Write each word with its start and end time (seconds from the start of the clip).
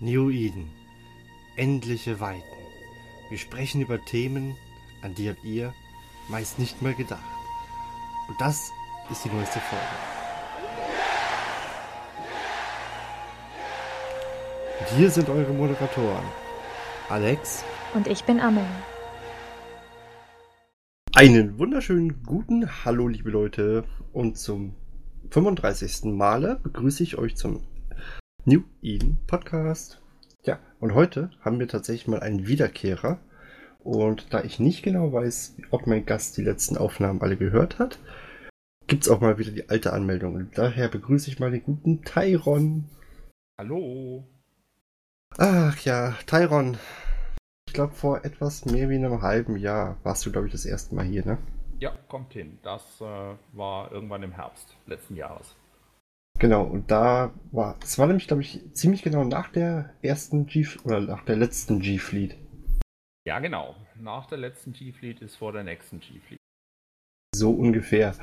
New 0.00 0.30
Eden. 0.30 0.70
Endliche 1.56 2.20
Weiten. 2.20 2.44
Wir 3.30 3.38
sprechen 3.38 3.80
über 3.80 4.04
Themen, 4.04 4.56
an 5.02 5.16
die 5.16 5.28
habt 5.28 5.42
ihr 5.44 5.74
meist 6.28 6.60
nicht 6.60 6.80
mal 6.82 6.94
gedacht. 6.94 7.20
Und 8.28 8.40
das 8.40 8.70
ist 9.10 9.24
die 9.24 9.28
neueste 9.28 9.58
Folge. 9.58 9.84
Und 14.78 14.96
hier 14.96 15.10
sind 15.10 15.28
eure 15.28 15.52
Moderatoren. 15.52 16.24
Alex. 17.08 17.64
Und 17.94 18.06
ich 18.06 18.22
bin 18.22 18.38
Amel. 18.38 18.66
Einen 21.14 21.58
wunderschönen 21.58 22.22
guten 22.22 22.84
Hallo, 22.84 23.08
liebe 23.08 23.30
Leute. 23.30 23.84
Und 24.12 24.38
zum 24.38 24.76
35. 25.30 26.04
Male 26.04 26.60
begrüße 26.62 27.02
ich 27.02 27.18
euch 27.18 27.34
zum 27.34 27.64
New 28.44 28.62
Eden 28.82 29.18
Podcast. 29.26 30.00
Ja, 30.44 30.58
und 30.80 30.94
heute 30.94 31.30
haben 31.40 31.58
wir 31.58 31.68
tatsächlich 31.68 32.08
mal 32.08 32.20
einen 32.20 32.46
Wiederkehrer. 32.46 33.18
Und 33.80 34.32
da 34.32 34.42
ich 34.42 34.58
nicht 34.58 34.82
genau 34.82 35.12
weiß, 35.12 35.56
ob 35.70 35.86
mein 35.86 36.06
Gast 36.06 36.36
die 36.36 36.42
letzten 36.42 36.76
Aufnahmen 36.76 37.20
alle 37.20 37.36
gehört 37.36 37.78
hat, 37.78 37.98
gibt 38.86 39.04
es 39.04 39.10
auch 39.10 39.20
mal 39.20 39.38
wieder 39.38 39.50
die 39.50 39.68
alte 39.68 39.92
Anmeldung. 39.92 40.34
Und 40.34 40.56
daher 40.56 40.88
begrüße 40.88 41.30
ich 41.30 41.38
mal 41.38 41.50
den 41.50 41.62
guten 41.62 42.02
Tyron. 42.04 42.84
Hallo. 43.58 44.24
Ach 45.36 45.78
ja, 45.80 46.16
Tyron. 46.26 46.78
Ich 47.66 47.74
glaube, 47.74 47.92
vor 47.92 48.24
etwas 48.24 48.64
mehr 48.64 48.88
wie 48.88 48.96
einem 48.96 49.20
halben 49.20 49.56
Jahr 49.56 49.98
warst 50.04 50.24
du, 50.24 50.32
glaube 50.32 50.46
ich, 50.46 50.52
das 50.52 50.64
erste 50.64 50.94
Mal 50.94 51.04
hier, 51.04 51.24
ne? 51.26 51.38
Ja, 51.80 51.92
kommt 52.08 52.32
hin. 52.32 52.58
Das 52.62 53.00
äh, 53.00 53.34
war 53.52 53.92
irgendwann 53.92 54.22
im 54.22 54.32
Herbst 54.32 54.74
letzten 54.86 55.16
Jahres. 55.16 55.54
Genau, 56.38 56.62
und 56.62 56.90
da 56.90 57.32
war, 57.50 57.76
es 57.82 57.98
war 57.98 58.06
nämlich, 58.06 58.28
glaube 58.28 58.42
ich, 58.42 58.60
ziemlich 58.72 59.02
genau 59.02 59.24
nach 59.24 59.50
der 59.50 59.92
ersten 60.02 60.46
G 60.46 60.66
oder 60.84 61.00
nach 61.00 61.24
der 61.24 61.36
letzten 61.36 61.80
G-Fleet. 61.80 62.36
Ja, 63.26 63.40
genau. 63.40 63.74
Nach 63.96 64.26
der 64.26 64.38
letzten 64.38 64.72
G-Fleet 64.72 65.20
ist 65.20 65.34
vor 65.36 65.52
der 65.52 65.64
nächsten 65.64 65.98
G-Fleet. 65.98 66.38
So 67.34 67.50
ungefähr. 67.50 68.14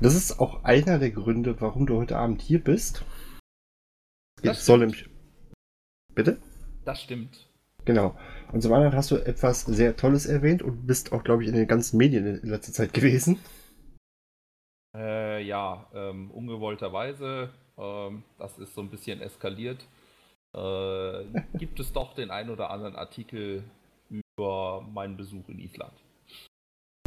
Das 0.00 0.14
ist 0.14 0.38
auch 0.38 0.64
einer 0.64 0.98
der 0.98 1.10
Gründe, 1.10 1.58
warum 1.60 1.86
du 1.86 1.96
heute 1.96 2.16
Abend 2.16 2.42
hier 2.42 2.62
bist. 2.62 3.02
Das 4.42 4.58
Ich 4.58 4.64
soll 4.64 4.80
nämlich. 4.80 5.08
Bitte? 6.14 6.38
Das 6.84 7.00
stimmt. 7.00 7.48
Genau. 7.86 8.16
Und 8.52 8.62
zum 8.62 8.72
anderen 8.74 8.94
hast 8.94 9.10
du 9.10 9.16
etwas 9.16 9.62
sehr 9.62 9.96
Tolles 9.96 10.26
erwähnt 10.26 10.62
und 10.62 10.86
bist 10.86 11.12
auch, 11.12 11.24
glaube 11.24 11.42
ich, 11.42 11.48
in 11.48 11.54
den 11.54 11.66
ganzen 11.66 11.96
Medien 11.96 12.26
in 12.26 12.48
letzter 12.48 12.72
Zeit 12.72 12.92
gewesen. 12.92 13.38
Äh, 14.94 15.42
ja, 15.42 15.86
ähm, 15.92 16.30
ungewollterweise, 16.30 17.50
ähm, 17.76 18.22
das 18.38 18.58
ist 18.58 18.74
so 18.74 18.80
ein 18.80 18.90
bisschen 18.90 19.20
eskaliert, 19.20 19.84
äh, 20.54 21.24
gibt 21.58 21.80
es 21.80 21.92
doch 21.92 22.14
den 22.14 22.30
ein 22.30 22.48
oder 22.48 22.70
anderen 22.70 22.94
Artikel 22.94 23.64
über 24.08 24.82
meinen 24.82 25.16
Besuch 25.16 25.48
in 25.48 25.58
Island. 25.58 25.92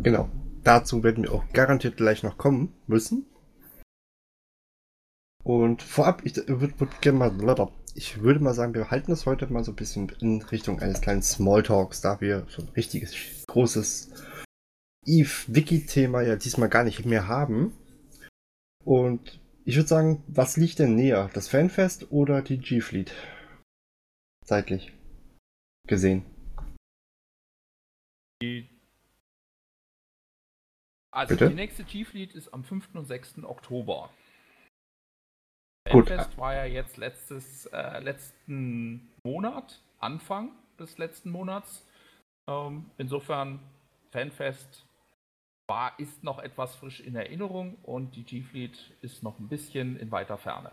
Genau. 0.04 0.30
Dazu 0.64 1.02
werden 1.04 1.24
wir 1.24 1.34
auch 1.34 1.46
garantiert 1.54 1.96
gleich 1.96 2.24
noch 2.24 2.38
kommen 2.38 2.74
müssen. 2.88 3.26
Und 5.44 5.82
vorab, 5.82 6.24
ich 6.26 6.36
würde 6.36 6.78
würd 6.78 7.02
gerne 7.02 7.20
mal, 7.20 7.72
ich 7.96 8.22
würde 8.22 8.42
mal 8.42 8.54
sagen, 8.54 8.74
wir 8.74 8.92
halten 8.92 9.12
das 9.12 9.26
heute 9.26 9.48
mal 9.48 9.64
so 9.64 9.72
ein 9.72 9.78
bisschen 9.78 10.12
in 10.20 10.42
Richtung 10.42 10.82
eines 10.82 11.00
kleinen 11.00 11.22
Smalltalks, 11.22 12.02
da 12.02 12.20
wir 12.20 12.46
so 12.50 12.64
ein 12.64 12.70
richtiges, 12.76 13.16
großes 13.48 14.12
Eve-Wiki-Thema 15.08 16.22
ja 16.22 16.36
diesmal 16.36 16.70
gar 16.70 16.84
nicht 16.84 17.06
mehr 17.06 17.28
haben. 17.28 17.74
Und 18.84 19.40
ich 19.66 19.76
würde 19.76 19.88
sagen, 19.88 20.24
was 20.28 20.58
liegt 20.58 20.80
denn 20.80 20.96
näher? 20.96 21.30
Das 21.34 21.48
Fanfest 21.48 22.12
oder 22.12 22.42
die 22.42 22.58
G-Fleet? 22.58 23.14
Zeitlich 24.46 24.94
gesehen. 25.88 26.26
Die 28.42 28.70
also 31.12 31.34
Bitte? 31.34 31.50
die 31.50 31.56
nächste 31.56 31.84
G-Fleet 31.84 32.36
ist 32.36 32.54
am 32.54 32.64
5. 32.64 32.94
und 32.94 33.06
6. 33.06 33.44
Oktober. 33.44 34.12
Gut. 35.90 36.10
Fanfest 36.10 36.38
war 36.38 36.54
ja 36.54 36.66
jetzt 36.66 36.98
letztes, 36.98 37.66
äh, 37.68 38.00
letzten 38.00 39.12
Monat, 39.24 39.82
Anfang 40.00 40.52
des 40.80 40.98
letzten 40.98 41.32
Monats. 41.32 41.88
Ähm, 42.48 42.92
insofern, 42.98 43.60
Fanfest 44.12 44.87
war, 45.68 46.00
ist 46.00 46.24
noch 46.24 46.40
etwas 46.40 46.76
frisch 46.76 47.02
in 47.02 47.16
Erinnerung 47.16 47.76
und 47.84 48.16
die 48.16 48.24
G-Fleet 48.24 48.96
ist 49.02 49.22
noch 49.24 49.38
ein 49.40 49.50
bisschen 49.50 49.98
in 49.98 50.12
weiter 50.12 50.38
Ferne. 50.38 50.72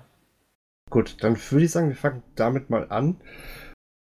Gut, 0.90 1.16
dann 1.22 1.36
würde 1.50 1.64
ich 1.64 1.70
sagen, 1.72 1.88
wir 1.88 1.96
fangen 1.96 2.22
damit 2.36 2.70
mal 2.70 2.88
an. 2.90 3.20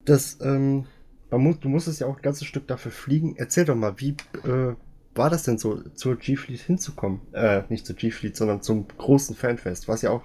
Das, 0.04 0.40
ähm, 0.42 0.88
muss, 1.32 1.60
du 1.60 1.70
musstest 1.70 2.02
ja 2.02 2.08
auch 2.08 2.18
ein 2.18 2.22
ganzes 2.22 2.48
Stück 2.48 2.68
dafür 2.68 2.92
fliegen. 2.92 3.36
Erzähl 3.38 3.66
doch 3.66 3.76
mal, 3.76 4.00
wie 4.00 4.18
äh, 4.44 4.76
war 5.16 5.30
das 5.30 5.44
denn 5.44 5.58
so, 5.58 5.82
zur 5.92 6.18
G-Fleet 6.18 6.60
hinzukommen? 6.60 7.22
Äh, 7.34 7.64
nicht 7.70 7.86
zur 7.86 7.96
G-Fleet, 7.96 8.36
sondern 8.36 8.62
zum 8.62 8.88
großen 8.88 9.36
Fanfest, 9.36 9.88
was 9.88 10.02
ja 10.02 10.10
auch, 10.10 10.24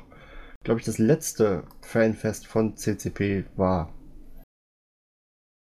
glaube 0.65 0.81
ich, 0.81 0.87
das 0.87 0.98
letzte 0.98 1.65
Fanfest 1.83 2.47
von 2.47 2.77
CCP 2.77 3.44
war. 3.56 3.93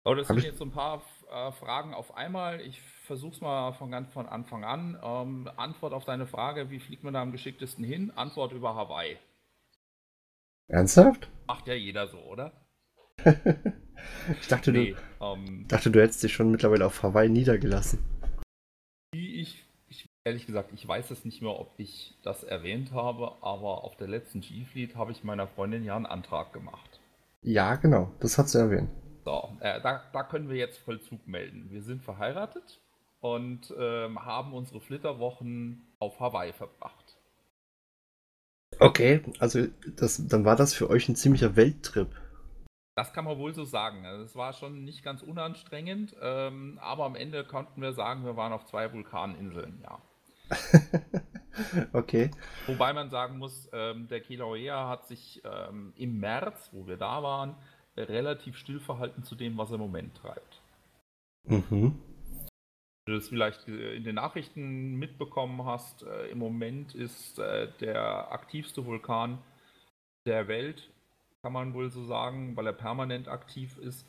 Aber 0.05 0.15
das 0.15 0.29
Hab 0.29 0.35
sind 0.35 0.37
ich- 0.39 0.45
jetzt 0.45 0.59
so 0.59 0.65
ein 0.65 0.71
paar 0.71 1.01
äh, 1.31 1.51
Fragen 1.51 1.93
auf 1.93 2.15
einmal. 2.15 2.61
Ich 2.61 2.81
versuche 2.81 3.35
es 3.35 3.41
mal 3.41 3.73
von 3.73 3.91
ganz 3.91 4.11
von 4.13 4.27
Anfang 4.27 4.63
an. 4.63 4.99
Ähm, 5.03 5.49
Antwort 5.57 5.93
auf 5.93 6.05
deine 6.05 6.27
Frage, 6.27 6.69
wie 6.69 6.79
fliegt 6.79 7.03
man 7.03 7.13
da 7.13 7.21
am 7.21 7.31
geschicktesten 7.31 7.83
hin? 7.83 8.11
Antwort 8.15 8.51
über 8.53 8.75
Hawaii. 8.75 9.17
Ernsthaft? 10.69 11.29
Macht 11.47 11.67
ja 11.67 11.73
jeder 11.73 12.07
so, 12.07 12.19
oder? 12.19 12.51
Ich 14.39 14.47
dachte, 14.47 14.71
Nee, 14.71 14.95
du, 15.19 15.25
ähm, 15.25 15.67
dachte, 15.67 15.89
du 15.91 15.99
hättest 16.01 16.23
dich 16.23 16.31
schon 16.33 16.51
mittlerweile 16.51 16.85
auf 16.85 17.01
Hawaii 17.03 17.29
niedergelassen. 17.29 17.99
wie 19.13 19.41
ich, 19.41 19.65
ich, 19.89 20.05
ehrlich 20.23 20.45
gesagt, 20.45 20.71
ich 20.73 20.87
weiß 20.87 21.11
es 21.11 21.25
nicht 21.25 21.41
mehr, 21.41 21.59
ob 21.59 21.77
ich 21.79 22.17
das 22.23 22.43
erwähnt 22.43 22.91
habe, 22.93 23.41
aber 23.41 23.83
auf 23.83 23.97
der 23.97 24.07
letzten 24.07 24.41
G-Fleet 24.41 24.95
habe 24.95 25.11
ich 25.11 25.23
meiner 25.23 25.47
Freundin 25.47 25.83
ja 25.83 25.95
einen 25.95 26.05
Antrag 26.05 26.53
gemacht. 26.53 26.99
Ja, 27.41 27.75
genau, 27.75 28.11
das 28.19 28.37
hast 28.37 28.53
du 28.55 28.59
erwähnt. 28.59 28.89
So, 29.27 29.51
äh, 29.59 29.81
da, 29.81 30.01
da 30.13 30.23
können 30.23 30.47
wir 30.47 30.55
jetzt 30.55 30.77
Vollzug 30.77 31.27
melden. 31.27 31.69
Wir 31.69 31.81
sind 31.81 32.01
verheiratet 32.01 32.79
und 33.19 33.73
ähm, 33.77 34.23
haben 34.23 34.53
unsere 34.53 34.79
Flitterwochen 34.79 35.85
auf 35.99 36.21
Hawaii 36.21 36.53
verbracht. 36.53 37.17
Okay, 38.79 39.25
also 39.39 39.67
das, 39.97 40.25
dann 40.29 40.45
war 40.45 40.55
das 40.55 40.73
für 40.73 40.89
euch 40.89 41.09
ein 41.09 41.17
ziemlicher 41.17 41.57
Welttrip. 41.57 42.07
Das 42.95 43.11
kann 43.11 43.25
man 43.25 43.37
wohl 43.37 43.53
so 43.53 43.65
sagen. 43.65 44.05
Also 44.05 44.23
es 44.23 44.33
war 44.37 44.53
schon 44.53 44.85
nicht 44.85 45.03
ganz 45.03 45.23
unanstrengend, 45.23 46.15
ähm, 46.21 46.79
aber 46.81 47.03
am 47.03 47.17
Ende 47.17 47.43
konnten 47.43 47.81
wir 47.81 47.91
sagen, 47.91 48.23
wir 48.23 48.37
waren 48.37 48.53
auf 48.53 48.63
zwei 48.63 48.93
Vulkaninseln, 48.93 49.83
ja. 49.83 50.01
okay. 51.91 52.31
Wobei 52.65 52.93
man 52.93 53.09
sagen 53.09 53.39
muss, 53.39 53.69
ähm, 53.73 54.07
der 54.07 54.21
Kilauea 54.21 54.87
hat 54.87 55.05
sich 55.05 55.41
ähm, 55.43 55.91
im 55.97 56.17
März, 56.17 56.69
wo 56.71 56.87
wir 56.87 56.95
da 56.95 57.21
waren, 57.21 57.51
äh, 57.51 57.53
relativ 57.97 58.57
still 58.57 58.79
verhalten 58.79 59.23
zu 59.23 59.35
dem, 59.35 59.57
was 59.57 59.69
er 59.69 59.75
im 59.75 59.81
Moment 59.81 60.15
treibt. 60.15 60.61
Mhm. 61.47 61.95
Wenn 63.05 63.13
du 63.13 63.19
das 63.19 63.29
vielleicht 63.29 63.67
äh, 63.67 63.95
in 63.95 64.03
den 64.03 64.15
Nachrichten 64.15 64.95
mitbekommen 64.95 65.63
hast, 65.65 66.03
äh, 66.03 66.27
im 66.27 66.39
Moment 66.39 66.93
ist 66.93 67.39
äh, 67.39 67.69
der 67.79 68.31
aktivste 68.31 68.85
Vulkan 68.85 69.37
der 70.25 70.47
Welt, 70.47 70.89
kann 71.41 71.53
man 71.53 71.73
wohl 71.73 71.89
so 71.89 72.03
sagen, 72.03 72.57
weil 72.57 72.67
er 72.67 72.73
permanent 72.73 73.29
aktiv 73.29 73.77
ist, 73.77 74.05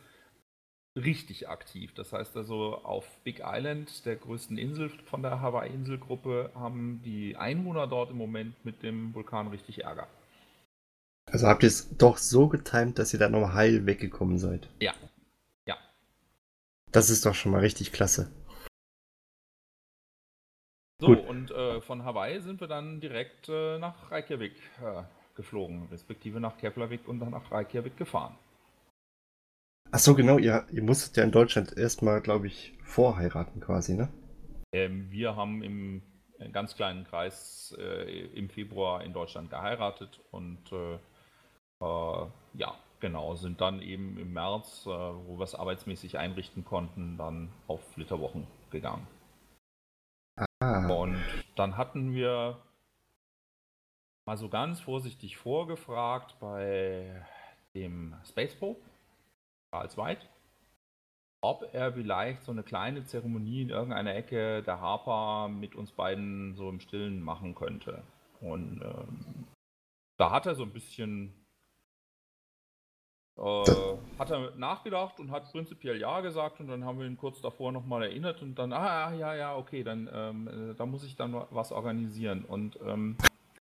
richtig 0.97 1.48
aktiv. 1.48 1.94
Das 1.94 2.12
heißt 2.12 2.37
also, 2.37 2.77
auf 2.78 3.06
Big 3.22 3.43
Island, 3.44 4.04
der 4.04 4.16
größten 4.16 4.59
Insel 4.59 4.88
von 4.88 5.22
der 5.22 5.41
Hawaii-Inselgruppe, 5.41 6.50
haben 6.54 7.00
die 7.04 7.37
Einwohner 7.37 7.87
dort 7.87 8.10
im 8.10 8.19
Moment 8.19 8.65
mit 8.65 8.82
dem 8.82 9.15
Vulkan 9.15 9.48
richtig 9.48 9.84
Ärger. 9.84 10.09
Also 11.38 11.47
habt 11.47 11.62
ihr 11.62 11.69
es 11.69 11.97
doch 11.97 12.16
so 12.16 12.49
getimt, 12.49 12.98
dass 12.98 13.13
ihr 13.13 13.21
da 13.21 13.28
noch 13.28 13.53
heil 13.53 13.86
weggekommen 13.86 14.39
seid. 14.39 14.68
Ja. 14.80 14.92
Ja. 15.66 15.77
Das 16.91 17.10
ist 17.10 17.24
doch 17.24 17.36
schon 17.36 17.53
mal 17.53 17.60
richtig 17.60 17.92
klasse. 17.92 18.28
So, 21.01 21.07
Gut. 21.07 21.28
und 21.28 21.53
äh, 21.53 21.80
von 21.80 22.04
Hawaii 22.04 22.41
sind 22.41 22.60
wir 22.60 22.66
dann 22.66 22.98
direkt 22.98 23.48
äh, 23.48 23.78
nach 23.78 24.10
Reykjavik 24.10 24.54
äh, 24.83 25.04
geflogen, 25.36 25.86
respektive 25.92 26.41
nach 26.41 26.59
Keflavik 26.59 27.07
und 27.07 27.21
dann 27.21 27.30
nach 27.30 27.53
Reykjavik 27.53 27.97
gefahren. 27.97 28.34
Ach 29.92 30.01
so, 30.01 30.16
genau, 30.16 30.39
ihr, 30.39 30.66
ihr 30.72 30.83
musstet 30.83 31.16
ja 31.18 31.22
in 31.22 31.30
Deutschland 31.30 31.78
erstmal, 31.78 32.21
glaube 32.21 32.48
ich, 32.48 32.77
vorheiraten 32.83 33.60
quasi, 33.60 33.95
ne? 33.95 34.09
Ähm, 34.72 35.09
wir 35.13 35.36
haben 35.36 35.63
im 35.63 36.03
äh, 36.41 36.48
ganz 36.48 36.74
kleinen 36.74 37.04
Kreis 37.04 37.77
äh, 37.78 38.27
im 38.34 38.51
Februar 38.51 39.04
in 39.04 39.13
Deutschland 39.13 39.51
geheiratet 39.51 40.21
und 40.33 40.72
äh, 40.72 40.98
ja, 41.80 42.75
genau, 43.01 43.34
sind 43.36 43.60
dann 43.60 43.80
eben 43.80 44.19
im 44.19 44.33
März, 44.33 44.86
äh, 44.86 44.91
wo 44.91 45.39
wir 45.39 45.45
es 45.45 45.54
arbeitsmäßig 45.54 46.19
einrichten 46.19 46.65
konnten, 46.65 47.16
dann 47.16 47.51
auf 47.66 47.80
Flitterwochen 47.92 48.47
gegangen. 48.71 49.07
Ah, 50.60 50.86
Und 50.89 51.22
dann 51.57 51.77
hatten 51.77 52.15
wir 52.15 52.60
mal 54.27 54.36
so 54.36 54.48
ganz 54.48 54.80
vorsichtig 54.80 55.36
vorgefragt 55.36 56.36
bei 56.41 57.25
dem 57.75 58.15
Space 58.25 58.54
Pope, 58.54 58.80
Charles 59.71 59.97
White, 59.97 60.27
ob 61.41 61.72
er 61.72 61.92
vielleicht 61.92 62.42
so 62.42 62.53
eine 62.53 62.63
kleine 62.63 63.04
Zeremonie 63.04 63.63
in 63.63 63.71
irgendeiner 63.71 64.15
Ecke 64.15 64.63
der 64.63 64.80
Harper 64.80 65.48
mit 65.48 65.75
uns 65.77 65.92
beiden 65.92 66.54
so 66.57 66.69
im 66.69 66.80
Stillen 66.80 67.22
machen 67.22 67.54
könnte. 67.54 68.03
Und 68.41 68.83
ähm, 68.83 69.47
da 70.16 70.30
hat 70.30 70.47
er 70.47 70.54
so 70.57 70.65
ein 70.65 70.72
bisschen 70.72 71.33
äh, 73.39 74.19
hat 74.19 74.31
er 74.31 74.53
nachgedacht 74.57 75.21
und 75.21 75.31
hat 75.31 75.51
prinzipiell 75.53 76.01
ja 76.01 76.21
gesagt 76.21 76.61
und 76.61 76.69
dann 76.69 76.85
haben 76.85 76.99
wir 76.99 77.07
ihn 77.07 77.17
kurz 77.17 77.41
davor 77.41 77.73
nochmal 77.73 78.03
erinnert 78.03 78.43
und 78.43 78.59
dann, 78.59 78.73
ah 78.73 79.13
ja, 79.15 79.35
ja, 79.35 79.57
okay, 79.57 79.85
dann 79.85 80.09
ähm, 80.13 80.49
äh, 80.49 80.75
da 80.75 80.87
muss 80.87 81.05
ich 81.05 81.17
dann 81.17 81.35
was 81.51 81.71
organisieren. 81.71 82.45
Und 82.45 82.79
ähm, 82.85 83.17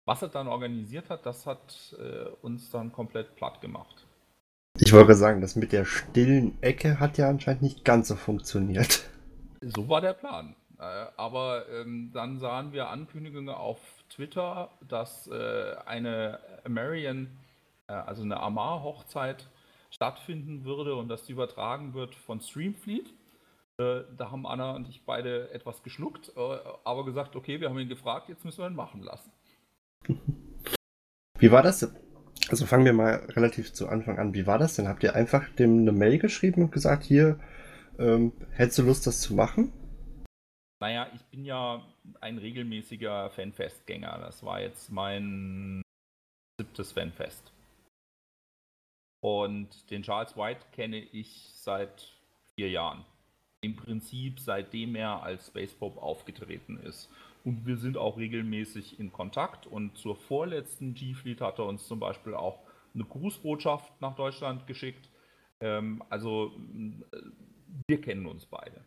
was 0.07 0.23
er 0.23 0.29
dann 0.29 0.49
organisiert 0.49 1.11
hat, 1.11 1.27
das 1.27 1.47
hat 1.47 1.95
äh, 1.99 2.29
uns 2.43 2.71
dann 2.71 2.91
komplett 2.93 3.37
platt 3.37 3.61
gemacht. 3.61 4.07
Ich 4.79 4.93
wollte 4.93 5.15
sagen, 5.15 5.41
das 5.41 5.57
mit 5.57 5.73
der 5.73 5.85
stillen 5.85 6.57
Ecke 6.63 6.99
hat 6.99 7.19
ja 7.19 7.29
anscheinend 7.29 7.63
nicht 7.63 7.85
ganz 7.85 8.09
so 8.09 8.17
funktioniert. 8.17 9.11
So 9.61 9.89
war 9.89 10.01
der 10.01 10.15
Plan. 10.15 10.57
Äh, 10.79 10.83
aber 11.19 11.69
ähm, 11.69 12.11
dann 12.15 12.39
sahen 12.39 12.73
wir 12.73 12.89
Ankündigungen 12.89 13.51
auf 13.51 13.79
Twitter, 14.09 14.71
dass 14.89 15.27
äh, 15.27 15.75
eine 15.85 16.39
Marion 16.67 17.29
also 17.93 18.23
eine 18.23 18.41
Amar-Hochzeit 18.41 19.49
stattfinden 19.91 20.65
würde 20.65 20.95
und 20.95 21.09
dass 21.09 21.25
die 21.25 21.33
übertragen 21.33 21.95
wird 21.95 22.15
von 22.15 22.41
Streamfleet. 22.41 23.13
Äh, 23.79 24.03
da 24.17 24.31
haben 24.31 24.47
Anna 24.47 24.73
und 24.73 24.89
ich 24.89 25.05
beide 25.05 25.51
etwas 25.53 25.83
geschluckt, 25.83 26.33
äh, 26.37 26.59
aber 26.85 27.05
gesagt, 27.05 27.35
okay, 27.37 27.61
wir 27.61 27.69
haben 27.69 27.79
ihn 27.79 27.89
gefragt, 27.89 28.29
jetzt 28.29 28.45
müssen 28.45 28.63
wir 28.63 28.69
ihn 28.69 28.77
machen 28.77 29.03
lassen. 29.03 29.33
Wie 31.39 31.51
war 31.51 31.63
das? 31.63 31.91
Also 32.51 32.67
fangen 32.67 32.85
wir 32.85 32.93
mal 32.93 33.27
relativ 33.31 33.73
zu 33.73 33.89
Anfang 33.89 34.19
an. 34.19 34.35
Wie 34.35 34.47
war 34.47 34.59
das 34.59 34.77
denn? 34.77 34.89
Habt 34.89 35.03
ihr 35.03 35.15
einfach 35.15 35.49
dem 35.51 35.81
eine 35.81 35.93
Mail 35.93 36.19
geschrieben 36.19 36.63
und 36.65 36.73
gesagt, 36.73 37.05
hier, 37.05 37.39
ähm, 37.99 38.33
hättest 38.51 38.79
du 38.79 38.83
Lust, 38.83 39.07
das 39.07 39.21
zu 39.21 39.35
machen? 39.35 39.73
Naja, 40.81 41.09
ich 41.15 41.23
bin 41.27 41.45
ja 41.45 41.83
ein 42.21 42.39
regelmäßiger 42.39 43.31
Fanfestgänger. 43.31 44.19
Das 44.19 44.43
war 44.43 44.61
jetzt 44.61 44.91
mein 44.91 45.83
siebtes 46.59 46.93
Fanfest. 46.93 47.53
Und 49.21 49.91
den 49.91 50.03
Charles 50.03 50.37
White 50.37 50.67
kenne 50.73 50.99
ich 50.99 51.51
seit 51.55 52.13
vier 52.55 52.71
Jahren. 52.71 53.05
Im 53.63 53.77
Prinzip 53.77 54.41
seitdem 54.41 54.95
er 54.95 55.23
als 55.23 55.49
Space 55.49 55.75
Pope 55.75 56.01
aufgetreten 56.01 56.79
ist. 56.79 57.11
Und 57.45 57.67
wir 57.67 57.77
sind 57.77 57.97
auch 57.97 58.17
regelmäßig 58.17 58.99
in 58.99 59.13
Kontakt. 59.13 59.67
Und 59.67 59.97
zur 59.97 60.17
vorletzten 60.17 60.95
G-Fleet 60.95 61.41
hat 61.41 61.59
er 61.59 61.67
uns 61.67 61.87
zum 61.87 62.01
Beispiel 62.01 62.35
auch 62.35 62.61
eine 62.95 63.05
Grußbotschaft 63.05 64.01
nach 64.01 64.15
Deutschland 64.15 64.67
geschickt. 64.67 65.09
Ähm, 65.61 66.03
also 66.09 66.53
wir 67.87 68.01
kennen 68.01 68.27
uns 68.27 68.47
beide. 68.47 68.85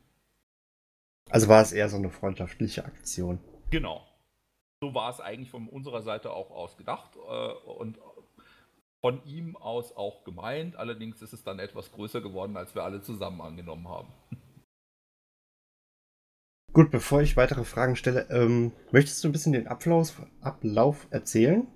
Also 1.29 1.47
war 1.47 1.61
es 1.61 1.71
eher 1.71 1.89
so 1.89 1.97
eine 1.97 2.09
freundschaftliche 2.09 2.85
Aktion. 2.85 3.39
Genau. 3.69 4.05
So 4.81 4.93
war 4.93 5.09
es 5.09 5.19
eigentlich 5.19 5.49
von 5.49 5.69
unserer 5.69 6.01
Seite 6.01 6.31
auch 6.31 6.51
ausgedacht. 6.51 7.15
Äh, 7.15 7.53
und 7.69 7.99
von 9.03 9.23
ihm 9.25 9.55
aus 9.57 9.95
auch 9.97 10.23
gemeint. 10.23 10.77
Allerdings 10.77 11.21
ist 11.21 11.33
es 11.33 11.43
dann 11.43 11.59
etwas 11.59 11.91
größer 11.91 12.21
geworden, 12.21 12.55
als 12.55 12.73
wir 12.73 12.83
alle 12.83 13.01
zusammen 13.01 13.41
angenommen 13.41 13.89
haben. 13.89 14.07
Gut, 16.73 16.89
bevor 16.89 17.21
ich 17.21 17.35
weitere 17.37 17.65
Fragen 17.65 17.95
stelle, 17.95 18.27
ähm, 18.31 18.71
möchtest 18.91 19.23
du 19.23 19.27
ein 19.27 19.31
bisschen 19.31 19.53
den 19.53 19.67
Ablauf, 19.67 20.25
Ablauf 20.41 21.05
erzählen? 21.11 21.67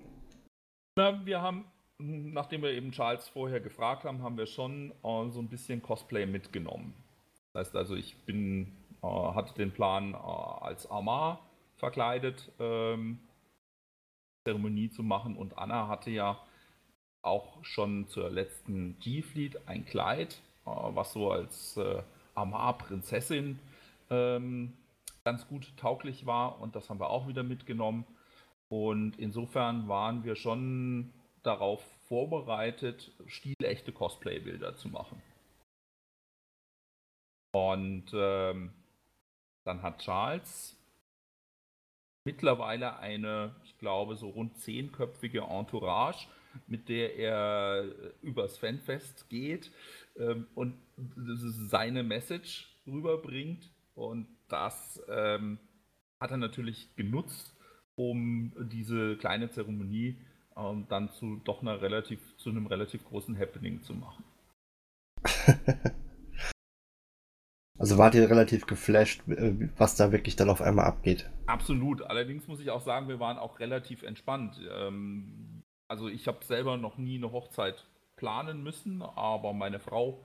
Na, 0.96 1.24
wir 1.24 1.40
haben, 1.40 1.66
nachdem 1.98 2.62
wir 2.62 2.70
eben 2.70 2.90
Charles 2.90 3.28
vorher 3.28 3.60
gefragt 3.60 4.04
haben, 4.04 4.22
haben 4.22 4.38
wir 4.38 4.46
schon 4.46 4.90
äh, 5.04 5.28
so 5.28 5.38
ein 5.38 5.48
bisschen 5.48 5.82
Cosplay 5.82 6.26
mitgenommen. 6.26 6.94
Das 7.52 7.66
heißt 7.66 7.76
also, 7.76 7.94
ich 7.94 8.16
bin, 8.24 8.72
äh, 9.02 9.06
hatte 9.06 9.54
den 9.54 9.70
Plan, 9.70 10.14
äh, 10.14 10.16
als 10.16 10.90
Amar 10.90 11.46
verkleidet 11.76 12.50
ähm, 12.58 13.20
Zeremonie 14.44 14.90
zu 14.90 15.02
machen 15.04 15.36
und 15.36 15.58
Anna 15.58 15.86
hatte 15.86 16.10
ja 16.10 16.40
auch 17.28 17.64
schon 17.64 18.08
zur 18.08 18.30
letzten 18.30 18.98
G-Fleet 19.00 19.68
ein 19.68 19.84
Kleid, 19.84 20.40
äh, 20.66 20.70
was 20.70 21.12
so 21.12 21.30
als 21.30 21.76
äh, 21.76 22.02
Amar-Prinzessin 22.34 23.58
ähm, 24.10 24.72
ganz 25.24 25.46
gut 25.46 25.72
tauglich 25.76 26.26
war 26.26 26.60
und 26.60 26.74
das 26.74 26.88
haben 26.88 27.00
wir 27.00 27.10
auch 27.10 27.28
wieder 27.28 27.42
mitgenommen. 27.42 28.04
Und 28.68 29.18
insofern 29.18 29.88
waren 29.88 30.24
wir 30.24 30.36
schon 30.36 31.12
darauf 31.42 31.82
vorbereitet, 32.08 33.12
stilechte 33.26 33.92
Cosplay-Bilder 33.92 34.76
zu 34.76 34.88
machen. 34.88 35.20
Und 37.52 38.06
ähm, 38.14 38.72
dann 39.64 39.82
hat 39.82 40.00
Charles 40.00 40.76
mittlerweile 42.24 42.98
eine, 42.98 43.54
ich 43.64 43.78
glaube, 43.78 44.16
so 44.16 44.28
rund 44.28 44.58
zehnköpfige 44.58 45.40
Entourage, 45.40 46.28
mit 46.66 46.88
der 46.88 47.16
er 47.16 47.84
äh, 47.84 48.12
übers 48.22 48.58
Fanfest 48.58 49.28
geht 49.28 49.70
ähm, 50.16 50.46
und 50.54 50.74
seine 50.96 52.02
Message 52.02 52.74
rüberbringt. 52.86 53.70
Und 53.94 54.26
das 54.48 55.02
ähm, 55.08 55.58
hat 56.20 56.30
er 56.30 56.36
natürlich 56.36 56.94
genutzt, 56.96 57.54
um 57.94 58.52
diese 58.70 59.16
kleine 59.16 59.50
Zeremonie 59.50 60.16
ähm, 60.56 60.86
dann 60.88 61.10
zu 61.10 61.40
doch 61.44 61.62
einer 61.62 61.80
relativ, 61.80 62.20
zu 62.36 62.50
einem 62.50 62.66
relativ 62.66 63.04
großen 63.04 63.38
Happening 63.38 63.82
zu 63.82 63.94
machen. 63.94 64.24
Also 67.78 67.96
wart 67.96 68.16
ihr 68.16 68.28
relativ 68.28 68.66
geflasht, 68.66 69.22
äh, 69.28 69.68
was 69.76 69.94
da 69.94 70.10
wirklich 70.10 70.34
dann 70.34 70.50
auf 70.50 70.60
einmal 70.60 70.86
abgeht? 70.86 71.30
Absolut. 71.46 72.02
Allerdings 72.02 72.48
muss 72.48 72.60
ich 72.60 72.70
auch 72.70 72.80
sagen, 72.80 73.08
wir 73.08 73.20
waren 73.20 73.38
auch 73.38 73.60
relativ 73.60 74.02
entspannt. 74.02 74.60
Ähm, 74.76 75.57
also 75.88 76.08
ich 76.08 76.28
habe 76.28 76.44
selber 76.44 76.76
noch 76.76 76.98
nie 76.98 77.16
eine 77.16 77.32
Hochzeit 77.32 77.84
planen 78.16 78.62
müssen, 78.62 79.02
aber 79.02 79.52
meine 79.52 79.78
Frau 79.80 80.18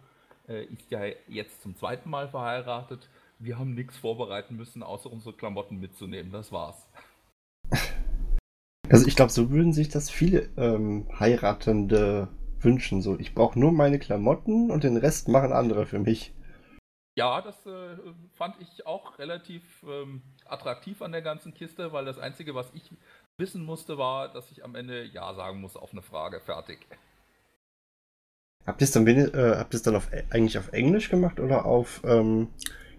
äh, 0.48 0.65
ist 0.65 0.92
ja 0.92 1.01
jetzt 1.27 1.62
zum 1.62 1.75
zweiten 1.75 2.10
Mal 2.10 2.27
verheiratet. 2.27 3.10
Wir 3.39 3.57
haben 3.57 3.74
nichts 3.74 3.98
vorbereiten 3.98 4.56
müssen, 4.56 4.83
außer 4.83 5.12
unsere 5.12 5.36
Klamotten 5.36 5.80
mitzunehmen. 5.80 6.31
Das 6.31 6.51
war's. 6.51 6.88
Also 8.89 9.07
ich 9.07 9.15
glaube, 9.15 9.31
so 9.31 9.50
würden 9.50 9.71
sich 9.71 9.88
das 9.89 10.10
viele 10.10 10.50
ähm, 10.57 11.07
Heiratende 11.18 12.27
wünschen. 12.60 13.01
So, 13.01 13.18
ich 13.18 13.33
brauche 13.33 13.57
nur 13.57 13.71
meine 13.71 13.98
Klamotten 13.98 14.70
und 14.70 14.84
den 14.84 14.98
Rest 14.98 15.29
machen 15.29 15.53
andere 15.53 15.86
für 15.86 16.00
mich. 16.00 16.34
Ja, 17.15 17.41
das 17.41 17.65
äh, 17.65 17.98
fand 18.34 18.55
ich 18.60 18.86
auch 18.88 19.20
relativ 19.20 19.63
ähm, 19.88 20.22
attraktiv 20.46 21.01
an 21.01 21.12
der 21.12 21.22
ganzen 21.22 21.53
Kiste, 21.53 21.93
weil 21.93 22.05
das 22.05 22.17
Einzige, 22.17 22.55
was 22.55 22.72
ich 22.74 22.91
wissen 23.38 23.63
musste, 23.63 23.98
war, 23.98 24.32
dass 24.32 24.52
ich 24.52 24.63
am 24.63 24.75
Ende 24.75 25.06
Ja 25.06 25.34
sagen 25.34 25.62
muss 25.62 25.75
auf 25.75 25.92
eine 25.92 26.02
Frage. 26.02 26.40
Fertig. 26.40 26.88
Habt 28.66 28.82
ihr 28.82 28.86
es 28.86 28.92
dann, 28.92 29.06
äh, 29.08 29.56
habt 29.58 29.86
dann 29.86 29.96
auf, 29.96 30.10
eigentlich 30.30 30.58
auf 30.58 30.72
Englisch 30.72 31.10
gemacht 31.10 31.40
oder 31.40 31.66
auf, 31.66 32.02
ähm, 32.06 32.48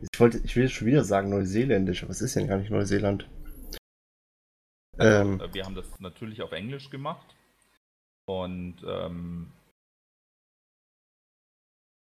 ich 0.00 0.20
wollte, 0.20 0.38
ich 0.44 0.56
will 0.56 0.68
schon 0.68 0.86
wieder 0.86 1.04
sagen 1.04 1.30
Neuseeländisch, 1.30 2.02
aber 2.02 2.10
es 2.10 2.20
ist 2.20 2.34
ja 2.34 2.44
gar 2.46 2.58
nicht 2.58 2.70
Neuseeland. 2.70 3.28
Also, 4.98 5.20
ähm, 5.20 5.42
wir 5.52 5.64
haben 5.64 5.74
das 5.74 6.00
natürlich 6.00 6.42
auf 6.42 6.52
Englisch 6.52 6.90
gemacht 6.90 7.34
und 8.26 8.76
ähm, 8.86 9.52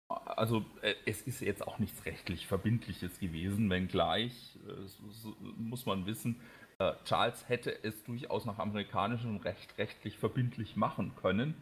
also 0.09 0.65
äh, 0.81 0.95
es 1.07 1.23
ist 1.23 1.41
jetzt 1.41 1.67
auch 1.67 1.79
nichts 1.79 2.05
rechtlich 2.05 2.47
Verbindliches 2.47 3.21
gewesen, 3.21 3.71
wenngleich, 3.71 4.59
äh, 4.67 5.33
muss 5.57 5.87
man 5.87 6.07
wissen, 6.07 6.41
äh, 6.81 6.95
Charles 7.05 7.49
hätte 7.49 7.85
es 7.85 8.03
durchaus 8.05 8.47
nach 8.47 8.59
amerikanischem 8.59 9.37
Recht 9.37 9.77
rechtlich 9.79 10.19
verbindlich 10.19 10.77
machen 10.77 11.15
können, 11.15 11.55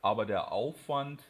aber 0.00 0.24
der 0.24 0.52
Aufwand 0.52 1.22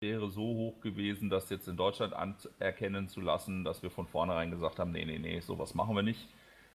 wäre 0.00 0.28
so 0.28 0.42
hoch 0.42 0.80
gewesen, 0.80 1.30
das 1.30 1.48
jetzt 1.48 1.68
in 1.68 1.76
Deutschland 1.76 2.12
anerkennen 2.12 3.08
zu 3.08 3.20
lassen, 3.20 3.64
dass 3.64 3.82
wir 3.82 3.90
von 3.90 4.06
vornherein 4.06 4.50
gesagt 4.50 4.78
haben, 4.78 4.92
nee, 4.92 5.04
nee, 5.04 5.18
nee, 5.18 5.40
sowas 5.40 5.74
machen 5.74 5.94
wir 5.94 6.02
nicht, 6.02 6.28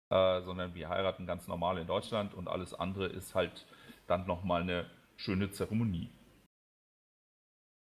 äh, 0.10 0.41
sondern 0.41 0.75
wir 0.75 0.89
heiraten 0.89 1.25
ganz 1.25 1.48
normal 1.48 1.79
in 1.79 1.88
Deutschland 1.88 2.34
und 2.36 2.48
alles 2.48 2.74
andere 2.74 3.08
ist 3.08 3.34
halt 3.36 3.65
dann 4.08 4.27
nochmal 4.27 4.62
eine 4.62 4.86
schöne 5.17 5.51
Zeremonie. 5.51 6.10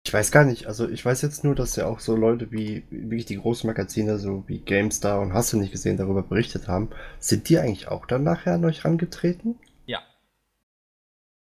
Ich 0.06 0.14
weiß 0.14 0.32
gar 0.32 0.44
nicht, 0.44 0.66
also 0.66 0.88
ich 0.88 1.04
weiß 1.04 1.20
jetzt 1.22 1.44
nur, 1.44 1.54
dass 1.54 1.76
ja 1.76 1.86
auch 1.86 2.00
so 2.00 2.16
Leute 2.16 2.50
wie 2.50 2.84
wirklich 2.90 3.26
die 3.26 3.36
großen 3.36 3.66
Magazine, 3.66 4.18
so 4.18 4.44
wie 4.46 4.58
GameStar 4.60 5.20
und 5.20 5.34
Hast 5.34 5.52
du 5.52 5.58
nicht 5.58 5.72
gesehen, 5.72 5.98
darüber 5.98 6.22
berichtet 6.22 6.68
haben. 6.68 6.88
Sind 7.18 7.48
die 7.48 7.58
eigentlich 7.58 7.88
auch 7.88 8.06
dann 8.06 8.22
nachher 8.22 8.54
an 8.54 8.64
euch 8.64 8.84
rangetreten? 8.84 9.58
Ja. 9.84 10.00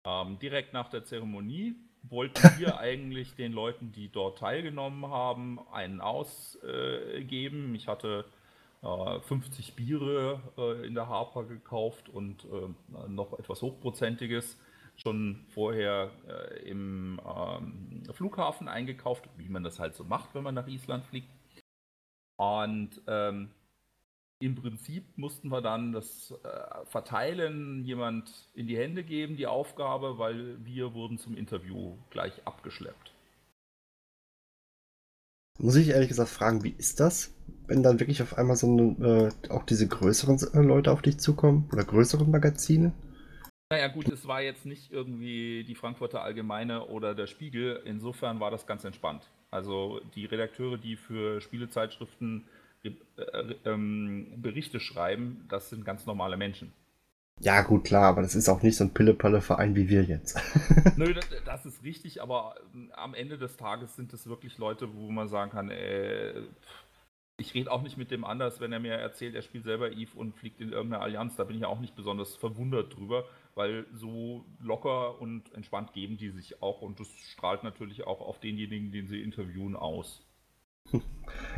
Ähm, 0.05 0.39
direkt 0.39 0.73
nach 0.73 0.89
der 0.91 1.05
Zeremonie 1.05 1.75
wollten 2.05 2.41
wir 2.59 2.79
eigentlich 2.79 3.35
den 3.35 3.53
Leuten, 3.53 3.91
die 3.91 4.11
dort 4.11 4.39
teilgenommen 4.39 5.11
haben, 5.11 5.59
einen 5.73 6.01
ausgeben. 6.01 7.75
Äh, 7.75 7.77
ich 7.77 7.89
hatte 7.89 8.27
äh, 8.83 9.21
50 9.21 9.75
Biere 9.75 10.41
äh, 10.57 10.87
in 10.87 10.95
der 10.95 11.09
Harper 11.09 11.45
gekauft 11.45 12.09
und 12.09 12.45
äh, 12.45 13.09
noch 13.09 13.37
etwas 13.39 13.61
Hochprozentiges 13.63 14.57
schon 14.97 15.45
vorher 15.49 16.11
äh, 16.29 16.69
im 16.69 17.21
ähm, 17.25 18.03
Flughafen 18.13 18.69
eingekauft, 18.69 19.29
wie 19.37 19.49
man 19.49 19.63
das 19.63 19.79
halt 19.79 19.95
so 19.95 20.05
macht, 20.05 20.35
wenn 20.35 20.43
man 20.43 20.55
nach 20.55 20.67
Island 20.67 21.05
fliegt. 21.05 21.29
Und 22.37 23.03
ähm, 23.07 23.51
im 24.39 24.55
Prinzip 24.55 25.17
mussten 25.17 25.49
wir 25.49 25.63
dann 25.63 25.93
das 25.93 26.35
äh, 26.45 26.85
Verteilen 26.87 27.85
jemand 27.85 28.31
in 28.55 28.67
die 28.67 28.77
Hände 28.77 29.03
geben, 29.03 29.37
die 29.37 29.47
Aufgabe, 29.47 30.19
weil 30.19 30.63
wir 30.65 30.93
wurden 30.93 31.19
zum 31.19 31.37
Interview 31.37 31.97
gleich 32.11 32.47
abgeschleppt. 32.47 33.13
Muss 35.59 35.77
ich 35.77 35.89
ehrlich 35.89 36.09
gesagt 36.09 36.29
fragen, 36.29 36.65
wie 36.65 36.75
ist 36.77 37.01
das, 37.01 37.33
wenn 37.67 37.83
dann 37.83 37.99
wirklich 37.99 38.21
auf 38.21 38.37
einmal 38.37 38.57
so 38.57 38.67
eine, 38.67 39.33
äh, 39.47 39.49
auch 39.51 39.65
diese 39.65 39.89
größeren 39.89 40.39
Leute 40.67 40.93
auf 40.93 41.01
dich 41.01 41.19
zukommen 41.19 41.69
oder 41.73 41.85
größeren 41.85 42.31
Magazine? 42.31 42.93
Naja 43.71 43.89
gut, 43.89 44.09
es 44.09 44.29
war 44.29 44.43
jetzt 44.43 44.65
nicht 44.65 44.93
irgendwie 44.93 45.65
die 45.65 45.75
Frankfurter 45.75 46.23
Allgemeine 46.23 46.87
oder 46.87 47.15
der 47.15 47.27
Spiegel. 47.27 47.83
Insofern 47.85 48.39
war 48.39 48.51
das 48.51 48.67
ganz 48.67 48.85
entspannt. 48.85 49.29
Also 49.51 50.01
die 50.15 50.25
Redakteure, 50.25 50.79
die 50.79 50.97
für 50.97 51.41
Spielezeitschriften 51.41 52.45
äh, 52.85 52.91
ähm, 53.65 54.35
Berichte 54.37 54.79
schreiben, 54.79 55.47
das 55.49 55.71
sind 55.71 55.85
ganz 55.85 56.07
normale 56.07 56.37
Menschen. 56.37 56.73
Ja, 57.41 57.63
gut, 57.63 57.85
klar, 57.85 58.05
aber 58.05 58.23
das 58.23 58.35
ist 58.35 58.49
auch 58.49 58.63
nicht 58.63 58.77
so 58.77 58.85
ein 58.85 58.95
Pille-Palle-Verein 58.95 59.75
wie 59.77 59.89
wir 59.89 60.05
jetzt. 60.05 60.41
Nö, 60.97 61.13
das, 61.13 61.29
das, 61.45 61.67
ist 61.67 61.83
richtig, 61.83 62.23
aber 62.23 62.55
ähm, 62.75 62.91
am 62.95 63.15
Ende 63.15 63.37
des 63.37 63.57
Tages 63.57 63.95
sind 63.95 64.13
es 64.15 64.27
wirklich 64.27 64.57
Leute, 64.59 64.95
wo 64.95 65.11
man 65.11 65.29
sagen 65.29 65.51
kann, 65.51 65.71
äh, 65.71 66.41
ich 67.37 67.53
rede 67.53 67.71
auch 67.71 67.83
nicht 67.83 67.99
mit 67.99 68.11
dem 68.11 68.25
anders, 68.25 68.61
wenn 68.61 68.73
er 68.73 68.81
mir 68.81 68.95
erzählt, 68.95 69.35
er 69.35 69.43
spielt 69.43 69.65
selber 69.65 69.93
Eve 69.93 70.17
und 70.17 70.35
fliegt 70.35 70.61
in 70.63 70.73
irgendeine 70.73 71.03
Allianz. 71.03 71.37
Da 71.37 71.45
bin 71.45 71.57
ich 71.57 71.63
ja 71.63 71.69
auch 71.69 71.81
nicht 71.81 71.95
besonders 71.95 72.35
verwundert 72.35 72.97
drüber, 72.97 73.27
weil 73.57 73.87
so 73.95 74.45
locker 74.61 75.21
und 75.21 75.53
entspannt 75.55 75.95
geben 75.95 76.19
die 76.19 76.29
sich 76.31 76.63
auch 76.63 76.83
und 76.83 77.01
das 77.01 77.09
strahlt 77.09 77.65
natürlich 77.65 78.07
auch 78.07 78.21
auf 78.21 78.39
denjenigen, 78.39 78.93
den 78.93 79.09
sie 79.09 79.23
interviewen, 79.23 79.75
aus. 79.75 80.23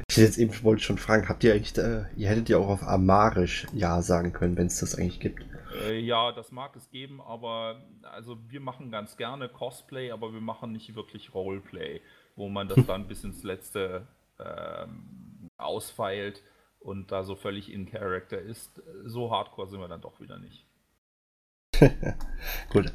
Ich 0.09 0.17
jetzt 0.17 0.39
eben 0.39 0.53
wollte 0.63 0.83
schon 0.83 0.97
fragen, 0.97 1.29
habt 1.29 1.45
ihr 1.45 1.53
eigentlich, 1.53 1.77
äh, 1.77 2.05
ihr 2.17 2.29
hättet 2.29 2.49
ja 2.49 2.57
auch 2.57 2.69
auf 2.69 2.83
Amarisch 2.83 3.67
Ja 3.75 4.01
sagen 4.01 4.33
können, 4.33 4.57
wenn 4.57 4.69
es 4.69 4.81
das 4.81 4.95
eigentlich 4.95 5.21
gibt. 5.21 5.45
Äh, 5.83 5.99
ja, 5.99 6.33
das 6.33 6.51
mag 6.51 6.75
es 6.77 6.91
geben, 6.91 7.21
aber 7.21 7.83
also 8.03 8.39
wir 8.49 8.61
machen 8.61 8.91
ganz 8.91 9.17
gerne 9.17 9.49
Cosplay, 9.49 10.13
aber 10.13 10.33
wir 10.33 10.41
machen 10.41 10.73
nicht 10.73 10.95
wirklich 10.95 11.35
Roleplay, 11.35 12.01
wo 12.37 12.49
man 12.49 12.69
das 12.69 12.87
dann 12.87 13.07
bis 13.09 13.25
ins 13.25 13.43
letzte 13.43 14.07
ähm, 14.39 15.51
ausfeilt 15.59 16.43
und 16.81 17.13
da 17.13 17.25
so 17.25 17.35
völlig 17.35 17.71
in 17.71 17.91
Character 17.91 18.41
ist. 18.41 18.81
So 19.05 19.31
hardcore 19.31 19.69
sind 19.69 19.81
wir 19.81 19.89
dann 19.89 20.01
doch 20.01 20.21
wieder 20.21 20.39
nicht. 20.39 20.68
Gut. 22.71 22.93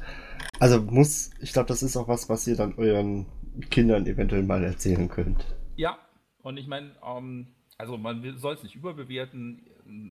Also 0.60 0.80
muss, 0.80 1.30
ich 1.40 1.52
glaube, 1.52 1.68
das 1.68 1.82
ist 1.82 1.96
auch 1.96 2.08
was, 2.08 2.28
was 2.28 2.46
ihr 2.46 2.56
dann 2.56 2.74
euren 2.74 3.26
Kindern 3.70 4.06
eventuell 4.06 4.42
mal 4.42 4.62
erzählen 4.64 5.08
könnt. 5.08 5.44
Ja, 5.76 5.98
und 6.42 6.56
ich 6.56 6.66
meine, 6.66 6.92
ähm, 7.04 7.48
also 7.78 7.96
man 7.98 8.38
soll 8.38 8.54
es 8.54 8.62
nicht 8.62 8.76
überbewerten. 8.76 10.10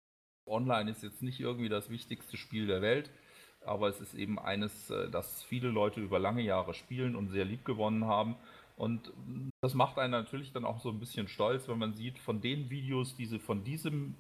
Online 0.47 0.91
ist 0.91 1.03
jetzt 1.03 1.23
nicht 1.23 1.41
irgendwie 1.41 1.69
das 1.69 1.91
wichtigste 1.91 2.37
Spiel 2.37 2.67
der 2.67 2.81
Welt, 2.81 3.11
aber 3.65 3.89
es 3.89 4.01
ist 4.01 4.15
eben 4.15 4.39
eines, 4.39 4.91
äh, 4.91 5.11
das 5.11 5.43
viele 5.43 5.69
Leute 5.69 6.01
über 6.01 6.19
lange 6.19 6.43
Jahre 6.43 6.75
spielen 6.75 7.17
und 7.17 7.29
sehr 7.29 7.45
lieb 7.45 7.65
gewonnen 7.65 8.07
haben. 8.07 8.37
Und 8.77 9.13
das 9.61 9.75
macht 9.75 9.99
einen 9.99 10.13
natürlich 10.13 10.53
dann 10.53 10.65
auch 10.65 10.81
so 10.81 10.91
ein 10.91 11.01
bisschen 11.01 11.27
stolz, 11.27 11.67
wenn 11.69 11.79
man 11.79 11.95
sieht, 11.95 12.19
von 12.19 12.41
den 12.41 12.71
Videos, 12.71 13.17
die 13.17 13.27
sie 13.27 13.41
von 13.41 13.65
diesem 13.65 14.15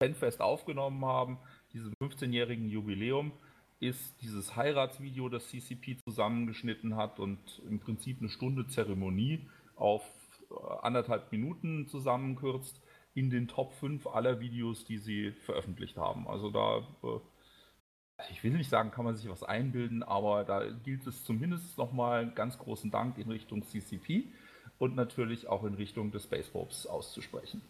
Fanfest 0.00 0.40
aufgenommen 0.40 1.04
haben, 1.04 1.38
diesem 1.72 1.92
15-jährigen 2.00 2.68
Jubiläum, 2.68 3.32
ist 3.80 4.20
dieses 4.22 4.56
Heiratsvideo, 4.56 5.28
das 5.28 5.48
CCP 5.48 5.98
zusammengeschnitten 6.04 6.96
hat 6.96 7.20
und 7.20 7.62
im 7.68 7.78
Prinzip 7.78 8.20
eine 8.20 8.28
Stunde 8.28 8.66
Zeremonie 8.66 9.48
auf 9.76 10.02
äh, 10.50 10.54
anderthalb 10.82 11.30
Minuten 11.30 11.86
zusammenkürzt 11.86 12.80
in 13.14 13.30
den 13.30 13.48
Top 13.48 13.72
5 13.74 14.06
aller 14.06 14.40
Videos, 14.40 14.84
die 14.84 14.98
sie 14.98 15.32
veröffentlicht 15.32 15.96
haben. 15.96 16.26
Also 16.28 16.50
da, 16.50 16.78
äh, 17.04 18.24
ich 18.32 18.42
will 18.42 18.52
nicht 18.52 18.70
sagen, 18.70 18.90
kann 18.90 19.04
man 19.04 19.16
sich 19.16 19.28
was 19.28 19.44
einbilden, 19.44 20.02
aber 20.02 20.44
da 20.44 20.68
gilt 20.68 21.06
es 21.06 21.24
zumindest 21.24 21.78
nochmal 21.78 22.22
einen 22.22 22.34
ganz 22.34 22.58
großen 22.58 22.90
Dank 22.90 23.16
in 23.18 23.30
Richtung 23.30 23.62
CCP 23.62 24.32
und 24.78 24.96
natürlich 24.96 25.48
auch 25.48 25.64
in 25.64 25.74
Richtung 25.74 26.10
des 26.10 26.24
Space 26.24 26.48
Popes 26.48 26.86
auszusprechen. 26.86 27.62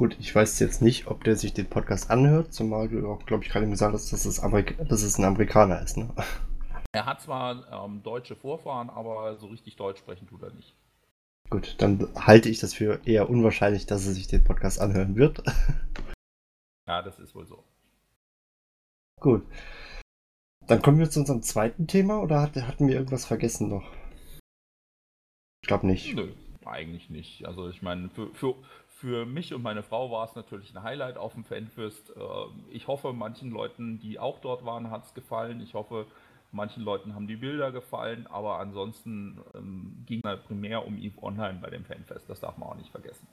Gut, 0.00 0.16
ich 0.18 0.34
weiß 0.34 0.58
jetzt 0.60 0.80
nicht, 0.80 1.08
ob 1.08 1.24
der 1.24 1.36
sich 1.36 1.52
den 1.52 1.68
Podcast 1.68 2.10
anhört, 2.10 2.54
zumal 2.54 2.88
du 2.88 3.06
auch, 3.06 3.26
glaube 3.26 3.44
ich, 3.44 3.50
gerade 3.50 3.68
gesagt 3.68 3.92
hast, 3.92 4.10
dass 4.10 4.24
es, 4.24 4.40
Amerik 4.40 4.78
dass 4.88 5.02
es 5.02 5.18
ein 5.18 5.26
Amerikaner 5.26 5.82
ist. 5.82 5.98
Ne? 5.98 6.08
Er 6.92 7.04
hat 7.04 7.20
zwar 7.20 7.70
ähm, 7.70 8.02
deutsche 8.02 8.34
Vorfahren, 8.34 8.88
aber 8.88 9.36
so 9.36 9.48
richtig 9.48 9.76
Deutsch 9.76 9.98
sprechen 9.98 10.26
tut 10.26 10.42
er 10.42 10.54
nicht. 10.54 10.74
Gut, 11.50 11.74
dann 11.76 12.08
halte 12.16 12.48
ich 12.48 12.60
das 12.60 12.72
für 12.72 12.98
eher 13.04 13.28
unwahrscheinlich, 13.28 13.84
dass 13.84 14.06
er 14.06 14.14
sich 14.14 14.26
den 14.26 14.42
Podcast 14.42 14.80
anhören 14.80 15.16
wird. 15.16 15.42
Ja, 16.88 17.02
das 17.02 17.18
ist 17.20 17.34
wohl 17.34 17.46
so. 17.46 17.62
Gut. 19.20 19.46
Dann 20.66 20.80
kommen 20.80 20.98
wir 20.98 21.10
zu 21.10 21.20
unserem 21.20 21.42
zweiten 21.42 21.86
Thema 21.86 22.22
oder 22.22 22.40
hatten 22.40 22.88
wir 22.88 22.94
irgendwas 22.94 23.26
vergessen 23.26 23.68
noch? 23.68 23.92
Ich 25.62 25.68
glaube 25.68 25.86
nicht. 25.86 26.16
Nö, 26.16 26.32
eigentlich 26.64 27.10
nicht. 27.10 27.46
Also 27.46 27.68
ich 27.68 27.82
meine, 27.82 28.08
für, 28.10 28.34
für, 28.34 28.56
für 29.00 29.24
mich 29.24 29.54
und 29.54 29.62
meine 29.62 29.82
Frau 29.82 30.10
war 30.10 30.26
es 30.26 30.34
natürlich 30.34 30.74
ein 30.76 30.82
Highlight 30.82 31.16
auf 31.16 31.32
dem 31.32 31.44
Fanfest. 31.44 32.12
Ähm, 32.16 32.64
ich 32.70 32.86
hoffe, 32.86 33.12
manchen 33.12 33.50
Leuten, 33.50 33.98
die 33.98 34.18
auch 34.18 34.40
dort 34.40 34.64
waren, 34.64 34.90
hat 34.90 35.04
es 35.04 35.14
gefallen. 35.14 35.60
Ich 35.62 35.74
hoffe, 35.74 36.06
manchen 36.52 36.82
Leuten 36.82 37.14
haben 37.14 37.26
die 37.26 37.36
Bilder 37.36 37.72
gefallen, 37.72 38.26
aber 38.26 38.58
ansonsten 38.58 39.40
ähm, 39.54 40.04
ging 40.06 40.20
es 40.22 40.40
primär 40.44 40.86
um 40.86 40.98
EVE 40.98 41.22
Online 41.22 41.58
bei 41.62 41.70
dem 41.70 41.84
Fanfest. 41.84 42.28
Das 42.28 42.40
darf 42.40 42.58
man 42.58 42.68
auch 42.68 42.76
nicht 42.76 42.90
vergessen. 42.90 43.26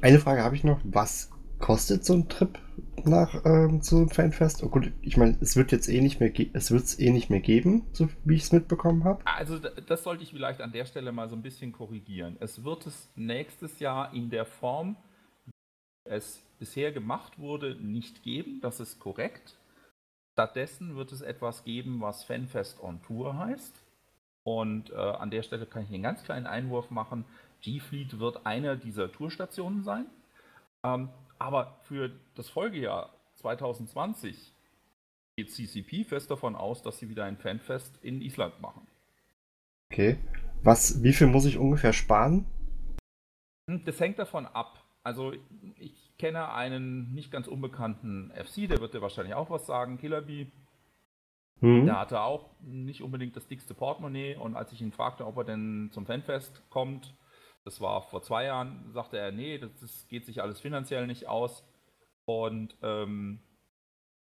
Eine 0.00 0.20
Frage 0.20 0.44
habe 0.44 0.54
ich 0.54 0.62
noch. 0.62 0.80
Was 0.84 1.30
kostet 1.58 2.04
so 2.04 2.14
ein 2.14 2.28
Trip 2.28 2.58
nach 3.04 3.44
ähm, 3.44 3.82
zu 3.82 3.96
einem 3.96 4.08
Fanfest? 4.08 4.62
Oh 4.62 4.68
gut, 4.68 4.92
ich 5.02 5.16
meine, 5.16 5.36
es 5.40 5.56
wird 5.56 5.72
jetzt 5.72 5.88
eh 5.88 6.00
nicht 6.00 6.20
mehr 6.20 6.32
es 6.52 6.70
wird 6.70 6.84
es 6.84 6.98
eh 6.98 7.10
nicht 7.10 7.30
mehr 7.30 7.40
geben, 7.40 7.86
so 7.92 8.08
wie 8.24 8.34
ich 8.34 8.42
es 8.42 8.52
mitbekommen 8.52 9.04
habe. 9.04 9.26
Also 9.26 9.58
das 9.58 10.02
sollte 10.02 10.22
ich 10.22 10.30
vielleicht 10.30 10.60
an 10.60 10.72
der 10.72 10.84
Stelle 10.84 11.12
mal 11.12 11.28
so 11.28 11.36
ein 11.36 11.42
bisschen 11.42 11.72
korrigieren. 11.72 12.36
Es 12.40 12.64
wird 12.64 12.86
es 12.86 13.08
nächstes 13.16 13.78
Jahr 13.78 14.12
in 14.12 14.30
der 14.30 14.44
Form, 14.44 14.96
wie 15.46 16.10
es 16.10 16.42
bisher 16.58 16.92
gemacht 16.92 17.38
wurde, 17.38 17.76
nicht 17.76 18.22
geben. 18.22 18.60
Das 18.60 18.80
ist 18.80 18.98
korrekt. 18.98 19.56
Stattdessen 20.32 20.96
wird 20.96 21.12
es 21.12 21.22
etwas 21.22 21.64
geben, 21.64 22.00
was 22.00 22.24
Fanfest 22.24 22.82
on 22.82 23.00
Tour 23.02 23.38
heißt. 23.38 23.74
Und 24.44 24.90
äh, 24.90 24.96
an 24.96 25.30
der 25.30 25.42
Stelle 25.42 25.66
kann 25.66 25.82
ich 25.82 25.92
einen 25.92 26.02
ganz 26.02 26.22
kleinen 26.22 26.46
Einwurf 26.46 26.90
machen. 26.90 27.24
G-Fleet 27.62 28.20
wird 28.20 28.46
eine 28.46 28.76
dieser 28.76 29.10
Tourstationen 29.10 29.82
sein. 29.82 30.06
Ähm, 30.84 31.08
aber 31.38 31.78
für 31.82 32.10
das 32.34 32.48
Folgejahr 32.48 33.12
2020 33.34 34.54
geht 35.36 35.52
CCP 35.52 36.04
fest 36.04 36.30
davon 36.30 36.56
aus, 36.56 36.82
dass 36.82 36.98
sie 36.98 37.08
wieder 37.08 37.24
ein 37.24 37.36
Fanfest 37.36 37.98
in 38.02 38.22
Island 38.22 38.60
machen. 38.60 38.86
Okay. 39.90 40.18
Was, 40.62 41.02
wie 41.02 41.12
viel 41.12 41.26
muss 41.26 41.44
ich 41.44 41.58
ungefähr 41.58 41.92
sparen? 41.92 42.46
Hm, 43.68 43.84
das 43.84 44.00
hängt 44.00 44.18
davon 44.18 44.46
ab. 44.46 44.82
Also 45.02 45.32
ich 45.78 46.12
kenne 46.18 46.52
einen 46.52 47.14
nicht 47.14 47.30
ganz 47.30 47.46
unbekannten 47.46 48.32
FC, 48.32 48.68
der 48.68 48.80
wird 48.80 48.94
dir 48.94 49.02
wahrscheinlich 49.02 49.34
auch 49.34 49.50
was 49.50 49.66
sagen, 49.66 49.98
Killerbee. 49.98 50.50
Mhm. 51.60 51.86
Der 51.86 52.00
hatte 52.00 52.20
auch 52.20 52.50
nicht 52.60 53.02
unbedingt 53.02 53.36
das 53.36 53.46
dickste 53.46 53.74
Portemonnaie 53.74 54.36
und 54.36 54.56
als 54.56 54.72
ich 54.72 54.82
ihn 54.82 54.92
fragte, 54.92 55.26
ob 55.26 55.36
er 55.36 55.44
denn 55.44 55.90
zum 55.92 56.06
Fanfest 56.06 56.62
kommt, 56.70 57.14
das 57.66 57.80
war 57.80 58.00
vor 58.02 58.22
zwei 58.22 58.44
Jahren, 58.44 58.92
sagte 58.92 59.18
er, 59.18 59.32
nee, 59.32 59.58
das, 59.58 59.74
das 59.80 60.06
geht 60.06 60.24
sich 60.24 60.40
alles 60.40 60.60
finanziell 60.60 61.08
nicht 61.08 61.26
aus. 61.26 61.64
Und 62.24 62.76
ähm, 62.80 63.40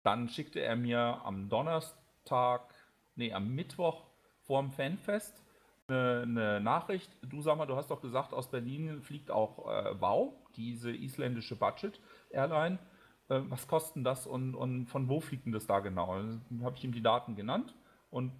dann 0.03 0.27
schickte 0.27 0.59
er 0.59 0.75
mir 0.75 1.21
am 1.23 1.47
Donnerstag, 1.47 2.73
nee, 3.15 3.31
am 3.31 3.55
Mittwoch 3.55 4.03
vorm 4.41 4.71
Fanfest 4.71 5.41
eine, 5.87 6.23
eine, 6.23 6.59
Nachricht. 6.59 7.09
Du 7.21 7.41
sag 7.41 7.57
mal, 7.57 7.65
du 7.65 7.77
hast 7.77 7.89
doch 7.89 8.01
gesagt, 8.01 8.33
aus 8.33 8.51
Berlin 8.51 9.01
fliegt 9.01 9.31
auch 9.31 9.69
äh, 9.69 9.95
Wow, 10.01 10.33
diese 10.57 10.91
isländische 10.91 11.55
Budget-Airline. 11.55 12.77
Äh, 13.29 13.39
was 13.47 13.69
kostet 13.69 14.05
das 14.05 14.27
und, 14.27 14.53
und 14.53 14.87
von 14.87 15.07
wo 15.07 15.21
fliegt 15.21 15.45
denn 15.45 15.53
das 15.53 15.65
da 15.65 15.79
genau? 15.79 16.13
Dann 16.17 16.61
habe 16.61 16.75
ich 16.75 16.83
ihm 16.83 16.91
die 16.91 17.01
Daten 17.01 17.37
genannt 17.37 17.73
und 18.09 18.33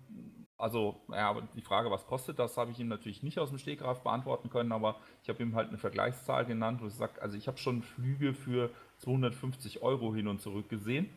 also, 0.59 0.99
ja, 1.09 1.39
die 1.55 1.61
Frage, 1.61 1.89
was 1.89 2.05
kostet 2.05 2.37
das, 2.37 2.57
habe 2.57 2.71
ich 2.71 2.79
ihm 2.79 2.89
natürlich 2.89 3.23
nicht 3.23 3.39
aus 3.39 3.47
dem 3.49 3.59
Stegreif 3.59 4.01
beantworten 4.01 4.49
können, 4.49 4.73
aber 4.73 4.97
ich 5.23 5.29
habe 5.29 5.41
ihm 5.41 5.55
halt 5.55 5.69
eine 5.69 5.77
Vergleichszahl 5.77 6.45
genannt, 6.45 6.81
wo 6.81 6.87
ich 6.87 6.93
sage, 6.93 7.21
also 7.21 7.37
ich 7.37 7.47
habe 7.47 7.57
schon 7.57 7.81
Flüge 7.81 8.33
für 8.33 8.69
250 8.97 9.81
Euro 9.81 10.13
hin 10.13 10.27
und 10.27 10.41
zurück 10.41 10.67
gesehen. 10.67 11.09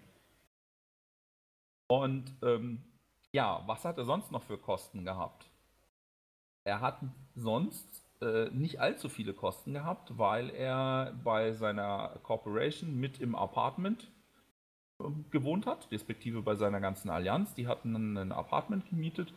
Und 1.88 2.32
ähm, 2.42 2.84
ja, 3.32 3.64
was 3.66 3.84
hat 3.84 3.98
er 3.98 4.04
sonst 4.04 4.30
noch 4.30 4.44
für 4.44 4.58
Kosten 4.58 5.04
gehabt? 5.04 5.50
Er 6.64 6.80
hat 6.80 7.00
sonst 7.34 7.88
äh, 8.20 8.48
nicht 8.50 8.78
allzu 8.80 9.08
viele 9.08 9.34
Kosten 9.34 9.72
gehabt, 9.72 10.16
weil 10.16 10.50
er 10.50 11.18
bei 11.24 11.52
seiner 11.52 12.20
Corporation 12.22 12.94
mit 12.94 13.18
im 13.18 13.34
Apartment 13.34 14.08
gewohnt 15.30 15.66
hat, 15.66 15.88
respektive 15.90 16.42
bei 16.42 16.54
seiner 16.54 16.80
ganzen 16.80 17.10
Allianz. 17.10 17.54
Die 17.54 17.66
hatten 17.66 18.16
ein 18.16 18.32
Apartment 18.32 18.88
gemietet 18.88 19.32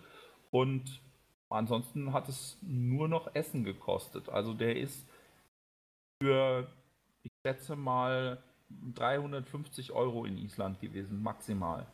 und 0.51 1.01
ansonsten 1.49 2.13
hat 2.13 2.29
es 2.29 2.57
nur 2.61 3.07
noch 3.07 3.33
Essen 3.33 3.63
gekostet. 3.63 4.29
Also 4.29 4.53
der 4.53 4.77
ist 4.77 5.07
für, 6.21 6.67
ich 7.23 7.31
schätze 7.45 7.75
mal, 7.75 8.41
350 8.95 9.91
Euro 9.91 10.25
in 10.25 10.37
Island 10.37 10.79
gewesen, 10.79 11.21
maximal. 11.21 11.85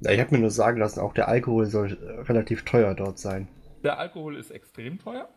Ja, 0.00 0.12
ich 0.12 0.20
habe 0.20 0.34
mir 0.34 0.40
nur 0.40 0.50
sagen 0.50 0.78
lassen, 0.78 1.00
auch 1.00 1.14
der 1.14 1.28
Alkohol 1.28 1.66
soll 1.66 1.92
relativ 2.28 2.64
teuer 2.64 2.94
dort 2.94 3.18
sein. 3.18 3.48
Der 3.82 3.98
Alkohol 3.98 4.36
ist 4.36 4.50
extrem 4.50 4.98
teuer. 4.98 5.28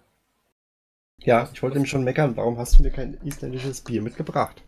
Ja, 1.18 1.50
ich 1.54 1.62
wollte 1.62 1.76
nämlich 1.76 1.92
schon 1.92 2.04
meckern, 2.04 2.38
warum 2.38 2.58
hast 2.58 2.78
du 2.78 2.84
mir 2.84 2.92
kein 2.92 3.16
isländisches 3.24 3.82
Bier 3.82 4.02
mitgebracht? 4.02 4.64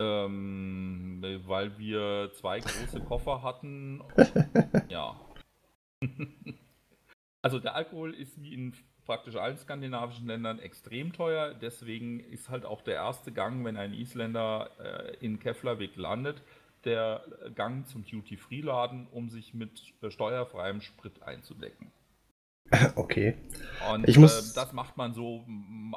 Ähm, 0.00 1.20
weil 1.46 1.76
wir 1.78 2.30
zwei 2.32 2.60
große 2.60 3.00
Koffer 3.00 3.42
hatten. 3.42 4.02
ja. 4.88 5.18
also 7.42 7.58
der 7.58 7.74
Alkohol 7.74 8.14
ist 8.14 8.40
wie 8.42 8.54
in 8.54 8.74
praktisch 9.04 9.36
allen 9.36 9.56
skandinavischen 9.56 10.26
Ländern 10.26 10.58
extrem 10.60 11.12
teuer. 11.12 11.54
Deswegen 11.54 12.20
ist 12.20 12.48
halt 12.48 12.64
auch 12.64 12.82
der 12.82 12.94
erste 12.94 13.32
Gang, 13.32 13.64
wenn 13.64 13.76
ein 13.76 13.94
Isländer 13.94 14.70
äh, 14.78 15.16
in 15.24 15.40
Keflavik 15.40 15.96
landet, 15.96 16.42
der 16.84 17.24
Gang 17.54 17.86
zum 17.88 18.04
Duty-Free-Laden, 18.04 19.08
um 19.10 19.30
sich 19.30 19.54
mit 19.54 19.94
äh, 20.02 20.10
steuerfreiem 20.10 20.80
Sprit 20.80 21.22
einzudecken. 21.22 21.90
Okay. 22.96 23.34
Und 23.90 24.06
Ich 24.06 24.18
muss- 24.18 24.52
äh, 24.52 24.54
das 24.54 24.74
macht 24.74 24.98
man 24.98 25.14
so, 25.14 25.42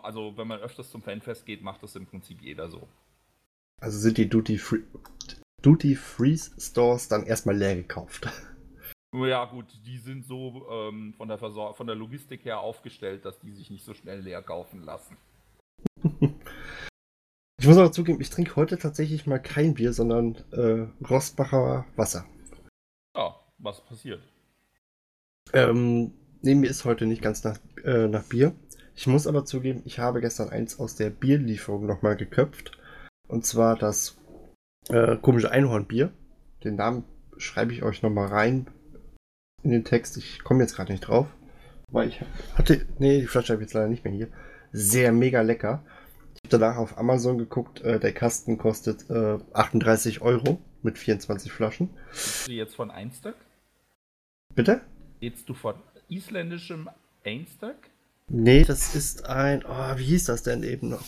also 0.02 0.38
wenn 0.38 0.48
man 0.48 0.60
öfters 0.62 0.90
zum 0.90 1.02
Fanfest 1.02 1.46
geht, 1.46 1.62
macht 1.62 1.84
das 1.84 1.98
im 1.98 2.06
Prinzip 2.06 2.42
jeder 2.42 2.70
so. 2.70 2.88
Also 3.82 3.98
sind 3.98 4.18
die 4.20 4.30
Duty 4.30 4.60
Free, 4.60 4.84
Duty 5.64 5.96
Free 5.96 6.38
Stores 6.38 7.08
dann 7.08 7.26
erstmal 7.26 7.58
leer 7.58 7.76
gekauft. 7.76 8.30
Ja 9.14 9.44
gut, 9.46 9.66
die 9.86 9.98
sind 9.98 10.24
so 10.26 10.66
ähm, 10.72 11.14
von, 11.18 11.28
der 11.28 11.40
Versor 11.40 11.74
von 11.74 11.88
der 11.88 11.96
Logistik 11.96 12.46
her 12.46 12.60
aufgestellt, 12.60 13.26
dass 13.26 13.40
die 13.40 13.52
sich 13.52 13.70
nicht 13.72 13.84
so 13.84 13.94
schnell 13.94 14.22
leer 14.22 14.42
kaufen 14.42 14.84
lassen. 14.84 15.18
Ich 17.60 17.68
muss 17.68 17.78
aber 17.78 17.92
zugeben, 17.92 18.20
ich 18.22 18.32
trinke 18.32 18.56
heute 18.56 18.80
tatsächlich 18.80 19.28
mal 19.28 19.38
kein 19.38 19.76
Bier, 19.76 19.94
sondern 19.94 20.36
äh, 20.52 20.88
Rostbacher 21.08 21.86
Wasser. 21.96 22.26
Ja, 23.16 23.40
was 23.60 23.86
passiert? 23.86 24.20
Ähm, 25.54 26.12
neben 26.42 26.62
mir 26.62 26.72
ist 26.72 26.86
heute 26.86 27.06
nicht 27.06 27.22
ganz 27.22 27.44
nach, 27.44 27.60
äh, 27.84 28.08
nach 28.08 28.24
Bier. 28.24 28.56
Ich 28.96 29.06
muss 29.06 29.28
aber 29.28 29.46
zugeben, 29.46 29.84
ich 29.86 30.00
habe 30.00 30.22
gestern 30.22 30.50
eins 30.50 30.80
aus 30.80 30.96
der 30.96 31.12
Bierlieferung 31.12 31.86
nochmal 31.86 32.16
geköpft. 32.16 32.72
Und 33.32 33.46
zwar 33.46 33.78
das 33.78 34.18
äh, 34.90 35.16
komische 35.16 35.52
Einhornbier. 35.52 36.12
Den 36.66 36.76
Namen 36.76 37.06
schreibe 37.38 37.72
ich 37.72 37.82
euch 37.82 38.04
nochmal 38.04 38.28
rein 38.28 38.68
in 39.64 39.72
den 39.72 39.86
Text. 39.86 40.18
Ich 40.18 40.44
komme 40.44 40.62
jetzt 40.62 40.76
gerade 40.76 40.92
nicht 40.92 41.08
drauf. 41.08 41.28
Weil 41.90 42.10
ich 42.10 42.20
hatte. 42.56 42.86
Nee, 43.00 43.22
die 43.22 43.28
Flasche 43.28 43.54
habe 43.54 43.64
ich 43.64 43.68
jetzt 43.68 43.74
leider 43.74 43.88
nicht 43.88 44.04
mehr 44.04 44.14
hier. 44.14 44.28
Sehr 44.74 45.14
mega 45.14 45.42
lecker. 45.42 45.82
Ich 46.36 46.42
habe 46.42 46.60
danach 46.60 46.76
auf 46.76 46.98
Amazon 46.98 47.38
geguckt. 47.38 47.80
Äh, 47.82 48.02
der 48.02 48.14
Kasten 48.14 48.58
kostet 48.58 49.10
äh, 49.10 49.40
38 49.54 50.22
Euro 50.22 50.60
mit 50.84 50.98
24 50.98 51.54
Flaschen. 51.54 51.90
Bist 52.12 52.50
du 52.50 52.52
jetzt 52.52 52.76
von 52.76 52.92
Einstök? 52.92 53.36
Bitte? 54.54 54.82
Jetzt 55.22 55.48
du 55.48 55.54
von 55.54 55.76
isländischem 56.10 56.90
Einstök? 57.24 57.78
Nee, 58.28 58.64
das 58.64 58.94
ist 58.94 59.26
ein. 59.26 59.64
Oh, 59.66 59.98
wie 59.98 60.04
hieß 60.04 60.26
das 60.26 60.44
denn 60.44 60.64
eben 60.64 60.90
noch? 60.90 61.06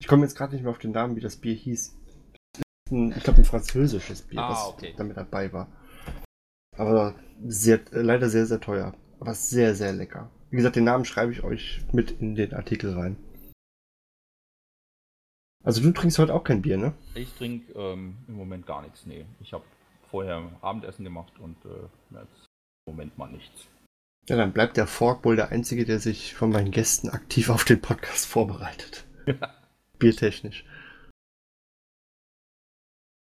Ich 0.00 0.06
komme 0.06 0.22
jetzt 0.24 0.36
gerade 0.36 0.54
nicht 0.54 0.62
mehr 0.62 0.70
auf 0.70 0.78
den 0.78 0.92
Namen, 0.92 1.14
wie 1.16 1.20
das 1.20 1.36
Bier 1.36 1.54
hieß. 1.54 1.96
Ein, 2.90 3.12
ich 3.16 3.22
glaube, 3.22 3.40
ein 3.40 3.44
französisches 3.44 4.22
Bier, 4.22 4.40
Ah, 4.40 4.50
was 4.50 4.66
okay. 4.68 4.94
damit 4.96 5.16
dabei 5.16 5.52
war. 5.52 5.68
Aber 6.76 7.14
sehr, 7.46 7.80
leider 7.90 8.28
sehr, 8.28 8.46
sehr 8.46 8.60
teuer. 8.60 8.94
Aber 9.20 9.34
sehr, 9.34 9.74
sehr 9.74 9.92
lecker. 9.92 10.30
Wie 10.50 10.56
gesagt, 10.56 10.76
den 10.76 10.84
Namen 10.84 11.04
schreibe 11.04 11.32
ich 11.32 11.42
euch 11.44 11.82
mit 11.92 12.10
in 12.10 12.34
den 12.34 12.54
Artikel 12.54 12.94
rein. 12.94 13.16
Also 15.62 15.82
du 15.82 15.92
trinkst 15.92 16.18
heute 16.18 16.32
auch 16.34 16.42
kein 16.42 16.62
Bier, 16.62 16.78
ne? 16.78 16.94
Ich 17.14 17.32
trinke 17.34 17.70
ähm, 17.74 18.16
im 18.26 18.34
Moment 18.34 18.66
gar 18.66 18.80
nichts, 18.82 19.04
nee. 19.04 19.26
Ich 19.40 19.52
habe 19.52 19.64
vorher 20.10 20.50
Abendessen 20.62 21.04
gemacht 21.04 21.38
und 21.38 21.56
äh, 21.66 22.18
jetzt 22.18 22.46
im 22.86 22.94
Moment 22.94 23.18
mal 23.18 23.30
nichts. 23.30 23.66
Ja, 24.28 24.36
dann 24.36 24.52
bleibt 24.52 24.78
der 24.78 24.86
Fork 24.86 25.24
wohl 25.24 25.36
der 25.36 25.50
Einzige, 25.50 25.84
der 25.84 25.98
sich 26.00 26.34
von 26.34 26.50
meinen 26.50 26.70
Gästen 26.70 27.10
aktiv 27.10 27.50
auf 27.50 27.64
den 27.64 27.80
Podcast 27.80 28.24
vorbereitet. 28.26 29.04
Biertechnisch. 30.00 30.64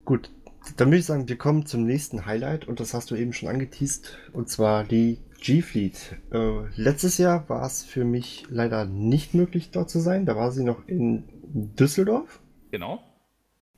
Gut, 0.04 0.30
dann 0.76 0.88
würde 0.88 0.98
ich 0.98 1.06
sagen, 1.06 1.28
wir 1.28 1.36
kommen 1.36 1.66
zum 1.66 1.84
nächsten 1.84 2.26
Highlight 2.26 2.68
und 2.68 2.78
das 2.78 2.94
hast 2.94 3.10
du 3.10 3.16
eben 3.16 3.32
schon 3.32 3.48
angeteased 3.48 4.18
und 4.32 4.48
zwar 4.48 4.84
die 4.84 5.18
G-Fleet. 5.40 6.16
Äh, 6.32 6.66
letztes 6.76 7.18
Jahr 7.18 7.48
war 7.48 7.66
es 7.66 7.84
für 7.84 8.04
mich 8.04 8.46
leider 8.48 8.84
nicht 8.84 9.34
möglich 9.34 9.70
dort 9.70 9.90
zu 9.90 9.98
sein. 9.98 10.26
Da 10.26 10.36
war 10.36 10.52
sie 10.52 10.64
noch 10.64 10.86
in 10.86 11.24
Düsseldorf. 11.42 12.40
Genau. 12.70 13.02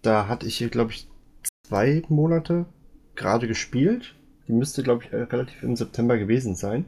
Da 0.02 0.28
hatte 0.28 0.46
ich 0.46 0.58
glaube 0.70 0.92
ich, 0.92 1.08
zwei 1.66 2.02
Monate 2.08 2.66
gerade 3.14 3.48
gespielt. 3.48 4.14
Die 4.46 4.52
müsste, 4.52 4.82
glaube 4.82 5.04
ich, 5.04 5.12
relativ 5.12 5.62
im 5.62 5.76
September 5.76 6.16
gewesen 6.16 6.54
sein. 6.54 6.86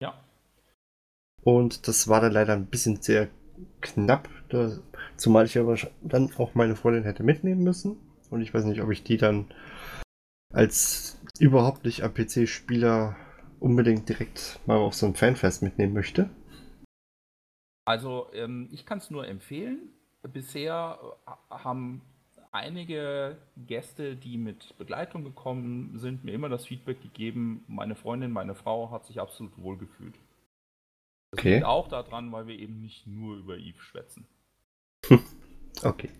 Ja. 0.00 0.24
Und 1.42 1.86
das 1.86 2.08
war 2.08 2.20
dann 2.20 2.32
leider 2.32 2.54
ein 2.54 2.66
bisschen 2.66 3.00
sehr 3.02 3.28
knapp, 3.80 4.28
da, 4.52 4.78
zumal 5.16 5.46
ich 5.46 5.58
aber 5.58 5.76
dann 6.02 6.32
auch 6.36 6.54
meine 6.54 6.76
Freundin 6.76 7.04
hätte 7.04 7.22
mitnehmen 7.22 7.62
müssen. 7.62 7.96
Und 8.30 8.42
ich 8.42 8.52
weiß 8.54 8.64
nicht, 8.64 8.82
ob 8.82 8.90
ich 8.90 9.02
die 9.02 9.16
dann 9.16 9.46
als 10.52 11.20
überhaupt 11.38 11.84
nicht 11.84 12.02
am 12.04 12.14
PC-Spieler 12.14 13.16
unbedingt 13.60 14.08
direkt 14.08 14.60
mal 14.66 14.76
auf 14.78 14.94
so 14.94 15.06
ein 15.06 15.14
Fanfest 15.14 15.62
mitnehmen 15.62 15.92
möchte. 15.92 16.30
Also 17.84 18.28
ähm, 18.32 18.68
ich 18.72 18.86
kann 18.86 18.98
es 18.98 19.10
nur 19.10 19.26
empfehlen. 19.26 19.90
Bisher 20.22 20.98
äh, 21.26 21.30
haben 21.50 22.02
einige 22.52 23.38
Gäste, 23.56 24.16
die 24.16 24.36
mit 24.38 24.76
Begleitung 24.78 25.24
gekommen 25.24 25.98
sind, 25.98 26.24
mir 26.24 26.32
immer 26.32 26.48
das 26.48 26.66
Feedback 26.66 27.00
gegeben, 27.02 27.64
meine 27.66 27.94
Freundin, 27.96 28.30
meine 28.30 28.54
Frau 28.54 28.90
hat 28.90 29.06
sich 29.06 29.20
absolut 29.20 29.56
wohlgefühlt. 29.58 30.14
Das 31.30 31.40
Okay. 31.40 31.48
liegt 31.48 31.64
auch 31.64 31.88
daran, 31.88 32.32
weil 32.32 32.46
wir 32.46 32.58
eben 32.58 32.80
nicht 32.80 33.06
nur 33.06 33.36
über 33.36 33.56
Eve 33.58 33.80
schwätzen. 33.80 34.26
Okay. 35.84 36.10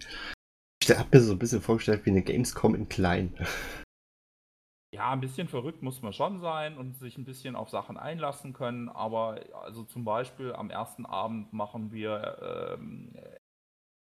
Ich 0.83 0.91
habe 0.91 1.09
mir 1.13 1.21
so 1.23 1.33
ein 1.33 1.39
bisschen 1.39 1.61
vorgestellt 1.61 2.05
wie 2.05 2.11
eine 2.11 2.23
Gamescom 2.23 2.75
in 2.75 2.89
klein. 2.89 3.33
Ja, 4.95 5.11
ein 5.11 5.21
bisschen 5.21 5.49
verrückt 5.49 5.83
muss 5.83 6.03
man 6.03 6.13
schon 6.13 6.41
sein 6.41 6.77
und 6.77 6.97
sich 6.97 7.17
ein 7.17 7.25
bisschen 7.25 7.55
auf 7.55 7.71
Sachen 7.71 7.97
einlassen 7.97 8.53
können, 8.53 8.89
aber 8.89 9.41
also 9.63 9.85
zum 9.85 10.05
Beispiel 10.05 10.53
am 10.53 10.69
ersten 10.69 11.07
Abend 11.07 11.53
machen 11.53 11.93
wir, 11.93 12.77
ähm, 12.77 13.15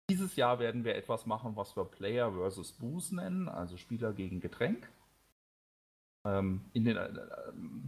dieses 0.08 0.36
Jahr 0.36 0.58
werden 0.58 0.84
wir 0.84 0.94
etwas 0.94 1.26
machen, 1.26 1.56
was 1.56 1.76
wir 1.76 1.84
Player 1.84 2.32
versus 2.32 2.72
Booze 2.72 3.16
nennen, 3.16 3.48
also 3.48 3.76
Spieler 3.76 4.12
gegen 4.12 4.40
Getränk. 4.40 4.90
Ähm, 6.26 6.60
in 6.74 6.84
den 6.84 6.96
äh, 6.96 7.08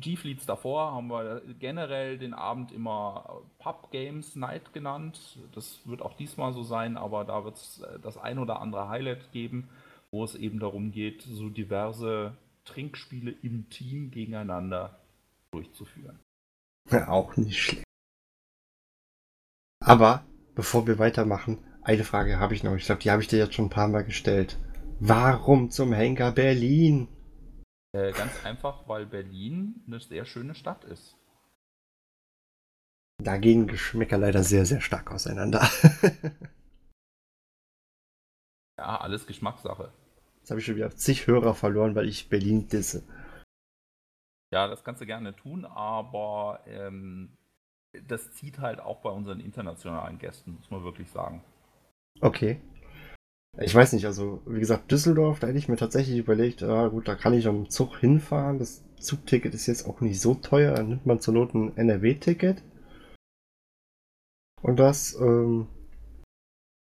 G-Fleets 0.00 0.46
davor 0.46 0.92
haben 0.92 1.08
wir 1.08 1.42
generell 1.58 2.18
den 2.18 2.32
Abend 2.32 2.72
immer 2.72 3.42
Pub 3.58 3.90
Games 3.90 4.36
Night 4.36 4.72
genannt. 4.72 5.38
Das 5.54 5.80
wird 5.84 6.00
auch 6.00 6.14
diesmal 6.14 6.52
so 6.52 6.62
sein, 6.62 6.96
aber 6.96 7.24
da 7.24 7.44
wird 7.44 7.56
es 7.56 7.84
das 8.02 8.16
ein 8.16 8.38
oder 8.38 8.60
andere 8.60 8.88
Highlight 8.88 9.32
geben, 9.32 9.68
wo 10.10 10.24
es 10.24 10.34
eben 10.34 10.58
darum 10.60 10.92
geht, 10.92 11.22
so 11.22 11.50
diverse 11.50 12.34
Trinkspiele 12.64 13.34
im 13.42 13.68
Team 13.68 14.10
gegeneinander 14.10 14.98
durchzuführen. 15.52 16.18
Ja, 16.90 17.08
auch 17.08 17.36
nicht 17.36 17.60
schlecht. 17.60 17.84
Aber 19.84 20.24
bevor 20.54 20.86
wir 20.86 20.98
weitermachen, 20.98 21.58
eine 21.82 22.04
Frage 22.04 22.38
habe 22.38 22.54
ich 22.54 22.62
noch. 22.62 22.76
Ich 22.76 22.86
glaube, 22.86 23.02
die 23.02 23.10
habe 23.10 23.22
ich 23.22 23.28
dir 23.28 23.38
jetzt 23.38 23.54
schon 23.54 23.66
ein 23.66 23.70
paar 23.70 23.88
Mal 23.88 24.04
gestellt. 24.04 24.58
Warum 25.00 25.70
zum 25.70 25.92
Henker 25.92 26.30
Berlin? 26.30 27.08
Äh, 27.94 28.12
ganz 28.12 28.44
einfach, 28.44 28.88
weil 28.88 29.06
Berlin 29.06 29.82
eine 29.86 30.00
sehr 30.00 30.24
schöne 30.24 30.54
Stadt 30.54 30.84
ist. 30.84 31.16
Da 33.22 33.36
gehen 33.36 33.66
Geschmäcker 33.66 34.18
leider 34.18 34.42
sehr, 34.42 34.66
sehr 34.66 34.80
stark 34.80 35.12
auseinander. 35.12 35.68
Ja, 38.78 39.00
alles 39.00 39.28
Geschmackssache. 39.28 39.92
Jetzt 40.38 40.50
habe 40.50 40.58
ich 40.58 40.66
schon 40.66 40.74
wieder 40.74 40.90
zig 40.90 41.28
Hörer 41.28 41.54
verloren, 41.54 41.94
weil 41.94 42.08
ich 42.08 42.28
Berlin 42.28 42.66
disse. 42.66 43.04
Ja, 44.52 44.66
das 44.66 44.82
kannst 44.82 45.00
du 45.00 45.06
gerne 45.06 45.36
tun, 45.36 45.64
aber 45.64 46.64
ähm, 46.66 47.36
das 48.08 48.32
zieht 48.32 48.58
halt 48.58 48.80
auch 48.80 49.00
bei 49.00 49.10
unseren 49.10 49.38
internationalen 49.38 50.18
Gästen, 50.18 50.54
muss 50.54 50.70
man 50.70 50.82
wirklich 50.82 51.08
sagen. 51.10 51.44
Okay. 52.20 52.60
Ich 53.60 53.74
weiß 53.74 53.92
nicht, 53.92 54.06
also 54.06 54.42
wie 54.46 54.60
gesagt, 54.60 54.90
Düsseldorf, 54.90 55.38
da 55.38 55.46
hätte 55.46 55.58
ich 55.58 55.68
mir 55.68 55.76
tatsächlich 55.76 56.16
überlegt, 56.16 56.62
ja 56.62 56.88
gut, 56.88 57.06
da 57.06 57.14
kann 57.14 57.34
ich 57.34 57.46
am 57.46 57.68
Zug 57.68 57.98
hinfahren. 57.98 58.58
Das 58.58 58.82
Zugticket 58.96 59.54
ist 59.54 59.66
jetzt 59.66 59.86
auch 59.86 60.00
nicht 60.00 60.20
so 60.20 60.34
teuer, 60.34 60.74
dann 60.74 60.88
nimmt 60.88 61.06
man 61.06 61.20
zur 61.20 61.34
Not 61.34 61.54
ein 61.54 61.76
NRW-Ticket. 61.76 62.62
Und 64.62 64.76
das, 64.76 65.14
ähm, 65.20 65.68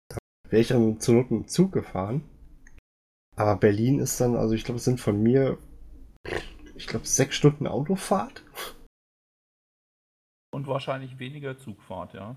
da 0.10 0.18
wäre 0.50 0.62
ich 0.62 0.70
dann 0.70 1.00
zur 1.00 1.16
Not 1.16 1.32
mit 1.32 1.42
dem 1.42 1.48
Zug 1.48 1.74
gefahren. 1.74 2.24
Aber 3.36 3.58
Berlin 3.58 4.00
ist 4.00 4.22
dann, 4.22 4.36
also 4.36 4.54
ich 4.54 4.64
glaube, 4.64 4.78
es 4.78 4.86
sind 4.86 5.02
von 5.02 5.22
mir 5.22 5.58
ich 6.76 6.88
glaube, 6.88 7.06
sechs 7.06 7.36
Stunden 7.36 7.68
Autofahrt. 7.68 8.44
Und 10.52 10.68
wahrscheinlich 10.68 11.20
weniger 11.20 11.58
Zugfahrt, 11.58 12.14
ja. 12.14 12.36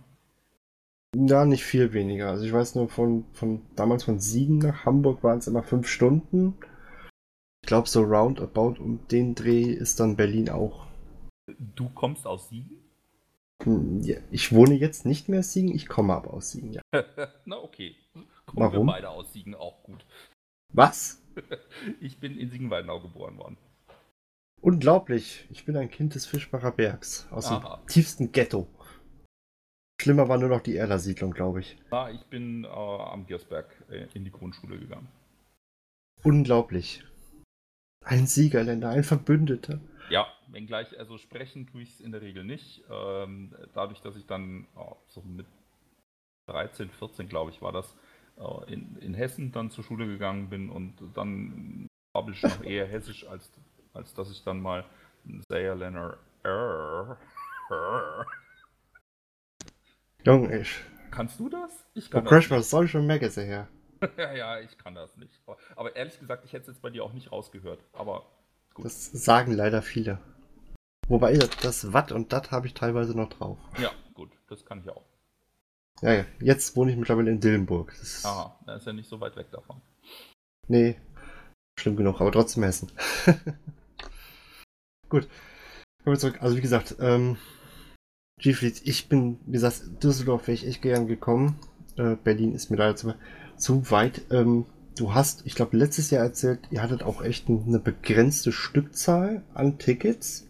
Ja, 1.17 1.45
nicht 1.45 1.65
viel 1.65 1.93
weniger. 1.93 2.29
Also 2.29 2.45
ich 2.45 2.53
weiß 2.53 2.75
nur 2.75 2.89
von, 2.89 3.25
von 3.33 3.63
damals 3.77 4.05
von 4.05 4.21
Siegen 4.21 4.59
nach 4.59 4.85
Hamburg 4.85 5.23
waren 5.23 5.39
es 5.39 5.47
immer 5.47 5.63
fünf 5.63 5.89
Stunden. 5.89 6.55
Ich 7.63 7.69
glaube, 7.69 7.89
so 7.89 8.03
roundabout 8.03 8.81
um 8.81 9.07
den 9.09 9.35
Dreh 9.35 9.73
ist 9.73 10.01
dann 10.01 10.17
Berlin 10.17 10.51
auch. 10.51 10.87
Du 11.75 11.89
kommst 11.89 12.27
aus 12.27 12.49
Siegen? 12.51 12.83
Hm, 13.63 14.03
ich 14.31 14.53
wohne 14.53 14.75
jetzt 14.75 15.05
nicht 15.05 15.29
mehr 15.29 15.41
aus 15.41 15.53
Siegen, 15.53 15.75
ich 15.75 15.89
komme 15.89 16.15
aber 16.15 16.33
aus 16.33 16.53
Siegen, 16.53 16.73
ja. 16.73 16.83
Na 17.45 17.57
okay. 17.57 17.97
Kommen 18.47 18.73
Warum? 18.73 18.87
wir 18.87 18.93
beide 18.93 19.11
aus 19.11 19.33
Siegen 19.33 19.55
auch 19.55 19.83
gut. 19.83 20.05
Was? 20.73 21.23
ich 22.01 22.21
bin 22.21 22.39
in 22.39 22.51
Siegenwaldnau 22.51 23.01
geboren 23.01 23.39
worden. 23.39 23.57
Unglaublich. 24.61 25.47
Ich 25.51 25.65
bin 25.65 25.77
ein 25.77 25.91
Kind 25.91 26.15
des 26.15 26.27
Fischbacher 26.27 26.73
Bergs. 26.73 27.29
Aus 27.31 27.47
Aha. 27.47 27.77
dem 27.77 27.87
tiefsten 27.87 28.33
Ghetto. 28.33 28.67
Schlimmer 30.01 30.29
war 30.29 30.39
nur 30.39 30.49
noch 30.49 30.61
die 30.61 30.77
Erler-Siedlung, 30.77 31.33
glaube 31.33 31.61
ich. 31.61 31.77
Ja, 31.91 32.09
ich 32.11 32.25
bin 32.27 32.65
äh, 32.65 32.69
am 32.69 33.27
Giersberg 33.27 33.67
äh, 33.91 34.07
in 34.15 34.25
die 34.25 34.31
Grundschule 34.31 34.79
gegangen. 34.79 35.09
Unglaublich. 36.23 37.03
Ein 38.05 38.27
Siegerländer, 38.27 38.91
ein 38.91 39.03
Verbündeter. 39.03 39.81
Ja, 40.09 40.27
wenngleich, 40.49 40.99
also 40.99 41.19
sprechen 41.19 41.67
tue 41.67 41.83
ich 41.83 41.91
es 41.91 42.01
in 42.01 42.13
der 42.13 42.23
Regel 42.23 42.45
nicht. 42.45 42.85
Ähm, 42.91 43.55
dadurch, 43.75 44.01
dass 44.01 44.17
ich 44.17 44.27
dann 44.27 44.67
oh, 44.77 44.97
so 45.09 45.21
mit 45.23 45.47
13, 46.47 46.91
14, 46.91 47.29
glaube 47.29 47.51
ich, 47.51 47.61
war 47.61 47.73
das, 47.73 47.95
äh, 48.39 48.73
in, 48.73 48.97
in 49.01 49.15
Hessen 49.15 49.53
dann 49.53 49.71
zur 49.71 49.85
Schule 49.85 50.07
gegangen 50.07 50.49
bin 50.49 50.71
und 50.71 50.95
dann 51.15 51.89
habe 52.17 52.31
ich 52.33 52.43
noch 52.43 52.63
eher 52.63 52.87
hessisch, 52.91 53.27
als, 53.27 53.51
als 53.93 54.15
dass 54.15 54.31
ich 54.31 54.45
dann 54.45 54.61
mal 54.61 54.85
Saarländer 55.49 56.17
Junge, 60.25 60.59
ich. 60.59 60.81
Kannst 61.11 61.41
du 61.41 61.49
das? 61.49 61.71
Ich 61.95 62.11
kann 62.11 62.27
oh, 62.27 62.31
das. 62.31 62.47
Crash, 62.47 62.65
soll 62.65 62.89
schon 62.89 63.07
Magazine 63.07 63.47
her? 63.47 63.69
ja, 64.17 64.33
ja, 64.33 64.61
ich 64.61 64.77
kann 64.79 64.95
das 64.95 65.17
nicht. 65.17 65.41
Aber 65.77 65.97
ehrlich 65.97 66.19
gesagt, 66.19 66.45
ich 66.45 66.53
hätte 66.53 66.63
es 66.63 66.69
jetzt 66.69 66.83
bei 66.83 66.91
dir 66.91 67.05
auch 67.05 67.13
nicht 67.13 67.33
rausgehört. 67.33 67.81
Aber 67.93 68.27
gut. 68.75 68.85
Das 68.85 69.07
sagen 69.07 69.53
leider 69.53 69.83
viele. 69.83 70.19
Wobei 71.09 71.33
das 71.63 71.93
Watt 71.93 72.13
und 72.13 72.33
Dat 72.33 72.51
habe 72.51 72.67
ich 72.67 72.75
teilweise 72.75 73.17
noch 73.17 73.31
drauf. 73.31 73.59
Ja, 73.79 73.91
gut, 74.15 74.31
das 74.49 74.65
kann 74.65 74.81
ich 74.81 74.91
auch. 74.91 75.05
Ja, 76.03 76.13
ja. 76.13 76.25
Jetzt 76.41 76.77
wohne 76.77 76.93
ich 76.93 76.97
mittlerweile 76.97 77.31
in 77.31 77.41
Dillenburg. 77.41 77.95
Das 77.99 78.25
Aha, 78.25 78.57
da 78.67 78.77
ist 78.77 78.87
ja 78.87 78.93
nicht 78.93 79.09
so 79.09 79.21
weit 79.21 79.37
weg 79.37 79.51
davon. 79.51 79.81
Nee, 80.69 81.01
schlimm 81.81 81.97
genug, 81.97 82.21
aber 82.21 82.31
trotzdem 82.31 82.63
Hessen. 82.63 82.93
Gut. 85.09 85.29
Kommen 86.05 86.15
wir 86.15 86.19
zurück. 86.19 86.43
Also 86.43 86.57
wie 86.57 86.61
gesagt, 86.61 86.97
ähm, 87.01 87.39
G-Fleet, 88.39 88.83
ich 88.85 89.09
bin, 89.09 89.39
wie 89.47 89.53
gesagt, 89.53 90.03
Düsseldorf 90.03 90.47
wäre 90.47 90.55
ich 90.55 90.67
echt 90.67 90.83
gern 90.83 91.07
gekommen. 91.07 91.59
Äh, 91.97 92.17
Berlin 92.17 92.55
ist 92.55 92.71
mir 92.71 92.77
leider 92.77 92.97
zu, 92.97 93.15
zu 93.57 93.91
weit. 93.91 94.23
Ähm, 94.31 94.67
du 94.97 95.13
hast, 95.13 95.45
ich 95.47 95.55
glaube, 95.55 95.77
letztes 95.77 96.11
Jahr 96.11 96.25
erzählt, 96.25 96.61
ihr 96.71 96.83
hattet 96.83 97.03
auch 97.03 97.23
echt 97.23 97.49
eine 97.49 97.81
begrenzte 97.81 98.53
Stückzahl 98.53 99.43
an 99.55 99.79
Tickets. 99.79 100.47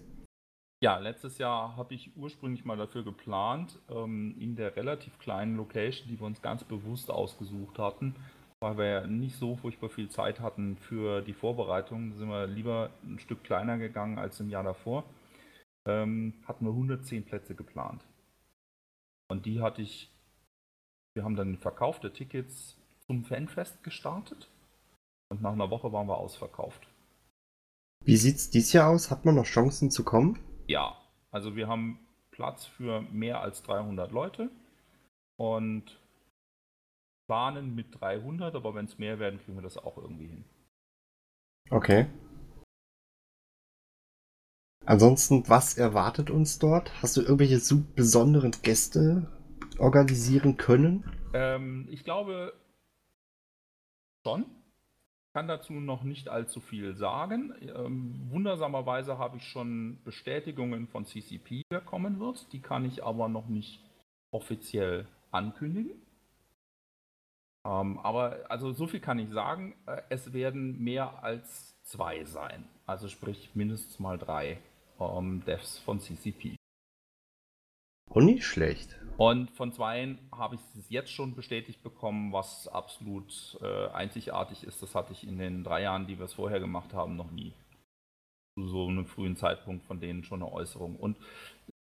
Ja, 0.80 0.98
letztes 0.98 1.38
Jahr 1.38 1.76
habe 1.76 1.94
ich 1.94 2.12
ursprünglich 2.14 2.64
mal 2.64 2.76
dafür 2.76 3.02
geplant, 3.02 3.80
ähm, 3.90 4.36
in 4.38 4.54
der 4.54 4.76
relativ 4.76 5.18
kleinen 5.18 5.56
Location, 5.56 6.08
die 6.08 6.20
wir 6.20 6.26
uns 6.26 6.40
ganz 6.40 6.62
bewusst 6.62 7.10
ausgesucht 7.10 7.78
hatten, 7.80 8.14
weil 8.60 8.78
wir 8.78 8.84
ja 8.84 9.06
nicht 9.06 9.36
so 9.36 9.56
furchtbar 9.56 9.88
viel 9.88 10.08
Zeit 10.08 10.38
hatten 10.38 10.76
für 10.76 11.20
die 11.22 11.32
Vorbereitung, 11.32 12.12
sind 12.12 12.28
wir 12.28 12.46
lieber 12.46 12.90
ein 13.02 13.18
Stück 13.18 13.42
kleiner 13.42 13.76
gegangen 13.76 14.18
als 14.18 14.38
im 14.38 14.50
Jahr 14.50 14.62
davor. 14.62 15.02
Ähm, 15.86 16.42
hatten 16.46 16.64
wir 16.64 16.72
110 16.72 17.24
Plätze 17.24 17.54
geplant. 17.54 18.04
Und 19.30 19.46
die 19.46 19.60
hatte 19.60 19.82
ich, 19.82 20.10
wir 21.14 21.24
haben 21.24 21.36
dann 21.36 21.58
verkaufte 21.58 22.12
Tickets 22.12 22.76
zum 23.06 23.24
Fanfest 23.24 23.82
gestartet 23.82 24.50
und 25.30 25.42
nach 25.42 25.52
einer 25.52 25.70
Woche 25.70 25.92
waren 25.92 26.08
wir 26.08 26.18
ausverkauft. 26.18 26.86
Wie 28.04 28.16
sieht 28.16 28.36
es 28.36 28.50
dieses 28.50 28.72
Jahr 28.72 28.90
aus? 28.90 29.10
Hat 29.10 29.24
man 29.24 29.34
noch 29.34 29.44
Chancen 29.44 29.90
zu 29.90 30.04
kommen? 30.04 30.38
Ja, 30.66 30.96
also 31.30 31.56
wir 31.56 31.68
haben 31.68 31.98
Platz 32.30 32.64
für 32.64 33.02
mehr 33.02 33.40
als 33.40 33.62
300 33.62 34.12
Leute 34.12 34.50
und 35.36 35.98
planen 37.26 37.74
mit 37.74 38.00
300, 38.00 38.54
aber 38.54 38.74
wenn 38.74 38.86
es 38.86 38.98
mehr 38.98 39.18
werden, 39.18 39.40
kriegen 39.40 39.56
wir 39.58 39.62
das 39.62 39.76
auch 39.76 39.98
irgendwie 39.98 40.28
hin. 40.28 40.44
Okay. 41.70 42.06
Ansonsten, 44.88 45.46
was 45.50 45.76
erwartet 45.76 46.30
uns 46.30 46.58
dort? 46.58 47.02
Hast 47.02 47.14
du 47.14 47.20
irgendwelche 47.20 47.58
so 47.58 47.82
besonderen 47.94 48.52
Gäste 48.62 49.30
organisieren 49.78 50.56
können? 50.56 51.04
Ähm, 51.34 51.86
ich 51.90 52.04
glaube 52.04 52.54
schon 54.24 54.46
kann 55.34 55.46
dazu 55.46 55.74
noch 55.74 56.04
nicht 56.04 56.30
allzu 56.30 56.60
viel 56.60 56.96
sagen. 56.96 57.52
Ähm, 57.60 58.28
wundersamerweise 58.30 59.18
habe 59.18 59.36
ich 59.36 59.44
schon 59.44 59.98
Bestätigungen 60.04 60.88
von 60.88 61.04
CCP, 61.04 61.64
wer 61.68 61.82
kommen 61.82 62.18
wird. 62.18 62.50
Die 62.54 62.60
kann 62.60 62.86
ich 62.86 63.04
aber 63.04 63.28
noch 63.28 63.46
nicht 63.46 63.84
offiziell 64.30 65.06
ankündigen. 65.30 66.00
Ähm, 67.66 67.98
aber 67.98 68.46
also 68.48 68.72
so 68.72 68.86
viel 68.86 69.00
kann 69.00 69.18
ich 69.18 69.28
sagen, 69.28 69.74
äh, 69.84 70.00
es 70.08 70.32
werden 70.32 70.82
mehr 70.82 71.22
als 71.22 71.78
zwei 71.82 72.24
sein. 72.24 72.64
Also 72.86 73.08
sprich 73.08 73.50
mindestens 73.54 74.00
mal 74.00 74.16
drei 74.16 74.58
ähm, 75.00 75.42
Devs 75.46 75.78
von 75.78 76.00
CCP. 76.00 76.56
Und 78.10 78.24
nicht 78.24 78.44
schlecht. 78.44 78.98
Und 79.18 79.50
von 79.50 79.72
zweien 79.72 80.18
habe 80.32 80.54
ich 80.54 80.60
es 80.76 80.88
jetzt 80.88 81.10
schon 81.10 81.34
bestätigt 81.34 81.82
bekommen, 81.82 82.32
was 82.32 82.68
absolut 82.68 83.58
äh, 83.60 83.88
einzigartig 83.88 84.64
ist. 84.64 84.82
Das 84.82 84.94
hatte 84.94 85.12
ich 85.12 85.26
in 85.26 85.38
den 85.38 85.64
drei 85.64 85.82
Jahren, 85.82 86.06
die 86.06 86.18
wir 86.18 86.24
es 86.24 86.34
vorher 86.34 86.60
gemacht 86.60 86.94
haben, 86.94 87.16
noch 87.16 87.30
nie. 87.30 87.52
Zu 88.56 88.68
so 88.68 88.86
einem 88.86 89.06
frühen 89.06 89.36
Zeitpunkt 89.36 89.84
von 89.86 90.00
denen 90.00 90.24
schon 90.24 90.42
eine 90.42 90.52
Äußerung. 90.52 90.96
Und 90.96 91.16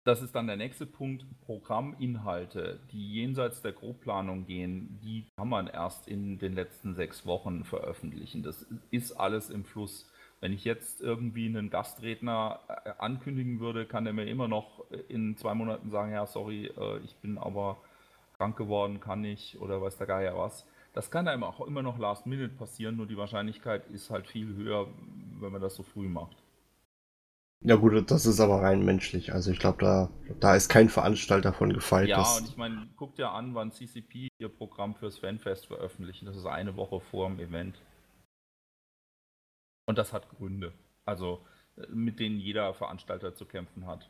das 0.06 0.22
ist 0.22 0.36
dann 0.36 0.48
der 0.48 0.58
nächste 0.58 0.86
Punkt. 0.86 1.26
Programminhalte, 1.42 2.80
die 2.92 3.14
jenseits 3.14 3.62
der 3.62 3.72
Grobplanung 3.72 4.46
gehen, 4.46 5.00
die 5.02 5.26
kann 5.38 5.50
man 5.50 5.68
erst 5.68 6.08
in 6.08 6.40
den 6.40 6.54
letzten 6.54 6.94
sechs 6.94 7.26
Wochen 7.26 7.64
veröffentlichen. 7.64 8.44
Das 8.44 8.66
ist 8.92 9.14
alles 9.14 9.50
im 9.50 9.64
Fluss. 9.64 10.10
Wenn 10.44 10.52
ich 10.52 10.66
jetzt 10.66 11.00
irgendwie 11.00 11.46
einen 11.46 11.70
Gastredner 11.70 12.60
äh, 12.68 12.90
ankündigen 12.98 13.62
würde, 13.62 13.86
kann 13.86 14.06
er 14.06 14.12
mir 14.12 14.26
immer 14.26 14.50
noch 14.50 14.84
in 15.08 15.38
zwei 15.38 15.54
Monaten 15.54 15.90
sagen, 15.90 16.12
ja, 16.12 16.26
sorry, 16.26 16.66
äh, 16.66 16.98
ich 17.06 17.16
bin 17.16 17.38
aber 17.38 17.78
krank 18.36 18.58
geworden, 18.58 19.00
kann 19.00 19.22
nicht 19.22 19.62
oder 19.62 19.82
weiß 19.82 19.96
der 20.00 20.08
Geier 20.08 20.38
was. 20.38 20.68
Das 20.92 21.10
kann 21.10 21.30
einem 21.30 21.46
auch 21.46 21.66
immer 21.66 21.82
noch 21.82 21.98
last 21.98 22.26
minute 22.26 22.54
passieren, 22.56 22.98
nur 22.98 23.06
die 23.06 23.16
Wahrscheinlichkeit 23.16 23.88
ist 23.92 24.10
halt 24.10 24.28
viel 24.28 24.54
höher, 24.54 24.88
wenn 25.40 25.54
man 25.54 25.62
das 25.62 25.76
so 25.76 25.84
früh 25.84 26.10
macht. 26.10 26.36
Ja 27.62 27.78
gut, 27.78 28.12
das 28.12 28.26
ist 28.26 28.42
aber 28.42 28.64
rein 28.64 28.84
menschlich. 28.84 29.32
Also 29.32 29.50
ich 29.50 29.60
glaube, 29.60 29.78
da, 29.80 30.10
da 30.42 30.58
ist 30.58 30.68
kein 30.68 30.90
Veranstalter 30.90 31.54
von 31.54 31.72
gefeilt. 31.72 32.10
Ja, 32.10 32.22
und 32.36 32.50
ich 32.50 32.58
meine, 32.58 32.90
guckt 32.98 33.18
ja 33.18 33.32
an, 33.32 33.56
wann 33.56 33.72
CCP 33.72 34.28
ihr 34.40 34.50
Programm 34.50 34.94
fürs 34.94 35.20
Fanfest 35.20 35.68
veröffentlichen. 35.68 36.26
Das 36.26 36.36
ist 36.36 36.46
eine 36.46 36.76
Woche 36.76 37.00
vor 37.00 37.30
dem 37.30 37.40
Event. 37.40 37.78
Und 39.86 39.98
das 39.98 40.14
hat 40.14 40.30
Gründe, 40.30 40.74
also 41.06 41.46
äh, 41.78 41.88
mit 41.88 42.20
denen 42.20 42.40
jeder 42.40 42.74
Veranstalter 42.74 43.36
zu 43.36 43.46
kämpfen 43.46 43.86
hat. 43.86 44.10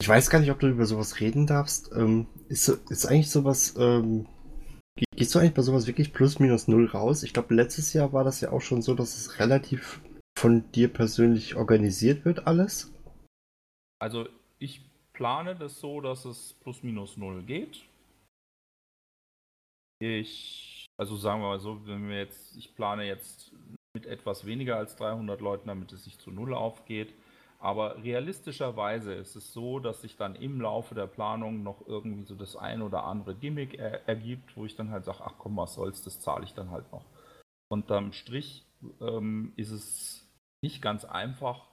Ich 0.00 0.08
weiß 0.08 0.30
gar 0.30 0.38
nicht, 0.38 0.50
ob 0.50 0.60
du 0.60 0.68
über 0.68 0.86
sowas 0.86 1.20
reden 1.20 1.46
darfst. 1.46 1.90
Ähm, 1.92 2.28
ist, 2.48 2.68
ist 2.68 3.06
eigentlich 3.06 3.30
sowas, 3.30 3.74
ähm, 3.76 4.28
gehst 5.16 5.34
du 5.34 5.38
eigentlich 5.38 5.54
bei 5.54 5.62
sowas 5.62 5.86
wirklich 5.86 6.12
plus 6.12 6.38
minus 6.38 6.68
null 6.68 6.86
raus? 6.86 7.22
Ich 7.22 7.32
glaube, 7.32 7.54
letztes 7.54 7.92
Jahr 7.92 8.12
war 8.12 8.22
das 8.22 8.40
ja 8.40 8.52
auch 8.52 8.60
schon 8.60 8.82
so, 8.82 8.94
dass 8.94 9.16
es 9.16 9.40
relativ 9.40 10.00
von 10.38 10.70
dir 10.72 10.92
persönlich 10.92 11.56
organisiert 11.56 12.24
wird, 12.24 12.46
alles. 12.46 12.92
Also 13.98 14.28
ich 14.58 14.82
plane 15.12 15.56
das 15.56 15.80
so, 15.80 16.00
dass 16.00 16.24
es 16.24 16.54
plus 16.60 16.82
minus 16.82 17.16
null 17.16 17.42
geht. 17.42 17.84
Ich 19.98 20.85
also 20.96 21.16
sagen 21.16 21.40
wir 21.40 21.48
mal 21.48 21.60
so, 21.60 21.86
wenn 21.86 22.08
wir 22.08 22.18
jetzt, 22.18 22.56
ich 22.56 22.74
plane 22.74 23.04
jetzt 23.04 23.52
mit 23.94 24.06
etwas 24.06 24.46
weniger 24.46 24.76
als 24.76 24.96
300 24.96 25.40
Leuten, 25.40 25.68
damit 25.68 25.92
es 25.92 26.04
sich 26.04 26.18
zu 26.18 26.30
Null 26.30 26.54
aufgeht. 26.54 27.14
Aber 27.58 28.02
realistischerweise 28.02 29.14
ist 29.14 29.34
es 29.34 29.52
so, 29.52 29.78
dass 29.80 30.02
sich 30.02 30.16
dann 30.16 30.34
im 30.34 30.60
Laufe 30.60 30.94
der 30.94 31.06
Planung 31.06 31.62
noch 31.62 31.86
irgendwie 31.86 32.24
so 32.24 32.34
das 32.34 32.54
ein 32.54 32.82
oder 32.82 33.04
andere 33.04 33.34
Gimmick 33.34 33.74
er 33.78 34.06
ergibt, 34.06 34.56
wo 34.56 34.66
ich 34.66 34.76
dann 34.76 34.90
halt 34.90 35.04
sage, 35.04 35.22
ach 35.24 35.34
komm, 35.38 35.56
was 35.56 35.74
soll's, 35.74 36.02
das 36.02 36.20
zahle 36.20 36.44
ich 36.44 36.52
dann 36.52 36.70
halt 36.70 36.90
noch. 36.92 37.04
Unterm 37.68 38.12
Strich 38.12 38.66
ähm, 39.00 39.52
ist 39.56 39.70
es 39.70 40.28
nicht 40.62 40.82
ganz 40.82 41.04
einfach, 41.04 41.66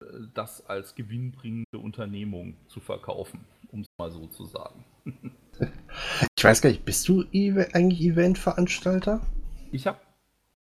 äh, 0.00 0.06
das 0.32 0.66
als 0.66 0.94
gewinnbringende 0.94 1.78
Unternehmung 1.78 2.56
zu 2.68 2.80
verkaufen, 2.80 3.44
um 3.68 3.80
es 3.80 3.88
mal 3.98 4.10
so 4.10 4.26
zu 4.26 4.46
sagen. 4.46 4.84
Ich 6.44 6.46
weiß 6.50 6.60
gar 6.60 6.68
nicht, 6.68 6.84
bist 6.84 7.08
du 7.08 7.24
eigentlich 7.72 8.02
Eventveranstalter? 8.02 9.22
Ich 9.72 9.86
habe 9.86 9.98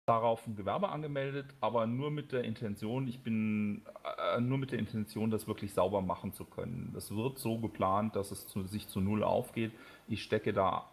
darauf 0.06 0.48
ein 0.48 0.56
Gewerbe 0.56 0.88
angemeldet, 0.88 1.48
aber 1.60 1.88
nur 1.88 2.10
mit 2.10 2.32
der 2.32 2.46
Intention, 2.46 3.06
ich 3.06 3.19
bin 3.19 3.82
äh, 4.06 4.39
nur 4.39 4.58
mit 4.58 4.72
der 4.72 4.80
Intention, 4.80 5.30
das 5.30 5.46
wirklich 5.46 5.74
sauber 5.74 6.02
machen 6.02 6.32
zu 6.32 6.46
können. 6.46 6.91
Das 6.93 7.13
wird 7.13 7.38
so 7.38 7.58
geplant, 7.60 8.15
dass 8.15 8.32
es 8.32 8.48
zu, 8.48 8.63
sich 8.63 8.88
zu 8.88 9.02
null 9.02 9.26
aufgeht. 9.26 9.74
Ich 10.08 10.24
stecke 10.24 10.54
da 10.54 10.89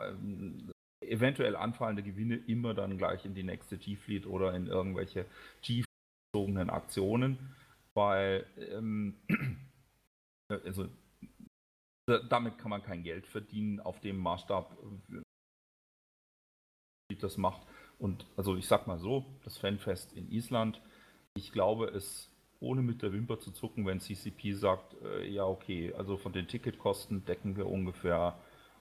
äh, 0.00 1.06
eventuell 1.06 1.54
anfallende 1.54 2.02
Gewinne 2.02 2.36
immer 2.36 2.72
dann 2.72 2.96
gleich 2.96 3.26
in 3.26 3.34
die 3.34 3.42
nächste 3.42 3.76
G-Fleet 3.76 4.26
oder 4.26 4.54
in 4.54 4.68
irgendwelche 4.68 5.26
G-bezogenen 5.60 6.70
Aktionen, 6.70 7.36
weil 7.92 8.46
ähm, 8.72 9.16
also 10.48 10.88
damit 12.18 12.58
kann 12.58 12.70
man 12.70 12.82
kein 12.82 13.02
Geld 13.02 13.26
verdienen 13.26 13.80
auf 13.80 14.00
dem 14.00 14.18
Maßstab, 14.18 14.76
wie 17.08 17.16
das 17.16 17.36
macht. 17.36 17.62
Und 17.98 18.26
also 18.36 18.56
ich 18.56 18.66
sag 18.66 18.86
mal 18.86 18.98
so, 18.98 19.26
das 19.44 19.58
Fanfest 19.58 20.12
in 20.14 20.30
Island, 20.30 20.80
ich 21.34 21.52
glaube 21.52 21.86
es 21.86 22.30
ohne 22.60 22.82
mit 22.82 23.02
der 23.02 23.12
Wimper 23.12 23.40
zu 23.40 23.52
zucken, 23.52 23.86
wenn 23.86 24.00
CCP 24.00 24.52
sagt, 24.52 24.94
äh, 25.02 25.26
ja 25.26 25.44
okay, 25.44 25.94
also 25.96 26.16
von 26.16 26.32
den 26.32 26.46
Ticketkosten 26.46 27.24
decken 27.24 27.56
wir 27.56 27.66
ungefähr 27.66 28.38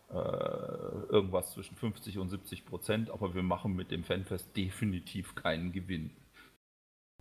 äh, 0.10 0.15
irgendwas 0.15 1.54
zwischen 1.54 1.76
50 1.76 2.18
und 2.18 2.30
70 2.30 2.65
Prozent, 2.65 3.10
aber 3.10 3.36
wir 3.36 3.44
machen 3.44 3.76
mit 3.76 3.92
dem 3.92 4.04
Fanfest 4.04 4.56
definitiv 4.56 5.36
keinen 5.36 5.72
Gewinn. 5.72 6.12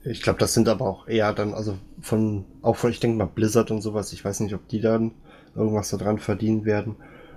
Ich 0.04 0.22
glaube, 0.22 0.38
das 0.38 0.54
sind 0.54 0.68
aber 0.68 0.86
auch 0.86 1.08
eher 1.08 1.32
dann, 1.32 1.54
also 1.54 1.76
von, 2.00 2.44
auch 2.62 2.76
von, 2.76 2.90
ich 2.90 3.00
denke 3.00 3.18
mal 3.18 3.26
Blizzard 3.26 3.70
und 3.70 3.82
sowas, 3.82 4.12
ich 4.12 4.24
weiß 4.24 4.40
nicht, 4.40 4.54
ob 4.54 4.66
die 4.68 4.80
dann 4.80 5.12
irgendwas 5.54 5.90
daran 5.90 6.18
verdienen 6.18 6.64
werden. 6.64 6.96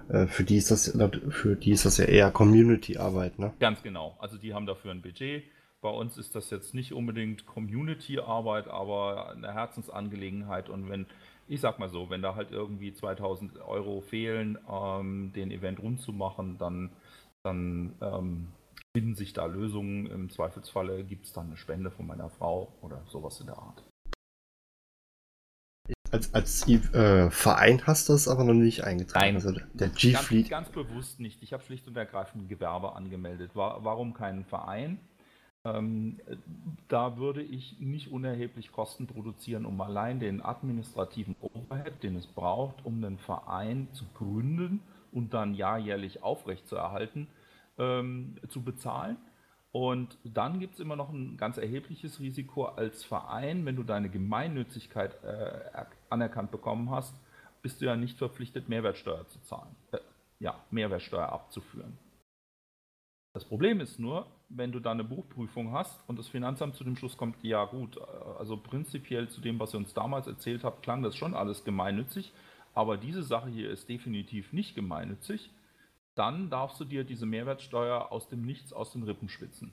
Äh, 0.10 0.28
für 0.28 0.43
die 0.43 0.58
ist 0.58 0.71
das, 0.71 0.97
für 1.30 1.56
die 1.56 1.71
ist 1.71 1.86
das 1.86 1.97
ja 1.97 2.06
eher 2.06 2.32
Community-Arbeit, 2.32 3.39
ne? 3.39 3.54
Ganz 3.60 3.82
genau. 3.82 4.15
Also 4.19 4.38
die 4.38 4.54
haben 4.54 4.65
dafür 4.65 4.91
ein 4.91 5.02
Budget. 5.02 5.43
Bei 5.82 5.89
uns 5.89 6.17
ist 6.17 6.36
das 6.36 6.52
jetzt 6.52 6.76
nicht 6.76 6.93
unbedingt 6.93 7.45
Community-Arbeit, 7.47 8.67
aber 8.67 9.32
eine 9.32 9.54
Herzensangelegenheit. 9.54 10.69
Und 10.69 10.89
wenn, 10.89 11.08
ich 11.47 11.60
sag 11.60 11.80
mal 11.80 11.89
so, 11.89 12.10
wenn 12.10 12.21
da 12.21 12.36
halt 12.36 12.52
irgendwie 12.52 12.93
2000 12.93 13.60
Euro 13.62 14.02
fehlen, 14.02 14.60
ähm, 14.69 15.32
den 15.34 15.50
Event 15.50 15.80
rund 15.80 16.00
zu 16.00 16.13
machen, 16.13 16.58
dann, 16.60 16.91
dann 17.41 17.93
ähm, 18.00 18.47
finden 18.95 19.15
sich 19.15 19.34
da 19.34 19.45
Lösungen. 19.45 20.06
Im 20.06 20.30
Zweifelsfalle 20.30 21.04
gibt 21.04 21.26
es 21.26 21.34
dann 21.34 21.47
eine 21.47 21.58
Spende 21.58 21.89
von 21.89 22.06
meiner 22.06 22.30
Frau 22.30 22.71
oder 22.82 23.02
sowas 23.08 23.39
in 23.39 23.47
der 23.47 23.58
Art. 23.58 23.84
Als, 26.12 26.34
als 26.34 26.67
äh, 26.67 27.30
Verein 27.32 27.82
hast 27.88 28.10
du 28.10 28.13
es 28.13 28.28
aber 28.28 28.43
noch 28.43 28.54
nicht 28.54 28.84
eingetragen. 28.84 29.26
Nein. 29.26 29.36
Also 29.36 29.54
der 29.74 29.89
G-Fleet. 29.89 30.50
Ganz, 30.50 30.71
ganz, 30.71 30.88
bewusst 30.88 31.19
nicht. 31.19 31.41
Ich 31.41 31.54
habe 31.54 31.63
schlicht 31.63 31.88
und 31.88 31.95
ergreifend 31.95 32.50
Gewerbe 32.50 32.95
angemeldet. 32.95 33.56
War, 33.56 33.84
warum 33.86 34.13
keinen 34.13 34.43
Verein? 34.43 35.00
Ähm, 35.63 36.19
da 36.88 37.17
würde 37.17 37.41
ich 37.41 37.80
nicht 37.80 38.12
unerheblich 38.12 38.71
Kosten 38.71 39.08
produzieren, 39.08 39.65
um 39.65 39.80
allein 39.80 40.19
den 40.19 40.43
administrativen 40.43 41.36
Overhead, 41.39 42.02
den 42.04 42.15
es 42.15 42.28
braucht, 42.28 42.84
um 42.84 43.04
einen 43.04 43.19
Verein 43.19 43.88
zu 43.93 44.06
gründen 44.15 44.82
und 45.12 45.34
dann 45.34 45.54
jahrjährlich 45.54 46.24
aufrechtzuerhalten, 46.24 47.28
ähm, 47.78 48.36
zu 48.50 48.63
bezahlen. 48.63 49.17
Und 49.71 50.17
dann 50.26 50.60
gibt 50.60 50.74
es 50.74 50.80
immer 50.82 50.97
noch 50.97 51.10
ein 51.10 51.38
ganz 51.38 51.58
erhebliches 51.58 52.19
Risiko 52.19 52.65
als 52.65 53.06
Verein, 53.06 53.65
wenn 53.65 53.78
du 53.78 53.84
deine 53.84 54.10
Gemeinnützigkeit 54.10 55.24
äh, 55.24 55.69
anerkannt 56.12 56.52
bekommen 56.52 56.89
hast, 56.89 57.13
bist 57.62 57.82
du 57.82 57.86
ja 57.86 57.95
nicht 57.95 58.17
verpflichtet, 58.17 58.69
Mehrwertsteuer 58.69 59.28
zu 59.28 59.41
zahlen. 59.43 59.76
Äh, 59.91 60.00
ja, 60.39 60.56
Mehrwertsteuer 60.71 61.30
abzuführen. 61.30 61.97
Das 63.34 63.45
Problem 63.45 63.80
ist 63.80 64.00
nur, 64.00 64.26
wenn 64.50 64.71
du 64.71 64.80
da 64.80 64.91
eine 64.91 65.06
Buchprüfung 65.06 65.71
hast 65.71 65.97
und 66.08 66.19
das 66.19 66.28
Finanzamt 66.28 66.76
zu 66.76 66.84
dem 66.84 66.97
Schluss 66.97 67.15
kommt, 67.15 67.41
ja 67.43 67.63
gut, 67.63 67.97
also 68.38 68.58
prinzipiell 68.58 69.30
zu 69.30 69.39
dem, 69.39 69.60
was 69.60 69.74
ihr 69.74 69.78
uns 69.78 69.93
damals 69.93 70.28
erzählt 70.28 70.63
habt, 70.65 70.84
klang 70.84 71.02
das 71.02 71.15
schon 71.15 71.34
alles 71.34 71.63
gemeinnützig, 71.63 72.34
aber 72.74 72.97
diese 72.97 73.24
Sache 73.24 73.50
hier 73.50 73.69
ist 73.69 73.88
definitiv 73.88 74.52
nicht 74.52 74.76
gemeinnützig 74.76 75.50
dann 76.15 76.50
darfst 76.50 76.80
du 76.80 76.86
dir 76.86 77.04
diese 77.04 77.26
Mehrwertsteuer 77.26 78.12
aus 78.12 78.28
dem 78.28 78.41
Nichts 78.41 78.74
aus 78.74 78.91
den 78.91 79.04
Rippen 79.04 79.30
schwitzen. 79.30 79.71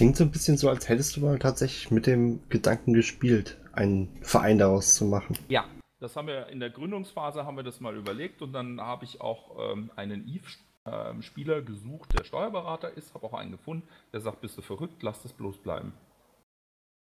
Klingt 0.00 0.16
so 0.16 0.24
ein 0.24 0.30
bisschen 0.30 0.56
so, 0.56 0.70
als 0.70 0.88
hättest 0.88 1.14
du 1.14 1.20
mal 1.20 1.38
tatsächlich 1.38 1.90
mit 1.90 2.06
dem 2.06 2.40
Gedanken 2.48 2.94
gespielt, 2.94 3.58
einen 3.74 4.08
Verein 4.22 4.56
daraus 4.56 4.94
zu 4.94 5.04
machen. 5.04 5.36
Ja, 5.50 5.66
das 5.98 6.16
haben 6.16 6.26
wir 6.26 6.46
in 6.46 6.58
der 6.58 6.70
Gründungsphase 6.70 7.44
haben 7.44 7.58
wir 7.58 7.64
das 7.64 7.80
mal 7.80 7.94
überlegt 7.94 8.40
und 8.40 8.54
dann 8.54 8.80
habe 8.80 9.04
ich 9.04 9.20
auch 9.20 9.72
ähm, 9.74 9.90
einen 9.96 10.26
Eve-Spieler 10.26 11.58
ähm, 11.58 11.66
gesucht, 11.66 12.18
der 12.18 12.24
Steuerberater 12.24 12.96
ist, 12.96 13.12
habe 13.12 13.26
auch 13.26 13.34
einen 13.34 13.50
gefunden, 13.50 13.86
der 14.10 14.22
sagt, 14.22 14.40
bist 14.40 14.56
du 14.56 14.62
verrückt, 14.62 15.02
lass 15.02 15.22
das 15.22 15.34
bloß 15.34 15.58
bleiben. 15.58 15.92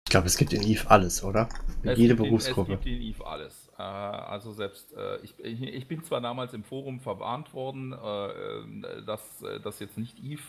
Ich 0.06 0.10
glaube, 0.10 0.28
es 0.28 0.36
gibt 0.36 0.52
in 0.52 0.62
Eve 0.62 0.88
alles, 0.88 1.24
oder? 1.24 1.48
Es 1.82 1.98
Jede 1.98 2.14
Berufsgruppe. 2.14 2.74
Es 2.74 2.84
gibt 2.84 2.86
in 2.86 3.02
Eve 3.02 3.26
alles. 3.26 3.68
Äh, 3.76 3.82
also 3.82 4.52
selbst, 4.52 4.94
äh, 4.94 5.16
ich, 5.24 5.36
ich, 5.40 5.88
bin 5.88 6.04
zwar 6.04 6.20
damals 6.20 6.54
im 6.54 6.62
Forum 6.62 7.00
verwarnt 7.00 7.52
worden, 7.52 7.92
äh, 7.92 9.02
dass 9.04 9.42
das 9.64 9.80
jetzt 9.80 9.98
nicht 9.98 10.22
Eve 10.22 10.44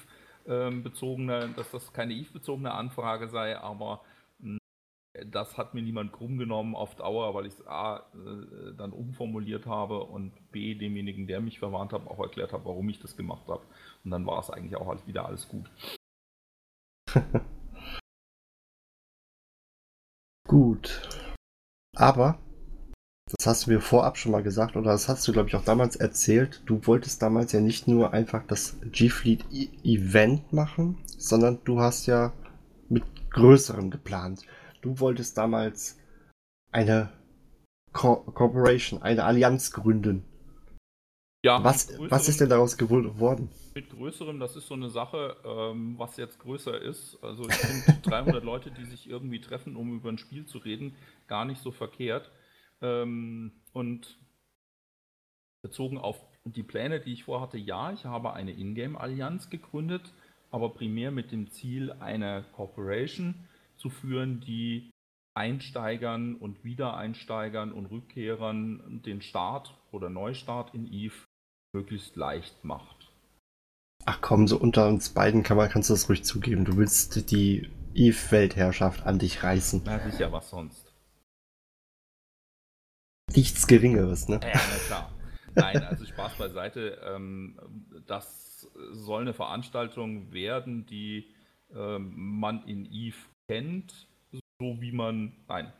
bezogene, 0.47 1.49
dass 1.55 1.71
das 1.71 1.91
keine 1.93 2.13
Eve 2.13 2.33
bezogene 2.33 2.73
Anfrage 2.73 3.27
sei, 3.27 3.57
aber 3.57 4.01
hm, 4.39 4.59
das 5.25 5.57
hat 5.57 5.73
mir 5.73 5.81
niemand 5.81 6.13
krumm 6.13 6.37
genommen 6.37 6.75
auf 6.75 6.95
Dauer, 6.95 7.33
weil 7.33 7.45
ich 7.45 7.53
es 7.53 7.67
A 7.67 8.05
dann 8.77 8.91
umformuliert 8.91 9.65
habe 9.65 10.03
und 10.03 10.31
B 10.51 10.75
demjenigen, 10.75 11.27
der 11.27 11.41
mich 11.41 11.59
verwarnt 11.59 11.93
hat, 11.93 12.07
auch 12.07 12.19
erklärt 12.19 12.53
habe, 12.53 12.65
warum 12.65 12.87
ich 12.89 12.99
das 12.99 13.17
gemacht 13.17 13.47
habe. 13.47 13.63
Und 14.03 14.11
dann 14.11 14.25
war 14.25 14.39
es 14.39 14.49
eigentlich 14.49 14.77
auch 14.77 15.07
wieder 15.07 15.25
alles 15.25 15.47
gut. 15.49 15.69
Gut. 20.47 21.01
Aber, 21.93 22.39
das 23.35 23.45
hast 23.45 23.65
du 23.65 23.71
mir 23.71 23.81
vorab 23.81 24.17
schon 24.17 24.31
mal 24.31 24.43
gesagt, 24.43 24.75
oder 24.75 24.91
das 24.91 25.09
hast 25.09 25.27
du, 25.27 25.33
glaube 25.33 25.49
ich, 25.49 25.55
auch 25.55 25.63
damals 25.63 25.95
erzählt, 25.97 26.61
du 26.65 26.85
wolltest 26.87 27.21
damals 27.21 27.51
ja 27.51 27.59
nicht 27.59 27.87
nur 27.87 28.13
einfach 28.13 28.45
das 28.47 28.77
G-Fleet 28.83 29.45
e 29.51 29.67
Event 29.83 30.53
machen, 30.53 30.97
sondern 31.17 31.59
du 31.65 31.81
hast 31.81 32.05
ja 32.05 32.31
mit 32.87 33.03
größerem 33.31 33.91
geplant. 33.91 34.45
Du 34.81 34.99
wolltest 34.99 35.37
damals 35.37 35.97
eine 36.71 37.09
Co 37.91 38.15
Corporation, 38.15 39.01
eine 39.01 39.25
Allianz 39.25 39.71
gründen. 39.71 40.23
Ja, 41.43 41.63
was, 41.63 41.97
was 42.09 42.27
ist 42.29 42.41
denn 42.41 42.49
daraus 42.49 42.77
geworden? 42.77 43.49
Mit 43.75 43.89
größerem, 43.89 44.39
das 44.39 44.55
ist 44.55 44.67
so 44.67 44.73
eine 44.73 44.89
Sache, 44.89 45.37
ähm, 45.45 45.95
was 45.97 46.17
jetzt 46.17 46.39
größer 46.39 46.81
ist. 46.81 47.17
Also 47.21 47.47
ich 47.47 47.55
finde 47.85 48.01
300 48.01 48.43
Leute, 48.43 48.71
die 48.71 48.85
sich 48.85 49.09
irgendwie 49.09 49.39
treffen, 49.39 49.75
um 49.75 49.95
über 49.95 50.09
ein 50.09 50.17
Spiel 50.17 50.45
zu 50.45 50.57
reden, 50.57 50.95
gar 51.27 51.45
nicht 51.45 51.61
so 51.61 51.71
verkehrt. 51.71 52.31
Ähm, 52.81 53.51
und 53.73 54.17
bezogen 55.61 55.97
auf 55.97 56.19
die 56.45 56.63
Pläne, 56.63 56.99
die 56.99 57.13
ich 57.13 57.25
vorhatte, 57.25 57.57
ja, 57.57 57.91
ich 57.91 58.05
habe 58.05 58.33
eine 58.33 58.51
Ingame-Allianz 58.51 59.49
gegründet, 59.49 60.13
aber 60.51 60.69
primär 60.69 61.11
mit 61.11 61.31
dem 61.31 61.51
Ziel, 61.51 61.91
eine 61.99 62.45
Corporation 62.53 63.47
zu 63.75 63.89
führen, 63.89 64.39
die 64.41 64.91
Einsteigern 65.35 66.35
und 66.35 66.63
Wiedereinsteigern 66.63 67.71
und 67.71 67.87
Rückkehrern 67.87 69.01
den 69.05 69.21
Start 69.21 69.77
oder 69.91 70.09
Neustart 70.09 70.73
in 70.73 70.91
Eve 70.91 71.13
möglichst 71.73 72.15
leicht 72.15 72.63
macht. 72.63 73.11
Ach 74.05 74.19
komm, 74.21 74.47
so 74.47 74.57
unter 74.57 74.87
uns 74.87 75.09
beiden 75.09 75.43
kann 75.43 75.57
man, 75.57 75.69
kannst 75.69 75.89
du 75.89 75.93
das 75.93 76.09
ruhig 76.09 76.23
zugeben. 76.23 76.65
Du 76.65 76.77
willst 76.77 77.29
die 77.29 77.69
Eve-Weltherrschaft 77.93 79.05
an 79.05 79.19
dich 79.19 79.43
reißen. 79.43 79.81
Na 79.85 79.99
sicher, 80.09 80.31
was 80.31 80.49
sonst. 80.49 80.86
Nichts 83.35 83.67
Geringeres, 83.67 84.27
ne? 84.27 84.39
Ja, 84.41 84.53
na 84.53 84.77
klar. 84.85 85.13
Nein, 85.55 85.83
also 85.83 86.05
Spaß 86.05 86.37
beiseite. 86.37 86.99
Ähm, 87.03 87.59
das 88.05 88.67
soll 88.91 89.21
eine 89.21 89.33
Veranstaltung 89.33 90.31
werden, 90.31 90.85
die 90.85 91.27
ähm, 91.73 92.13
man 92.15 92.65
in 92.67 92.85
Eve 92.91 93.17
kennt, 93.47 94.07
so 94.31 94.81
wie 94.81 94.91
man, 94.91 95.33
nein, 95.47 95.71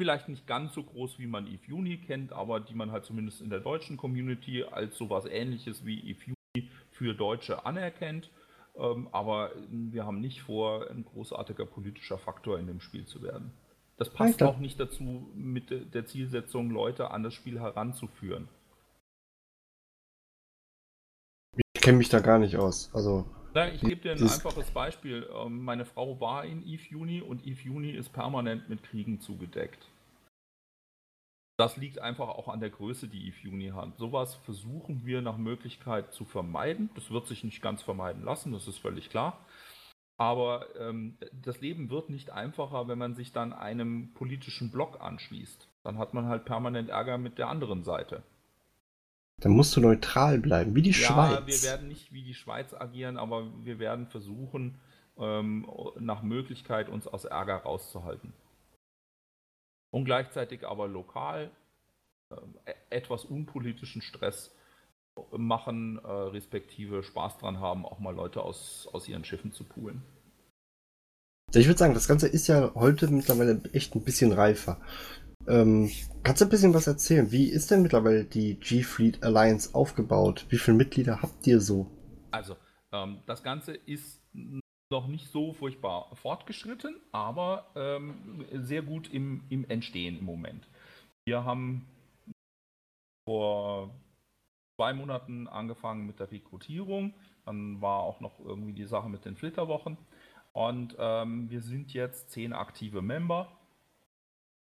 vielleicht 0.00 0.28
nicht 0.28 0.46
ganz 0.46 0.74
so 0.74 0.82
groß, 0.82 1.18
wie 1.18 1.26
man 1.26 1.46
Eve 1.46 1.66
Juni 1.66 1.98
kennt, 1.98 2.32
aber 2.32 2.60
die 2.60 2.74
man 2.74 2.90
halt 2.90 3.04
zumindest 3.04 3.40
in 3.40 3.50
der 3.50 3.60
deutschen 3.60 3.96
Community 3.96 4.64
als 4.64 4.96
sowas 4.96 5.26
ähnliches 5.26 5.84
wie 5.84 6.00
Eve 6.00 6.34
Juni 6.54 6.70
für 6.90 7.14
Deutsche 7.14 7.64
anerkennt. 7.66 8.30
Ähm, 8.76 9.08
aber 9.12 9.52
wir 9.70 10.06
haben 10.06 10.20
nicht 10.20 10.42
vor, 10.42 10.90
ein 10.90 11.04
großartiger 11.04 11.66
politischer 11.66 12.18
Faktor 12.18 12.58
in 12.58 12.66
dem 12.66 12.80
Spiel 12.80 13.04
zu 13.04 13.22
werden. 13.22 13.52
Das 13.98 14.10
passt 14.10 14.42
auch 14.42 14.58
nicht 14.58 14.78
dazu, 14.78 15.28
mit 15.34 15.92
der 15.92 16.06
Zielsetzung, 16.06 16.70
Leute 16.70 17.10
an 17.10 17.24
das 17.24 17.34
Spiel 17.34 17.60
heranzuführen. 17.60 18.48
Ich 21.74 21.82
kenne 21.82 21.98
mich 21.98 22.08
da 22.08 22.20
gar 22.20 22.38
nicht 22.38 22.56
aus. 22.56 22.90
Also 22.94 23.26
na, 23.54 23.72
ich 23.72 23.80
gebe 23.80 23.96
dir 23.96 24.12
ein 24.12 24.22
einfaches 24.22 24.70
Beispiel. 24.70 25.28
Ähm, 25.34 25.64
meine 25.64 25.84
Frau 25.84 26.20
war 26.20 26.44
in 26.44 26.64
Eve 26.64 26.84
Juni 26.90 27.22
und 27.22 27.44
Eve 27.44 27.60
Juni 27.62 27.90
ist 27.90 28.12
permanent 28.12 28.68
mit 28.68 28.84
Kriegen 28.84 29.20
zugedeckt. 29.20 29.88
Das 31.56 31.76
liegt 31.76 31.98
einfach 31.98 32.28
auch 32.28 32.46
an 32.46 32.60
der 32.60 32.70
Größe, 32.70 33.08
die 33.08 33.26
Eve 33.26 33.36
Juni 33.42 33.70
hat. 33.70 33.98
Sowas 33.98 34.36
versuchen 34.44 35.04
wir 35.04 35.22
nach 35.22 35.38
Möglichkeit 35.38 36.12
zu 36.12 36.24
vermeiden. 36.24 36.90
Das 36.94 37.10
wird 37.10 37.26
sich 37.26 37.42
nicht 37.42 37.60
ganz 37.60 37.82
vermeiden 37.82 38.22
lassen, 38.22 38.52
das 38.52 38.68
ist 38.68 38.78
völlig 38.78 39.10
klar. 39.10 39.44
Aber 40.18 40.66
ähm, 40.78 41.16
das 41.32 41.60
Leben 41.60 41.90
wird 41.90 42.10
nicht 42.10 42.30
einfacher, 42.30 42.88
wenn 42.88 42.98
man 42.98 43.14
sich 43.14 43.32
dann 43.32 43.52
einem 43.52 44.12
politischen 44.14 44.70
Block 44.70 45.00
anschließt. 45.00 45.68
Dann 45.84 45.96
hat 45.96 46.12
man 46.12 46.26
halt 46.26 46.44
permanent 46.44 46.90
Ärger 46.90 47.18
mit 47.18 47.38
der 47.38 47.48
anderen 47.48 47.84
Seite. 47.84 48.24
Dann 49.40 49.52
musst 49.52 49.76
du 49.76 49.80
neutral 49.80 50.38
bleiben, 50.38 50.74
wie 50.74 50.82
die 50.82 50.90
ja, 50.90 51.06
Schweiz. 51.06 51.46
Wir 51.46 51.70
werden 51.70 51.86
nicht 51.86 52.12
wie 52.12 52.24
die 52.24 52.34
Schweiz 52.34 52.74
agieren, 52.74 53.16
aber 53.16 53.46
wir 53.64 53.78
werden 53.78 54.08
versuchen, 54.08 54.80
ähm, 55.16 55.70
nach 56.00 56.22
Möglichkeit 56.22 56.88
uns 56.88 57.06
aus 57.06 57.24
Ärger 57.24 57.58
rauszuhalten. 57.58 58.32
Und 59.90 60.04
gleichzeitig 60.04 60.66
aber 60.66 60.88
lokal 60.88 61.52
äh, 62.30 62.74
etwas 62.90 63.24
unpolitischen 63.24 64.02
Stress 64.02 64.52
machen, 65.36 65.98
äh, 66.04 66.08
respektive 66.08 67.02
Spaß 67.02 67.38
dran 67.38 67.60
haben, 67.60 67.84
auch 67.84 67.98
mal 67.98 68.14
Leute 68.14 68.42
aus, 68.42 68.88
aus 68.92 69.08
ihren 69.08 69.24
Schiffen 69.24 69.52
zu 69.52 69.64
poolen. 69.64 70.02
Ich 71.54 71.66
würde 71.66 71.78
sagen, 71.78 71.94
das 71.94 72.08
Ganze 72.08 72.28
ist 72.28 72.46
ja 72.46 72.74
heute 72.74 73.08
mittlerweile 73.08 73.62
echt 73.72 73.94
ein 73.94 74.04
bisschen 74.04 74.32
reifer. 74.32 74.80
Ähm, 75.46 75.90
kannst 76.22 76.42
du 76.42 76.46
ein 76.46 76.50
bisschen 76.50 76.74
was 76.74 76.86
erzählen? 76.86 77.32
Wie 77.32 77.48
ist 77.48 77.70
denn 77.70 77.80
mittlerweile 77.80 78.24
die 78.24 78.56
G-Fleet 78.56 79.22
Alliance 79.22 79.74
aufgebaut? 79.74 80.44
Wie 80.50 80.58
viele 80.58 80.76
Mitglieder 80.76 81.22
habt 81.22 81.46
ihr 81.46 81.60
so? 81.60 81.86
Also, 82.30 82.56
ähm, 82.92 83.22
das 83.24 83.42
Ganze 83.42 83.72
ist 83.72 84.20
noch 84.90 85.06
nicht 85.06 85.30
so 85.30 85.54
furchtbar 85.54 86.14
fortgeschritten, 86.14 86.96
aber 87.12 87.70
ähm, 87.76 88.44
sehr 88.52 88.82
gut 88.82 89.12
im, 89.12 89.44
im 89.48 89.64
Entstehen 89.68 90.18
im 90.18 90.24
Moment. 90.24 90.68
Wir 91.26 91.44
haben 91.44 91.86
vor 93.26 93.90
zwei 94.78 94.92
Monaten 94.94 95.48
angefangen 95.48 96.06
mit 96.06 96.20
der 96.20 96.30
Rekrutierung. 96.30 97.12
Dann 97.44 97.82
war 97.82 97.98
auch 98.00 98.20
noch 98.20 98.38
irgendwie 98.38 98.72
die 98.72 98.86
Sache 98.86 99.08
mit 99.08 99.24
den 99.24 99.34
Flitterwochen. 99.34 99.98
Und 100.52 100.94
ähm, 101.00 101.50
wir 101.50 101.62
sind 101.62 101.92
jetzt 101.92 102.30
zehn 102.30 102.52
aktive 102.52 103.02
Member. 103.02 103.48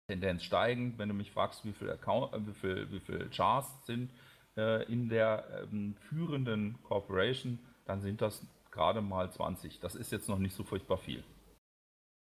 Tendenz 0.07 0.43
steigend. 0.43 0.97
Wenn 0.97 1.09
du 1.09 1.15
mich 1.15 1.31
fragst, 1.31 1.65
wie 1.65 1.73
viele 1.73 1.91
äh, 1.91 2.47
wie 2.47 2.53
viel, 2.53 2.91
wie 2.91 2.99
viel 3.01 3.29
Chars 3.29 3.85
sind 3.85 4.09
äh, 4.55 4.89
in 4.89 5.09
der 5.09 5.63
ähm, 5.63 5.95
führenden 6.07 6.81
Corporation, 6.83 7.59
dann 7.83 7.99
sind 7.99 8.21
das 8.21 8.41
gerade 8.71 9.01
mal 9.01 9.29
20. 9.29 9.81
Das 9.81 9.95
ist 9.95 10.13
jetzt 10.13 10.29
noch 10.29 10.39
nicht 10.39 10.55
so 10.55 10.63
furchtbar 10.63 10.97
viel. 10.97 11.25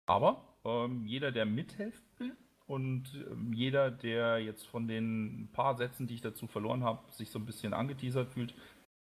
Aber 0.07 0.43
ähm, 0.65 1.07
jeder, 1.07 1.31
der 1.31 1.47
mithelfen 1.47 2.05
will, 2.19 2.37
und 2.69 3.15
ähm, 3.15 3.53
jeder, 3.53 3.91
der 3.91 4.39
jetzt 4.39 4.67
von 4.67 4.87
den 4.87 5.49
paar 5.53 5.77
Sätzen, 5.77 6.07
die 6.07 6.15
ich 6.15 6.21
dazu 6.21 6.47
verloren 6.47 6.85
habe, 6.85 7.11
sich 7.11 7.31
so 7.31 7.39
ein 7.39 7.47
bisschen 7.47 7.73
angeteasert 7.73 8.31
fühlt, 8.31 8.55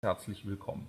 herzlich 0.04 0.46
willkommen. 0.46 0.88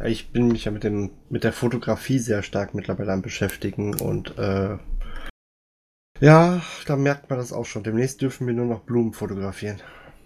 Ich 0.04 0.30
bin 0.30 0.48
mich 0.48 0.66
ja 0.66 0.72
mit 0.72 0.84
dem 0.84 1.10
mit 1.30 1.44
der 1.44 1.52
Fotografie 1.52 2.18
sehr 2.18 2.42
stark 2.42 2.74
mittlerweile 2.74 3.12
am 3.12 3.22
beschäftigen 3.22 3.98
und 3.98 4.36
äh, 4.38 4.76
ja, 6.20 6.62
da 6.86 6.96
merkt 6.96 7.28
man 7.28 7.38
das 7.38 7.52
auch 7.52 7.66
schon. 7.66 7.82
Demnächst 7.82 8.22
dürfen 8.22 8.46
wir 8.46 8.54
nur 8.54 8.66
noch 8.66 8.80
Blumen 8.80 9.12
fotografieren. 9.12 9.80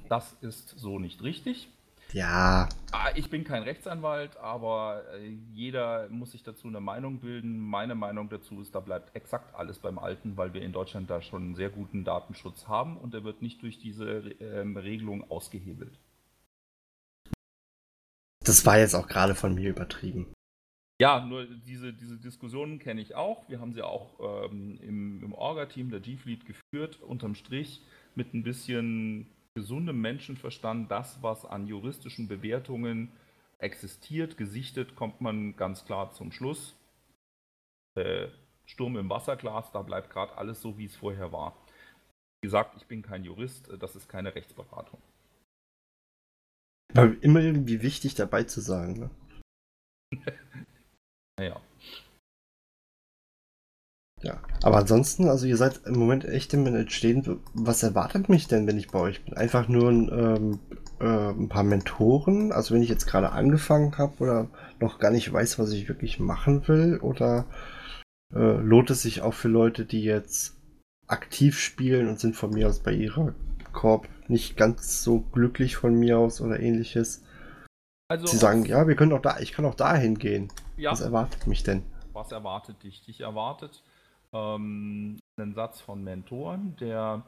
Das 0.08 0.36
ist 0.40 0.74
so 0.76 0.98
nicht 0.98 1.22
richtig. 1.22 1.68
Ja. 2.12 2.68
Ah, 2.90 3.10
ich 3.14 3.30
bin 3.30 3.44
kein 3.44 3.62
Rechtsanwalt, 3.62 4.36
aber 4.36 5.02
äh, 5.14 5.28
jeder 5.52 6.08
muss 6.08 6.32
sich 6.32 6.42
dazu 6.42 6.66
eine 6.66 6.80
Meinung 6.80 7.20
bilden. 7.20 7.60
Meine 7.60 7.94
Meinung 7.94 8.28
dazu 8.28 8.60
ist, 8.60 8.74
da 8.74 8.80
bleibt 8.80 9.14
exakt 9.14 9.54
alles 9.54 9.78
beim 9.78 9.98
Alten, 9.98 10.36
weil 10.36 10.52
wir 10.52 10.62
in 10.62 10.72
Deutschland 10.72 11.08
da 11.08 11.22
schon 11.22 11.42
einen 11.42 11.54
sehr 11.54 11.70
guten 11.70 12.04
Datenschutz 12.04 12.66
haben 12.66 12.96
und 12.96 13.14
der 13.14 13.22
wird 13.22 13.42
nicht 13.42 13.62
durch 13.62 13.78
diese 13.78 14.30
ähm, 14.40 14.76
Regelung 14.76 15.30
ausgehebelt. 15.30 15.98
Das 18.50 18.66
war 18.66 18.80
jetzt 18.80 18.96
auch 18.96 19.06
gerade 19.06 19.36
von 19.36 19.54
mir 19.54 19.70
übertrieben. 19.70 20.26
Ja, 21.00 21.24
nur 21.24 21.46
diese, 21.46 21.92
diese 21.92 22.16
Diskussionen 22.16 22.80
kenne 22.80 23.00
ich 23.00 23.14
auch. 23.14 23.48
Wir 23.48 23.60
haben 23.60 23.72
sie 23.72 23.82
auch 23.82 24.50
ähm, 24.50 24.76
im, 24.82 25.22
im 25.22 25.32
Orga-Team 25.32 25.92
der 25.92 26.00
G-Fleet 26.00 26.44
geführt, 26.44 27.00
unterm 27.00 27.36
Strich 27.36 27.80
mit 28.16 28.34
ein 28.34 28.42
bisschen 28.42 29.28
gesundem 29.54 30.00
Menschenverstand. 30.00 30.90
Das, 30.90 31.22
was 31.22 31.44
an 31.44 31.68
juristischen 31.68 32.26
Bewertungen 32.26 33.12
existiert, 33.60 34.36
gesichtet, 34.36 34.96
kommt 34.96 35.20
man 35.20 35.54
ganz 35.54 35.84
klar 35.84 36.10
zum 36.10 36.32
Schluss. 36.32 36.74
Äh, 37.96 38.26
Sturm 38.66 38.96
im 38.96 39.08
Wasserglas, 39.10 39.70
da 39.70 39.82
bleibt 39.82 40.10
gerade 40.10 40.36
alles 40.36 40.60
so, 40.60 40.76
wie 40.76 40.86
es 40.86 40.96
vorher 40.96 41.30
war. 41.30 41.56
Wie 42.42 42.48
gesagt, 42.48 42.74
ich 42.78 42.86
bin 42.88 43.02
kein 43.02 43.22
Jurist, 43.22 43.70
das 43.78 43.94
ist 43.94 44.08
keine 44.08 44.34
Rechtsberatung. 44.34 45.00
Aber 46.94 47.12
immer 47.22 47.40
irgendwie 47.40 47.82
wichtig 47.82 48.14
dabei 48.14 48.44
zu 48.44 48.60
sagen, 48.60 48.98
ne? 48.98 49.10
naja. 51.38 51.60
Ja, 54.22 54.38
aber 54.62 54.76
ansonsten, 54.76 55.28
also 55.28 55.46
ihr 55.46 55.56
seid 55.56 55.80
im 55.86 55.98
Moment 55.98 56.26
echt 56.26 56.52
im 56.52 56.66
Entstehen. 56.66 57.40
Was 57.54 57.82
erwartet 57.82 58.28
mich 58.28 58.48
denn, 58.48 58.66
wenn 58.66 58.76
ich 58.76 58.88
bei 58.88 58.98
euch 58.98 59.24
bin? 59.24 59.34
Einfach 59.34 59.66
nur 59.66 59.90
ein, 59.90 60.10
ähm, 60.12 60.58
äh, 61.00 61.30
ein 61.30 61.48
paar 61.48 61.62
Mentoren? 61.62 62.52
Also 62.52 62.74
wenn 62.74 62.82
ich 62.82 62.90
jetzt 62.90 63.06
gerade 63.06 63.32
angefangen 63.32 63.96
habe 63.96 64.18
oder 64.18 64.48
noch 64.78 64.98
gar 64.98 65.10
nicht 65.10 65.32
weiß, 65.32 65.58
was 65.58 65.72
ich 65.72 65.88
wirklich 65.88 66.20
machen 66.20 66.68
will? 66.68 66.98
Oder 66.98 67.46
äh, 68.34 68.56
lohnt 68.58 68.90
es 68.90 69.02
sich 69.02 69.22
auch 69.22 69.32
für 69.34 69.48
Leute, 69.48 69.86
die 69.86 70.02
jetzt 70.02 70.60
aktiv 71.06 71.58
spielen 71.58 72.08
und 72.08 72.20
sind 72.20 72.36
von 72.36 72.50
mir 72.50 72.68
aus 72.68 72.80
bei 72.80 72.92
ihrer 72.92 73.34
Korb 73.72 74.06
nicht 74.30 74.56
ganz 74.56 75.02
so 75.02 75.20
glücklich 75.20 75.76
von 75.76 75.94
mir 75.94 76.18
aus 76.18 76.40
oder 76.40 76.60
ähnliches. 76.60 77.22
Also 78.08 78.26
Sie 78.26 78.38
sagen, 78.38 78.64
ja, 78.64 78.88
wir 78.88 78.96
können 78.96 79.12
auch 79.12 79.22
da, 79.22 79.38
ich 79.40 79.52
kann 79.52 79.64
auch 79.64 79.74
dahin 79.74 80.18
gehen. 80.18 80.48
Ja. 80.76 80.92
Was 80.92 81.00
erwartet 81.00 81.46
mich 81.46 81.62
denn? 81.62 81.82
Was 82.12 82.32
erwartet 82.32 82.82
dich? 82.82 83.04
Dich 83.04 83.20
erwartet 83.20 83.82
ähm, 84.32 85.18
einen 85.36 85.54
Satz 85.54 85.80
von 85.80 86.02
Mentoren, 86.02 86.76
der 86.80 87.22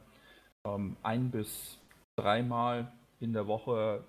ähm, 0.65 0.97
ein 1.03 1.31
bis 1.31 1.77
dreimal 2.17 2.91
in 3.19 3.33
der 3.33 3.47
Woche 3.47 4.03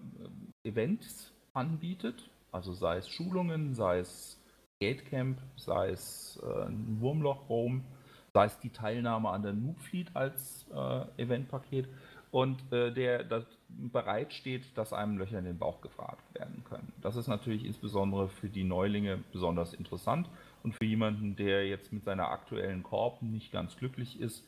äh, 0.64 0.68
Events 0.68 1.32
anbietet. 1.52 2.28
Also 2.52 2.72
sei 2.72 2.98
es 2.98 3.08
Schulungen, 3.08 3.74
sei 3.74 3.98
es 3.98 4.38
Gatecamp, 4.80 5.38
sei 5.56 5.90
es 5.90 6.40
äh, 6.42 6.66
ein 6.66 6.98
Wurmloch-Roam, 7.00 7.84
sei 8.32 8.46
es 8.46 8.58
die 8.58 8.70
Teilnahme 8.70 9.30
an 9.30 9.42
der 9.42 9.52
Noob 9.52 9.78
Fleet 9.80 10.10
als 10.14 10.66
äh, 10.74 11.22
Eventpaket 11.22 11.88
und 12.34 12.72
äh, 12.72 12.92
der 12.92 13.22
das 13.22 13.44
bereit 13.68 14.34
dass 14.74 14.92
einem 14.92 15.18
Löcher 15.18 15.38
in 15.38 15.44
den 15.44 15.56
Bauch 15.56 15.80
gefragt 15.80 16.34
werden 16.34 16.64
können. 16.64 16.92
Das 17.00 17.14
ist 17.14 17.28
natürlich 17.28 17.64
insbesondere 17.64 18.28
für 18.28 18.48
die 18.48 18.64
Neulinge 18.64 19.22
besonders 19.30 19.72
interessant 19.72 20.28
und 20.64 20.74
für 20.74 20.84
jemanden, 20.84 21.36
der 21.36 21.68
jetzt 21.68 21.92
mit 21.92 22.04
seiner 22.04 22.30
aktuellen 22.30 22.82
Korb 22.82 23.22
nicht 23.22 23.52
ganz 23.52 23.76
glücklich 23.76 24.20
ist, 24.20 24.44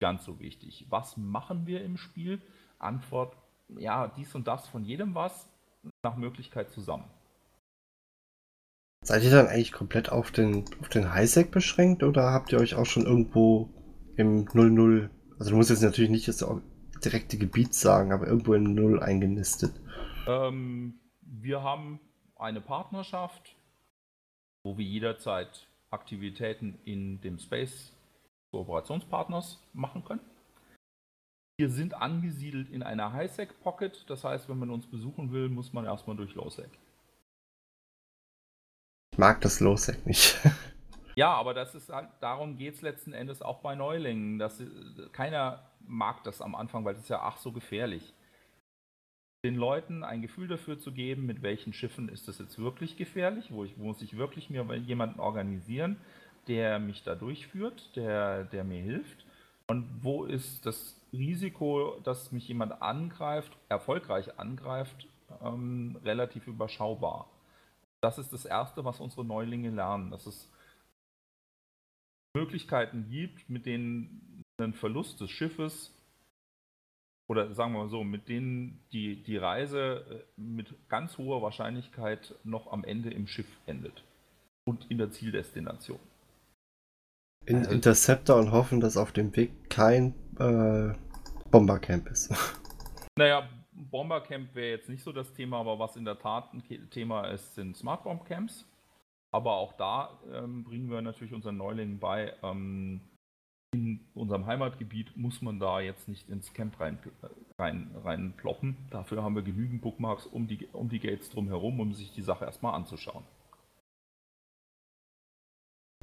ganz 0.00 0.24
so 0.24 0.38
wichtig. 0.38 0.86
Was 0.88 1.16
machen 1.16 1.66
wir 1.66 1.82
im 1.82 1.96
Spiel? 1.96 2.40
Antwort, 2.78 3.36
ja, 3.76 4.06
dies 4.16 4.32
und 4.36 4.46
das 4.46 4.68
von 4.68 4.84
jedem 4.84 5.16
was, 5.16 5.48
nach 6.04 6.16
Möglichkeit 6.16 6.70
zusammen. 6.70 7.10
Seid 9.04 9.24
ihr 9.24 9.32
dann 9.32 9.48
eigentlich 9.48 9.72
komplett 9.72 10.12
auf 10.12 10.30
den, 10.30 10.64
auf 10.80 10.88
den 10.88 11.12
Highsec 11.12 11.50
beschränkt 11.50 12.04
oder 12.04 12.30
habt 12.30 12.52
ihr 12.52 12.60
euch 12.60 12.76
auch 12.76 12.86
schon 12.86 13.04
irgendwo 13.04 13.68
im 14.16 14.44
00, 14.44 15.10
also 15.40 15.50
du 15.50 15.56
musst 15.56 15.70
jetzt 15.70 15.82
natürlich 15.82 16.10
nicht 16.10 16.28
das 16.28 16.44
direkte 17.04 17.38
Gebiet 17.38 17.74
sagen, 17.74 18.12
aber 18.12 18.26
irgendwo 18.26 18.54
in 18.54 18.74
Null 18.74 19.00
eingenistet? 19.00 19.72
Ähm, 20.26 21.00
wir 21.20 21.62
haben 21.62 22.00
eine 22.36 22.60
Partnerschaft, 22.60 23.56
wo 24.62 24.76
wir 24.78 24.84
jederzeit 24.84 25.66
Aktivitäten 25.90 26.78
in 26.84 27.20
dem 27.20 27.38
Space 27.38 27.92
Kooperationspartners 28.50 29.58
machen 29.72 30.04
können. 30.04 30.20
Wir 31.58 31.68
sind 31.68 31.94
angesiedelt 31.94 32.70
in 32.70 32.82
einer 32.82 33.12
Highsec 33.12 33.60
Pocket, 33.62 34.04
das 34.08 34.24
heißt, 34.24 34.48
wenn 34.48 34.58
man 34.58 34.70
uns 34.70 34.86
besuchen 34.86 35.30
will, 35.30 35.48
muss 35.48 35.72
man 35.72 35.84
erstmal 35.84 36.16
durch 36.16 36.34
Lowsec. 36.34 36.70
Ich 39.12 39.18
mag 39.18 39.40
das 39.40 39.60
Lowsec 39.60 40.06
nicht. 40.06 40.38
Ja, 41.20 41.34
aber 41.34 41.52
das 41.52 41.74
ist 41.74 41.90
halt, 41.90 42.08
darum 42.20 42.56
geht 42.56 42.76
es 42.76 42.80
letzten 42.80 43.12
Endes 43.12 43.42
auch 43.42 43.58
bei 43.58 43.74
Neulingen. 43.74 44.38
Dass, 44.38 44.62
keiner 45.12 45.60
mag 45.86 46.24
das 46.24 46.40
am 46.40 46.54
Anfang, 46.54 46.86
weil 46.86 46.94
es 46.94 47.02
ist 47.02 47.10
ja 47.10 47.20
ach 47.20 47.36
so 47.36 47.52
gefährlich. 47.52 48.14
Den 49.44 49.54
Leuten 49.54 50.02
ein 50.02 50.22
Gefühl 50.22 50.48
dafür 50.48 50.78
zu 50.78 50.92
geben, 50.92 51.26
mit 51.26 51.42
welchen 51.42 51.74
Schiffen 51.74 52.08
ist 52.08 52.26
das 52.26 52.38
jetzt 52.38 52.58
wirklich 52.58 52.96
gefährlich, 52.96 53.52
wo 53.52 53.64
ich 53.64 53.76
muss 53.76 54.00
ich 54.00 54.16
wirklich 54.16 54.48
mir 54.48 54.64
jemanden 54.76 55.20
organisieren, 55.20 55.98
der 56.48 56.78
mich 56.78 57.02
da 57.02 57.14
durchführt, 57.14 57.94
der, 57.96 58.44
der 58.44 58.64
mir 58.64 58.80
hilft. 58.80 59.26
Und 59.66 59.86
wo 60.00 60.24
ist 60.24 60.64
das 60.64 60.98
Risiko, 61.12 62.00
dass 62.02 62.32
mich 62.32 62.48
jemand 62.48 62.80
angreift, 62.80 63.54
erfolgreich 63.68 64.38
angreift, 64.38 65.06
ähm, 65.44 65.98
relativ 66.02 66.46
überschaubar. 66.46 67.28
Das 68.00 68.16
ist 68.16 68.32
das 68.32 68.46
Erste, 68.46 68.86
was 68.86 69.00
unsere 69.00 69.26
Neulinge 69.26 69.68
lernen, 69.68 70.10
dass 70.10 70.24
es 70.24 70.50
Möglichkeiten 72.34 73.08
gibt, 73.10 73.48
mit 73.48 73.66
denen 73.66 74.42
ein 74.60 74.74
Verlust 74.74 75.20
des 75.20 75.30
Schiffes 75.30 75.92
oder 77.30 77.54
sagen 77.54 77.74
wir 77.74 77.84
mal 77.84 77.88
so, 77.88 78.02
mit 78.02 78.28
denen 78.28 78.80
die, 78.92 79.22
die 79.22 79.36
Reise 79.36 80.04
äh, 80.10 80.40
mit 80.40 80.74
ganz 80.88 81.16
hoher 81.16 81.42
Wahrscheinlichkeit 81.42 82.34
noch 82.42 82.72
am 82.72 82.82
Ende 82.82 83.10
im 83.10 83.28
Schiff 83.28 83.46
endet 83.66 84.02
und 84.64 84.90
in 84.90 84.98
der 84.98 85.12
Zieldestination. 85.12 86.00
In 87.46 87.58
also, 87.58 87.70
Interceptor 87.70 88.36
und 88.36 88.50
hoffen, 88.50 88.80
dass 88.80 88.96
auf 88.96 89.12
dem 89.12 89.34
Weg 89.36 89.70
kein 89.70 90.14
äh, 90.40 90.92
Bombercamp 91.50 92.08
ist. 92.08 92.34
Naja, 93.18 93.46
Bombercamp 93.72 94.54
wäre 94.54 94.70
jetzt 94.70 94.88
nicht 94.88 95.02
so 95.02 95.12
das 95.12 95.34
Thema, 95.34 95.58
aber 95.58 95.78
was 95.78 95.94
in 95.96 96.06
der 96.06 96.18
Tat 96.18 96.54
ein 96.54 96.62
Thema 96.90 97.26
ist, 97.26 97.54
sind 97.54 97.76
Smart 97.76 98.02
Bomb 98.02 98.24
Camps. 98.24 98.64
Aber 99.32 99.52
auch 99.54 99.74
da 99.74 100.18
ähm, 100.32 100.64
bringen 100.64 100.90
wir 100.90 101.02
natürlich 101.02 101.32
unseren 101.32 101.56
Neulingen 101.56 101.98
bei, 101.98 102.34
ähm, 102.42 103.00
in 103.72 104.00
unserem 104.14 104.46
Heimatgebiet 104.46 105.16
muss 105.16 105.42
man 105.42 105.60
da 105.60 105.80
jetzt 105.80 106.08
nicht 106.08 106.28
ins 106.28 106.52
Camp 106.52 106.80
rein, 106.80 106.98
rein, 107.56 107.94
rein 108.02 108.32
ploppen. 108.36 108.76
Dafür 108.90 109.22
haben 109.22 109.36
wir 109.36 109.42
genügend 109.42 109.82
Bookmarks 109.82 110.26
um 110.26 110.48
die, 110.48 110.66
um 110.72 110.88
die 110.88 110.98
Gates 110.98 111.30
drumherum, 111.30 111.78
um 111.78 111.94
sich 111.94 112.12
die 112.12 112.22
Sache 112.22 112.44
erstmal 112.44 112.74
anzuschauen. 112.74 113.22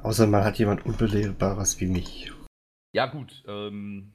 Außer 0.02 0.28
man 0.28 0.46
hat 0.46 0.60
jemand 0.60 0.86
Unbelehrbares 0.86 1.82
wie 1.82 1.88
mich. 1.88 2.32
Ja 2.94 3.08
gut, 3.08 3.44
ähm, 3.48 4.14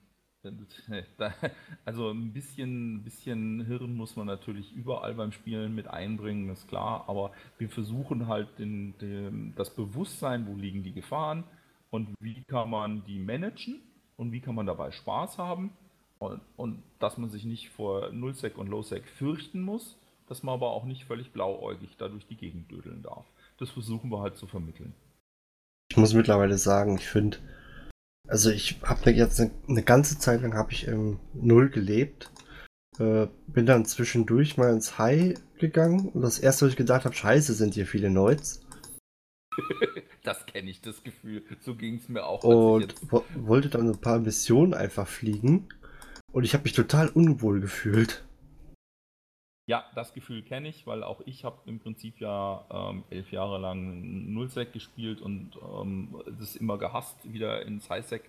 also 1.84 2.10
ein 2.10 2.32
bisschen, 2.32 3.04
bisschen 3.04 3.64
Hirn 3.64 3.94
muss 3.94 4.16
man 4.16 4.26
natürlich 4.26 4.72
überall 4.72 5.14
beim 5.14 5.32
Spielen 5.32 5.74
mit 5.74 5.86
einbringen, 5.86 6.50
ist 6.50 6.68
klar, 6.68 7.04
aber 7.06 7.32
wir 7.58 7.68
versuchen 7.68 8.26
halt 8.26 8.58
den, 8.58 8.96
den, 8.98 9.54
das 9.56 9.70
Bewusstsein, 9.70 10.46
wo 10.46 10.56
liegen 10.56 10.82
die 10.82 10.92
Gefahren 10.92 11.44
und 11.90 12.08
wie 12.20 12.42
kann 12.44 12.70
man 12.70 13.04
die 13.04 13.18
managen 13.18 13.80
und 14.16 14.32
wie 14.32 14.40
kann 14.40 14.54
man 14.54 14.66
dabei 14.66 14.90
Spaß 14.90 15.38
haben 15.38 15.70
und, 16.18 16.40
und 16.56 16.82
dass 16.98 17.18
man 17.18 17.30
sich 17.30 17.44
nicht 17.44 17.70
vor 17.70 18.10
Nullsec 18.10 18.58
und 18.58 18.68
Lowsec 18.68 19.06
fürchten 19.06 19.62
muss, 19.62 19.96
dass 20.28 20.42
man 20.42 20.54
aber 20.54 20.70
auch 20.70 20.84
nicht 20.84 21.04
völlig 21.04 21.32
blauäugig 21.32 21.96
da 21.98 22.08
durch 22.08 22.26
die 22.26 22.36
Gegend 22.36 22.70
dödeln 22.70 23.02
darf. 23.02 23.26
Das 23.58 23.70
versuchen 23.70 24.10
wir 24.10 24.20
halt 24.20 24.36
zu 24.36 24.46
vermitteln. 24.46 24.94
Ich 25.90 25.96
muss 25.96 26.14
mittlerweile 26.14 26.58
sagen, 26.58 26.96
ich 26.96 27.06
finde 27.06 27.38
also 28.32 28.50
ich 28.50 28.78
habe 28.82 29.10
jetzt 29.10 29.38
eine, 29.38 29.50
eine, 29.68 29.82
ganze 29.82 30.18
Zeit 30.18 30.40
lang 30.40 30.54
habe 30.54 30.72
ich 30.72 30.86
im 30.88 31.18
Null 31.34 31.68
gelebt. 31.68 32.30
Äh, 32.98 33.26
bin 33.46 33.66
dann 33.66 33.84
zwischendurch 33.84 34.56
mal 34.56 34.72
ins 34.72 34.96
High 34.96 35.34
gegangen 35.58 36.08
und 36.08 36.22
das 36.22 36.38
erste, 36.38 36.64
was 36.64 36.72
ich 36.72 36.78
gedacht 36.78 37.04
habe, 37.04 37.14
scheiße, 37.14 37.52
sind 37.52 37.74
hier 37.74 37.86
viele 37.86 38.08
Neuts. 38.08 38.62
das 40.22 40.46
kenne 40.46 40.70
ich, 40.70 40.80
das 40.80 41.02
Gefühl. 41.02 41.44
So 41.60 41.74
ging 41.74 41.96
es 41.96 42.08
mir 42.08 42.24
auch. 42.24 42.42
Und 42.42 42.94
wo 43.10 43.22
wollte 43.34 43.68
dann 43.68 43.90
ein 43.90 44.00
paar 44.00 44.18
Missionen 44.18 44.72
einfach 44.72 45.06
fliegen 45.06 45.68
und 46.32 46.44
ich 46.44 46.54
habe 46.54 46.64
mich 46.64 46.72
total 46.72 47.08
unwohl 47.08 47.60
gefühlt. 47.60 48.24
Ja, 49.68 49.84
das 49.94 50.12
Gefühl 50.12 50.42
kenne 50.42 50.68
ich, 50.68 50.86
weil 50.86 51.04
auch 51.04 51.20
ich 51.24 51.44
habe 51.44 51.58
im 51.66 51.78
Prinzip 51.78 52.20
ja 52.20 52.64
ähm, 52.70 53.04
elf 53.10 53.30
Jahre 53.30 53.58
lang 53.58 54.32
Nullsec 54.32 54.72
gespielt 54.72 55.20
und 55.20 55.56
ähm, 55.56 56.20
es 56.40 56.56
immer 56.56 56.78
gehasst, 56.78 57.32
wieder 57.32 57.64
ins 57.64 57.88
Highsec 57.88 58.28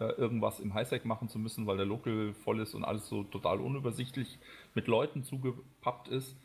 äh, 0.00 0.12
irgendwas 0.14 0.58
im 0.58 0.74
Highsec 0.74 1.04
machen 1.04 1.28
zu 1.28 1.38
müssen, 1.38 1.66
weil 1.66 1.76
der 1.76 1.86
Local 1.86 2.34
voll 2.34 2.60
ist 2.60 2.74
und 2.74 2.84
alles 2.84 3.08
so 3.08 3.22
total 3.22 3.60
unübersichtlich 3.60 4.38
mit 4.74 4.88
Leuten 4.88 5.22
zugepappt 5.22 6.08
ist. 6.08 6.36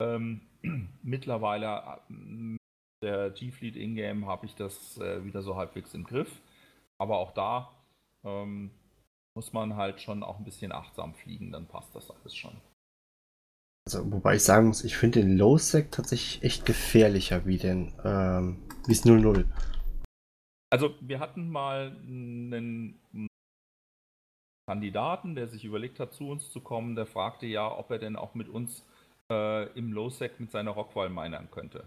Ähm, 0.00 0.40
mittlerweile 1.02 2.00
äh, 2.10 2.56
der 3.02 3.30
G-Fleet 3.30 3.76
Ingame 3.76 4.26
habe 4.26 4.46
ich 4.46 4.56
das 4.56 4.98
äh, 4.98 5.24
wieder 5.24 5.42
so 5.42 5.54
halbwegs 5.54 5.94
im 5.94 6.04
Griff, 6.04 6.40
aber 6.98 7.18
auch 7.18 7.32
da 7.32 7.70
ähm, 8.24 8.70
muss 9.36 9.52
man 9.52 9.76
halt 9.76 10.00
schon 10.00 10.24
auch 10.24 10.38
ein 10.38 10.44
bisschen 10.44 10.72
achtsam 10.72 11.14
fliegen, 11.14 11.52
dann 11.52 11.66
passt 11.66 11.94
das 11.94 12.10
alles 12.10 12.34
schon. 12.34 12.56
Also, 13.86 14.10
wobei 14.10 14.36
ich 14.36 14.42
sagen 14.42 14.68
muss, 14.68 14.82
ich 14.82 14.96
finde 14.96 15.20
den 15.20 15.36
Low-Sec 15.36 15.92
tatsächlich 15.92 16.42
echt 16.42 16.64
gefährlicher 16.64 17.44
wie 17.44 17.58
den, 17.58 17.92
ähm, 18.02 18.62
wie 18.86 18.92
es 18.92 19.04
0-0. 19.04 19.44
Also, 20.70 20.94
wir 21.00 21.20
hatten 21.20 21.50
mal 21.50 21.94
einen 22.06 22.98
Kandidaten, 24.66 25.34
der 25.34 25.48
sich 25.48 25.66
überlegt 25.66 26.00
hat, 26.00 26.14
zu 26.14 26.30
uns 26.30 26.50
zu 26.50 26.62
kommen, 26.62 26.96
der 26.96 27.04
fragte 27.04 27.44
ja, 27.46 27.70
ob 27.70 27.90
er 27.90 27.98
denn 27.98 28.16
auch 28.16 28.34
mit 28.34 28.48
uns 28.48 28.86
äh, 29.30 29.68
im 29.78 29.92
Low-Sec 29.92 30.40
mit 30.40 30.50
seiner 30.50 30.70
Rockwall 30.70 31.10
minern 31.10 31.50
könnte. 31.50 31.86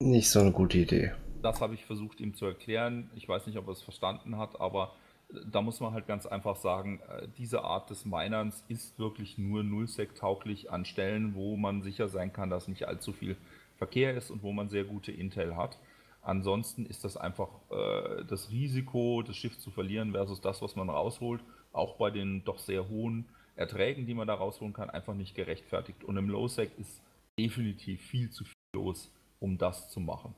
Nicht 0.00 0.30
so 0.30 0.40
eine 0.40 0.52
gute 0.52 0.78
Idee. 0.78 1.12
Das 1.42 1.60
habe 1.60 1.74
ich 1.74 1.84
versucht 1.84 2.20
ihm 2.20 2.34
zu 2.34 2.46
erklären. 2.46 3.10
Ich 3.14 3.28
weiß 3.28 3.46
nicht, 3.46 3.58
ob 3.58 3.66
er 3.66 3.72
es 3.72 3.82
verstanden 3.82 4.38
hat, 4.38 4.58
aber 4.60 4.94
da 5.28 5.60
muss 5.60 5.80
man 5.80 5.92
halt 5.92 6.06
ganz 6.06 6.26
einfach 6.26 6.56
sagen, 6.56 7.00
äh, 7.08 7.28
diese 7.36 7.62
Art 7.62 7.90
des 7.90 8.04
Minerns 8.04 8.64
ist 8.68 8.98
wirklich 8.98 9.38
nur 9.38 9.62
Nullsec-tauglich 9.62 10.70
an 10.70 10.84
Stellen, 10.84 11.34
wo 11.34 11.56
man 11.56 11.82
sicher 11.82 12.08
sein 12.08 12.32
kann, 12.32 12.50
dass 12.50 12.68
nicht 12.68 12.88
allzu 12.88 13.12
viel 13.12 13.36
Verkehr 13.76 14.16
ist 14.16 14.30
und 14.30 14.42
wo 14.42 14.52
man 14.52 14.68
sehr 14.68 14.84
gute 14.84 15.12
Intel 15.12 15.56
hat. 15.56 15.78
Ansonsten 16.22 16.86
ist 16.86 17.04
das 17.04 17.16
einfach 17.16 17.48
äh, 17.70 18.24
das 18.24 18.50
Risiko, 18.50 19.22
das 19.22 19.36
Schiff 19.36 19.58
zu 19.58 19.70
verlieren 19.70 20.12
versus 20.12 20.40
das, 20.40 20.62
was 20.62 20.76
man 20.76 20.90
rausholt, 20.90 21.42
auch 21.72 21.96
bei 21.96 22.10
den 22.10 22.44
doch 22.44 22.58
sehr 22.58 22.88
hohen 22.88 23.26
Erträgen, 23.54 24.06
die 24.06 24.14
man 24.14 24.26
da 24.26 24.34
rausholen 24.34 24.72
kann, 24.72 24.90
einfach 24.90 25.14
nicht 25.14 25.34
gerechtfertigt. 25.34 26.04
Und 26.04 26.16
im 26.16 26.28
Low-Sec 26.28 26.70
ist 26.78 27.02
definitiv 27.38 28.00
viel 28.02 28.30
zu 28.30 28.44
viel 28.44 28.54
los, 28.74 29.10
um 29.40 29.58
das 29.58 29.90
zu 29.90 30.00
machen. 30.00 30.34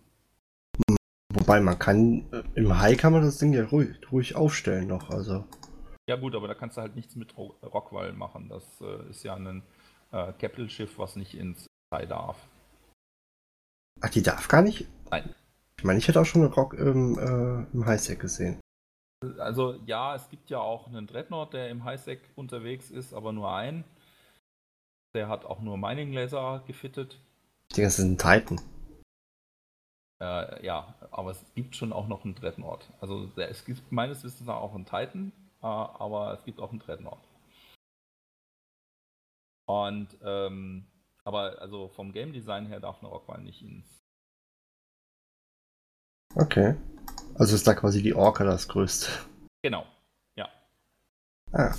Wobei 1.32 1.60
man 1.60 1.78
kann, 1.78 2.24
äh, 2.32 2.42
im 2.54 2.78
High 2.78 2.98
kann 2.98 3.12
man 3.12 3.22
das 3.22 3.38
Ding 3.38 3.52
ja 3.52 3.64
ruhig, 3.64 3.90
ruhig 4.10 4.34
aufstellen 4.34 4.88
noch, 4.88 5.10
also. 5.10 5.44
Ja 6.08 6.16
gut, 6.16 6.34
aber 6.34 6.48
da 6.48 6.54
kannst 6.54 6.76
du 6.76 6.80
halt 6.80 6.96
nichts 6.96 7.14
mit 7.14 7.36
Rockwall 7.38 8.12
machen. 8.12 8.48
Das 8.48 8.64
äh, 8.80 9.10
ist 9.10 9.22
ja 9.22 9.34
ein 9.34 9.62
äh, 10.10 10.32
Capital-Schiff, 10.32 10.98
was 10.98 11.14
nicht 11.14 11.34
ins 11.36 11.66
High 11.94 12.08
darf. 12.08 12.36
Ach, 14.00 14.10
die 14.10 14.22
darf 14.22 14.48
gar 14.48 14.62
nicht? 14.62 14.88
Nein. 15.10 15.32
Ich 15.78 15.84
meine, 15.84 15.98
ich 15.98 16.08
hätte 16.08 16.20
auch 16.20 16.26
schon 16.26 16.42
einen 16.42 16.52
Rock 16.52 16.74
im, 16.74 17.16
äh, 17.16 17.64
im 17.72 17.86
Highsec 17.86 18.18
gesehen. 18.18 18.58
Also 19.38 19.74
ja, 19.86 20.16
es 20.16 20.28
gibt 20.30 20.50
ja 20.50 20.58
auch 20.58 20.88
einen 20.88 21.06
Dreadnought, 21.06 21.52
der 21.52 21.68
im 21.68 21.84
Highsec 21.84 22.20
unterwegs 22.34 22.90
ist, 22.90 23.14
aber 23.14 23.32
nur 23.32 23.54
einen. 23.54 23.84
Der 25.14 25.28
hat 25.28 25.44
auch 25.44 25.60
nur 25.60 25.76
Mining 25.76 26.12
Laser 26.12 26.62
gefittet. 26.66 27.20
Ich 27.68 27.76
denke, 27.76 27.86
das 27.86 27.98
ist 27.98 28.04
ein 28.04 28.18
Titan. 28.18 28.60
Äh, 30.20 30.64
ja, 30.64 30.94
aber 31.10 31.30
es 31.30 31.44
gibt 31.54 31.76
schon 31.76 31.92
auch 31.92 32.06
noch 32.06 32.24
einen 32.24 32.34
Dreadnought. 32.34 32.90
Also 33.00 33.30
es 33.36 33.64
gibt 33.64 33.90
meines 33.90 34.22
Wissens 34.22 34.48
auch 34.48 34.74
einen 34.74 34.84
Titan, 34.84 35.32
äh, 35.62 35.66
aber 35.66 36.34
es 36.34 36.44
gibt 36.44 36.60
auch 36.60 36.70
einen 36.70 36.80
Dreadnought. 36.80 37.26
Und 39.66 40.08
ähm, 40.22 40.86
aber 41.24 41.60
also 41.60 41.88
vom 41.88 42.12
Game 42.12 42.32
Design 42.32 42.66
her 42.66 42.80
darf 42.80 42.98
eine 43.00 43.08
Rockwall 43.08 43.40
nicht 43.40 43.62
ins. 43.62 44.00
Okay. 46.34 46.76
Also 47.34 47.54
ist 47.54 47.66
da 47.66 47.74
quasi 47.74 48.02
die 48.02 48.14
Orca 48.14 48.44
das 48.44 48.68
größte. 48.68 49.08
Genau, 49.62 49.86
ja. 50.36 50.48
Ah. 51.52 51.74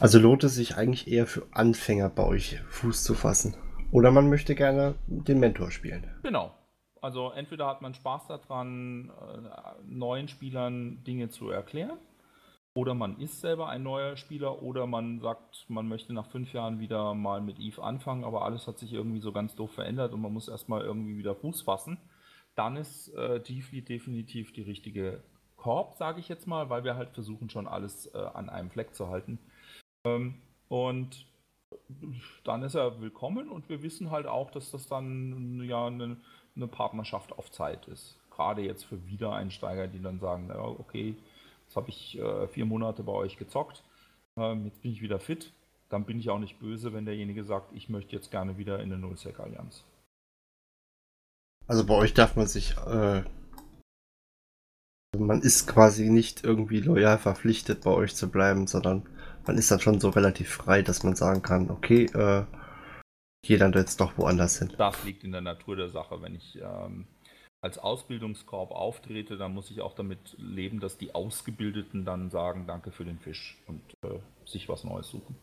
Also 0.00 0.18
lohnt 0.18 0.42
es 0.42 0.54
sich 0.54 0.76
eigentlich 0.76 1.06
eher 1.06 1.26
für 1.26 1.46
Anfänger 1.52 2.08
bei 2.08 2.24
euch 2.24 2.60
Fuß 2.70 3.04
zu 3.04 3.14
fassen. 3.14 3.54
Oder 3.92 4.10
man 4.10 4.30
möchte 4.30 4.54
gerne 4.54 4.94
den 5.06 5.38
Mentor 5.38 5.70
spielen. 5.70 6.10
Genau. 6.22 6.50
Also 7.02 7.30
entweder 7.30 7.66
hat 7.66 7.82
man 7.82 7.94
Spaß 7.94 8.26
daran, 8.26 9.10
äh, 9.10 9.82
neuen 9.86 10.28
Spielern 10.28 11.04
Dinge 11.04 11.28
zu 11.28 11.50
erklären, 11.50 11.98
oder 12.74 12.94
man 12.94 13.20
ist 13.20 13.42
selber 13.42 13.68
ein 13.68 13.82
neuer 13.82 14.16
Spieler, 14.16 14.62
oder 14.62 14.86
man 14.86 15.20
sagt, 15.20 15.66
man 15.68 15.88
möchte 15.88 16.14
nach 16.14 16.30
fünf 16.30 16.54
Jahren 16.54 16.80
wieder 16.80 17.12
mal 17.12 17.42
mit 17.42 17.58
Eve 17.58 17.82
anfangen, 17.82 18.24
aber 18.24 18.46
alles 18.46 18.66
hat 18.66 18.78
sich 18.78 18.94
irgendwie 18.94 19.20
so 19.20 19.30
ganz 19.30 19.54
doof 19.56 19.72
verändert 19.72 20.14
und 20.14 20.22
man 20.22 20.32
muss 20.32 20.48
erstmal 20.48 20.80
irgendwie 20.80 21.18
wieder 21.18 21.34
Fuß 21.34 21.62
fassen. 21.62 21.98
Dann 22.54 22.76
ist 22.76 23.08
äh, 23.14 23.40
Deefleet 23.40 23.90
definitiv 23.90 24.52
die 24.54 24.62
richtige 24.62 25.22
Korb, 25.56 25.96
sage 25.96 26.18
ich 26.18 26.30
jetzt 26.30 26.46
mal, 26.46 26.70
weil 26.70 26.84
wir 26.84 26.96
halt 26.96 27.10
versuchen 27.10 27.50
schon 27.50 27.68
alles 27.68 28.06
äh, 28.14 28.18
an 28.18 28.48
einem 28.48 28.70
Fleck 28.70 28.94
zu 28.94 29.08
halten. 29.08 29.38
Ähm, 30.06 30.40
und 30.68 31.26
dann 32.44 32.62
ist 32.62 32.74
er 32.74 33.00
willkommen 33.00 33.48
und 33.48 33.68
wir 33.68 33.82
wissen 33.82 34.10
halt 34.10 34.26
auch, 34.26 34.50
dass 34.50 34.70
das 34.70 34.86
dann 34.88 35.62
ja 35.64 35.86
eine, 35.86 36.16
eine 36.56 36.66
Partnerschaft 36.66 37.32
auf 37.32 37.50
Zeit 37.50 37.86
ist. 37.88 38.18
Gerade 38.30 38.62
jetzt 38.62 38.84
für 38.84 39.06
Wiedereinsteiger, 39.06 39.88
die 39.88 40.00
dann 40.00 40.18
sagen, 40.18 40.48
ja, 40.48 40.62
okay, 40.62 41.16
jetzt 41.64 41.76
habe 41.76 41.90
ich 41.90 42.18
äh, 42.18 42.48
vier 42.48 42.64
Monate 42.64 43.02
bei 43.02 43.12
euch 43.12 43.36
gezockt, 43.36 43.82
ähm, 44.36 44.64
jetzt 44.64 44.82
bin 44.82 44.92
ich 44.92 45.02
wieder 45.02 45.20
fit, 45.20 45.52
dann 45.88 46.04
bin 46.04 46.18
ich 46.18 46.30
auch 46.30 46.38
nicht 46.38 46.58
böse, 46.58 46.92
wenn 46.92 47.04
derjenige 47.04 47.44
sagt, 47.44 47.74
ich 47.74 47.88
möchte 47.88 48.16
jetzt 48.16 48.30
gerne 48.30 48.56
wieder 48.56 48.80
in 48.80 48.92
eine 48.92 48.98
Nullsec-Allianz. 48.98 49.84
Also 51.66 51.86
bei 51.86 51.94
euch 51.94 52.14
darf 52.14 52.36
man 52.36 52.46
sich, 52.46 52.76
äh, 52.86 53.22
man 55.16 55.42
ist 55.42 55.66
quasi 55.66 56.10
nicht 56.10 56.44
irgendwie 56.44 56.80
loyal 56.80 57.18
verpflichtet, 57.18 57.82
bei 57.82 57.90
euch 57.90 58.14
zu 58.14 58.30
bleiben, 58.30 58.66
sondern 58.66 59.06
man 59.46 59.58
ist 59.58 59.70
dann 59.70 59.80
schon 59.80 60.00
so 60.00 60.10
relativ 60.10 60.50
frei, 60.50 60.82
dass 60.82 61.02
man 61.02 61.16
sagen 61.16 61.42
kann, 61.42 61.70
okay, 61.70 62.04
äh, 62.04 62.44
gehe 63.44 63.58
dann 63.58 63.72
jetzt 63.72 64.00
doch 64.00 64.16
woanders 64.18 64.58
hin. 64.58 64.72
Das 64.78 65.02
liegt 65.04 65.24
in 65.24 65.32
der 65.32 65.40
Natur 65.40 65.76
der 65.76 65.88
Sache. 65.88 66.22
Wenn 66.22 66.34
ich 66.34 66.58
ähm, 66.60 67.06
als 67.60 67.78
Ausbildungskorb 67.78 68.70
auftrete, 68.70 69.36
dann 69.36 69.54
muss 69.54 69.70
ich 69.70 69.80
auch 69.80 69.94
damit 69.94 70.36
leben, 70.38 70.80
dass 70.80 70.98
die 70.98 71.14
Ausgebildeten 71.14 72.04
dann 72.04 72.30
sagen, 72.30 72.66
danke 72.66 72.92
für 72.92 73.04
den 73.04 73.18
Fisch 73.18 73.58
und 73.66 73.82
äh, 74.04 74.18
sich 74.44 74.68
was 74.68 74.84
Neues 74.84 75.08
suchen. 75.08 75.36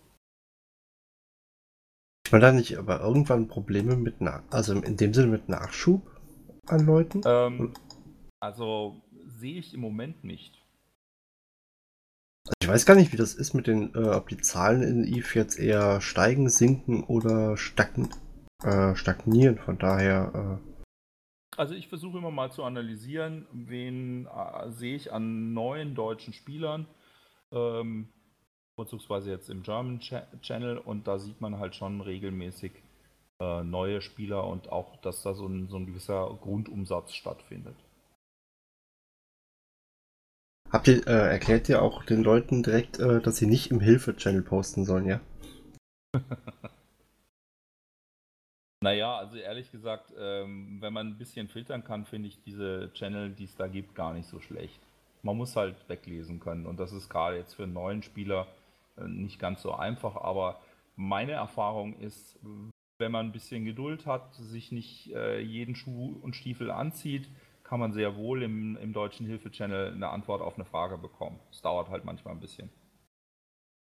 Ich 2.26 2.32
meine 2.32 2.46
da 2.46 2.52
nicht 2.52 2.78
aber 2.78 3.02
irgendwann 3.02 3.48
Probleme 3.48 3.96
mit, 3.96 4.22
Na 4.22 4.44
also 4.52 4.74
in 4.74 4.98
dem 4.98 5.14
Sinne 5.14 5.28
mit 5.28 5.50
Nachschub 5.50 6.04
an 6.68 6.86
Leuten? 6.86 7.22
Ähm, 7.26 7.74
also 8.40 9.02
sehe 9.26 9.58
ich 9.58 9.74
im 9.74 9.82
Moment 9.82 10.24
nicht. 10.24 10.59
Ich 12.62 12.68
weiß 12.68 12.86
gar 12.86 12.96
nicht, 12.96 13.12
wie 13.12 13.18
das 13.18 13.34
ist 13.34 13.54
mit 13.54 13.68
den, 13.68 13.94
äh, 13.96 14.10
ob 14.10 14.30
die 14.30 14.38
Zahlen 14.38 14.82
in 14.82 15.04
EVE 15.04 15.36
jetzt 15.36 15.60
eher 15.60 16.02
steigen, 16.02 16.50
sinken 16.50 17.04
oder 17.04 17.58
stagn 17.58 18.10
äh, 18.64 18.96
stagnieren. 18.96 19.58
Von 19.58 19.78
daher. 19.78 20.60
Äh 20.62 20.70
also 21.58 21.74
ich 21.74 21.88
versuche 21.88 22.18
immer 22.18 22.32
mal 22.32 22.52
zu 22.52 22.64
analysieren, 22.64 23.48
wen 23.52 24.28
äh, 24.28 24.72
sehe 24.72 24.96
ich 24.96 25.12
an 25.12 25.54
neuen 25.54 25.96
deutschen 25.96 26.34
Spielern, 26.34 26.88
ähm, 27.52 28.10
vorzugsweise 28.76 29.30
jetzt 29.30 29.50
im 29.50 29.64
German 29.64 30.00
Ch 30.00 30.14
Channel 30.42 30.78
und 30.78 31.08
da 31.08 31.20
sieht 31.20 31.42
man 31.42 31.60
halt 31.60 31.76
schon 31.76 32.02
regelmäßig 32.02 32.72
äh, 33.42 33.64
neue 33.64 34.02
Spieler 34.02 34.46
und 34.48 34.72
auch, 34.72 34.98
dass 34.98 35.24
da 35.24 35.34
so 35.34 35.48
ein, 35.48 35.68
so 35.68 35.78
ein 35.78 35.86
gewisser 35.86 36.38
Grundumsatz 36.42 37.14
stattfindet. 37.14 37.76
Habt 40.72 40.88
ihr, 40.88 41.08
äh, 41.08 41.32
erklärt 41.32 41.68
ihr 41.68 41.82
auch 41.82 42.04
den 42.04 42.22
Leuten 42.24 42.62
direkt, 42.62 43.00
äh, 43.00 43.22
dass 43.22 43.38
sie 43.38 43.48
nicht 43.48 43.72
im 43.72 43.80
Hilfe-Channel 43.80 44.44
posten 44.44 44.86
sollen, 44.86 45.08
ja? 45.08 45.20
naja, 48.84 49.18
also 49.18 49.38
ehrlich 49.38 49.72
gesagt, 49.72 50.14
ähm, 50.20 50.78
wenn 50.80 50.94
man 50.94 51.08
ein 51.08 51.18
bisschen 51.18 51.48
filtern 51.48 51.84
kann, 51.84 52.06
finde 52.06 52.28
ich 52.28 52.40
diese 52.44 52.92
Channel, 52.94 53.32
die 53.32 53.46
es 53.46 53.56
da 53.56 53.68
gibt, 53.68 53.96
gar 53.96 54.14
nicht 54.14 54.30
so 54.30 54.40
schlecht. 54.40 54.80
Man 55.24 55.38
muss 55.38 55.56
halt 55.56 55.76
weglesen 55.90 56.40
können 56.40 56.68
und 56.68 56.80
das 56.80 56.94
ist 56.94 57.10
gerade 57.10 57.38
jetzt 57.38 57.56
für 57.56 57.64
einen 57.64 57.74
neuen 57.74 58.04
Spieler 58.04 58.46
äh, 58.98 59.08
nicht 59.08 59.40
ganz 59.40 59.64
so 59.64 59.74
einfach, 59.74 60.16
aber 60.18 60.62
meine 60.96 61.32
Erfahrung 61.32 61.98
ist, 61.98 62.38
wenn 63.00 63.12
man 63.12 63.28
ein 63.28 63.32
bisschen 63.32 63.66
Geduld 63.66 64.06
hat, 64.06 64.36
sich 64.36 64.72
nicht 64.72 65.12
äh, 65.16 65.40
jeden 65.40 65.74
Schuh 65.74 66.20
und 66.22 66.36
Stiefel 66.36 66.70
anzieht, 66.70 67.28
kann 67.70 67.80
man 67.80 67.94
sehr 67.94 68.16
wohl 68.16 68.42
im, 68.42 68.78
im 68.78 68.94
deutschen 68.94 69.28
Hilfe-Channel 69.28 69.94
eine 69.94 70.10
Antwort 70.10 70.42
auf 70.42 70.56
eine 70.56 70.66
Frage 70.66 70.98
bekommen. 70.98 71.40
Es 71.52 71.62
dauert 71.62 71.90
halt 71.90 72.04
manchmal 72.04 72.34
ein 72.34 72.40
bisschen. 72.40 72.72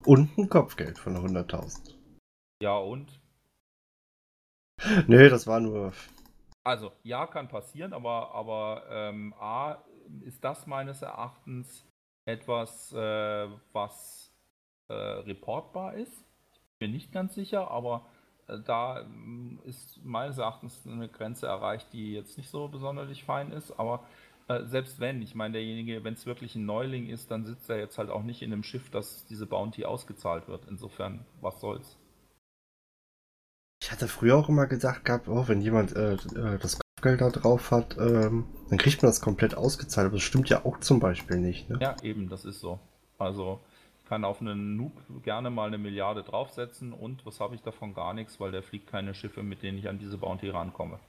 Und 0.04 0.38
ein 0.38 0.48
Kopfgeld 0.48 1.00
von 1.00 1.16
100.000. 1.16 1.96
Ja, 2.62 2.78
und? 2.78 3.20
Nee, 5.08 5.28
das 5.28 5.48
war 5.48 5.58
nur. 5.58 5.92
Also, 6.62 6.92
ja, 7.02 7.26
kann 7.26 7.48
passieren, 7.48 7.92
aber, 7.92 8.32
aber 8.32 8.84
ähm, 8.88 9.34
A, 9.40 9.82
ist 10.20 10.44
das 10.44 10.68
meines 10.68 11.02
Erachtens 11.02 11.84
etwas, 12.24 12.92
äh, 12.92 13.48
was 13.72 14.32
äh, 14.90 14.94
reportbar 14.94 15.94
ist. 15.94 16.24
Ich 16.52 16.78
bin 16.78 16.92
nicht 16.92 17.10
ganz 17.10 17.34
sicher, 17.34 17.68
aber 17.68 18.06
da 18.46 19.04
mm, 19.04 19.60
ist 19.64 20.04
meines 20.04 20.38
Erachtens 20.38 20.80
eine 20.86 21.08
Grenze 21.08 21.46
erreicht, 21.46 21.92
die 21.92 22.12
jetzt 22.12 22.36
nicht 22.36 22.50
so 22.50 22.68
besonders 22.68 23.18
fein 23.20 23.52
ist, 23.52 23.78
aber 23.78 24.04
äh, 24.48 24.64
selbst 24.64 25.00
wenn, 25.00 25.22
ich 25.22 25.34
meine, 25.34 25.54
derjenige, 25.54 26.04
wenn 26.04 26.14
es 26.14 26.26
wirklich 26.26 26.54
ein 26.56 26.66
Neuling 26.66 27.08
ist, 27.08 27.30
dann 27.30 27.44
sitzt 27.44 27.70
er 27.70 27.78
jetzt 27.78 27.98
halt 27.98 28.10
auch 28.10 28.22
nicht 28.22 28.42
in 28.42 28.52
einem 28.52 28.62
Schiff, 28.62 28.90
dass 28.90 29.24
diese 29.26 29.46
Bounty 29.46 29.84
ausgezahlt 29.84 30.48
wird. 30.48 30.66
Insofern, 30.68 31.24
was 31.40 31.60
soll's. 31.60 31.96
Ich 33.82 33.90
hatte 33.90 34.08
früher 34.08 34.36
auch 34.36 34.48
immer 34.48 34.66
gedacht 34.66 35.04
gehabt, 35.04 35.28
oh, 35.28 35.48
wenn 35.48 35.60
jemand 35.60 35.94
äh, 35.96 36.14
äh 36.14 36.58
das 36.58 36.78
Kopfgeld 36.78 37.20
da 37.20 37.30
drauf 37.30 37.70
hat, 37.70 37.96
ähm, 37.98 38.46
dann 38.68 38.78
kriegt 38.78 39.02
man 39.02 39.10
das 39.10 39.20
komplett 39.20 39.56
ausgezahlt. 39.56 40.06
Aber 40.06 40.16
das 40.16 40.22
stimmt 40.22 40.48
ja 40.48 40.64
auch 40.64 40.78
zum 40.80 41.00
Beispiel 41.00 41.38
nicht. 41.38 41.68
Ne? 41.68 41.78
Ja, 41.80 41.96
eben, 42.02 42.28
das 42.28 42.44
ist 42.44 42.60
so. 42.60 42.78
Also 43.18 43.60
kann 44.12 44.26
auf 44.26 44.42
einen 44.42 44.76
Noob 44.76 44.92
gerne 45.22 45.48
mal 45.48 45.68
eine 45.68 45.78
Milliarde 45.78 46.22
draufsetzen 46.22 46.92
und 46.92 47.24
was 47.24 47.40
habe 47.40 47.54
ich 47.54 47.62
davon? 47.62 47.94
Gar 47.94 48.12
nichts, 48.12 48.38
weil 48.40 48.52
der 48.52 48.62
fliegt 48.62 48.86
keine 48.86 49.14
Schiffe, 49.14 49.42
mit 49.42 49.62
denen 49.62 49.78
ich 49.78 49.88
an 49.88 49.98
diese 49.98 50.18
Bounty 50.18 50.50
rankomme. 50.50 51.00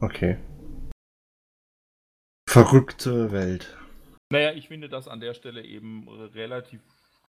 Okay. 0.00 0.38
Verrückte 2.48 3.30
Welt. 3.30 3.78
Naja, 4.32 4.54
ich 4.54 4.66
finde 4.66 4.88
das 4.88 5.06
an 5.06 5.20
der 5.20 5.34
Stelle 5.34 5.62
eben 5.62 6.08
relativ, 6.08 6.80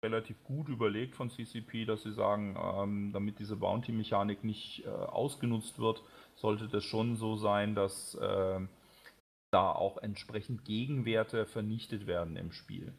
relativ 0.01 0.41
gut 0.45 0.69
überlegt 0.69 1.15
von 1.15 1.29
CCP, 1.29 1.83
dass 1.83 2.03
sie 2.03 2.13
sagen, 2.13 2.55
ähm, 2.57 3.11
damit 3.11 3.39
diese 3.39 3.57
Bounty-Mechanik 3.57 4.45
nicht 4.45 4.85
äh, 4.85 4.87
ausgenutzt 4.87 5.79
wird, 5.79 6.01
sollte 6.35 6.69
das 6.69 6.85
schon 6.85 7.17
so 7.17 7.35
sein, 7.35 7.75
dass 7.75 8.15
äh, 8.15 8.61
da 9.51 9.71
auch 9.73 9.97
entsprechend 9.97 10.63
Gegenwerte 10.63 11.45
vernichtet 11.45 12.07
werden 12.07 12.37
im 12.37 12.53
Spiel. 12.53 12.93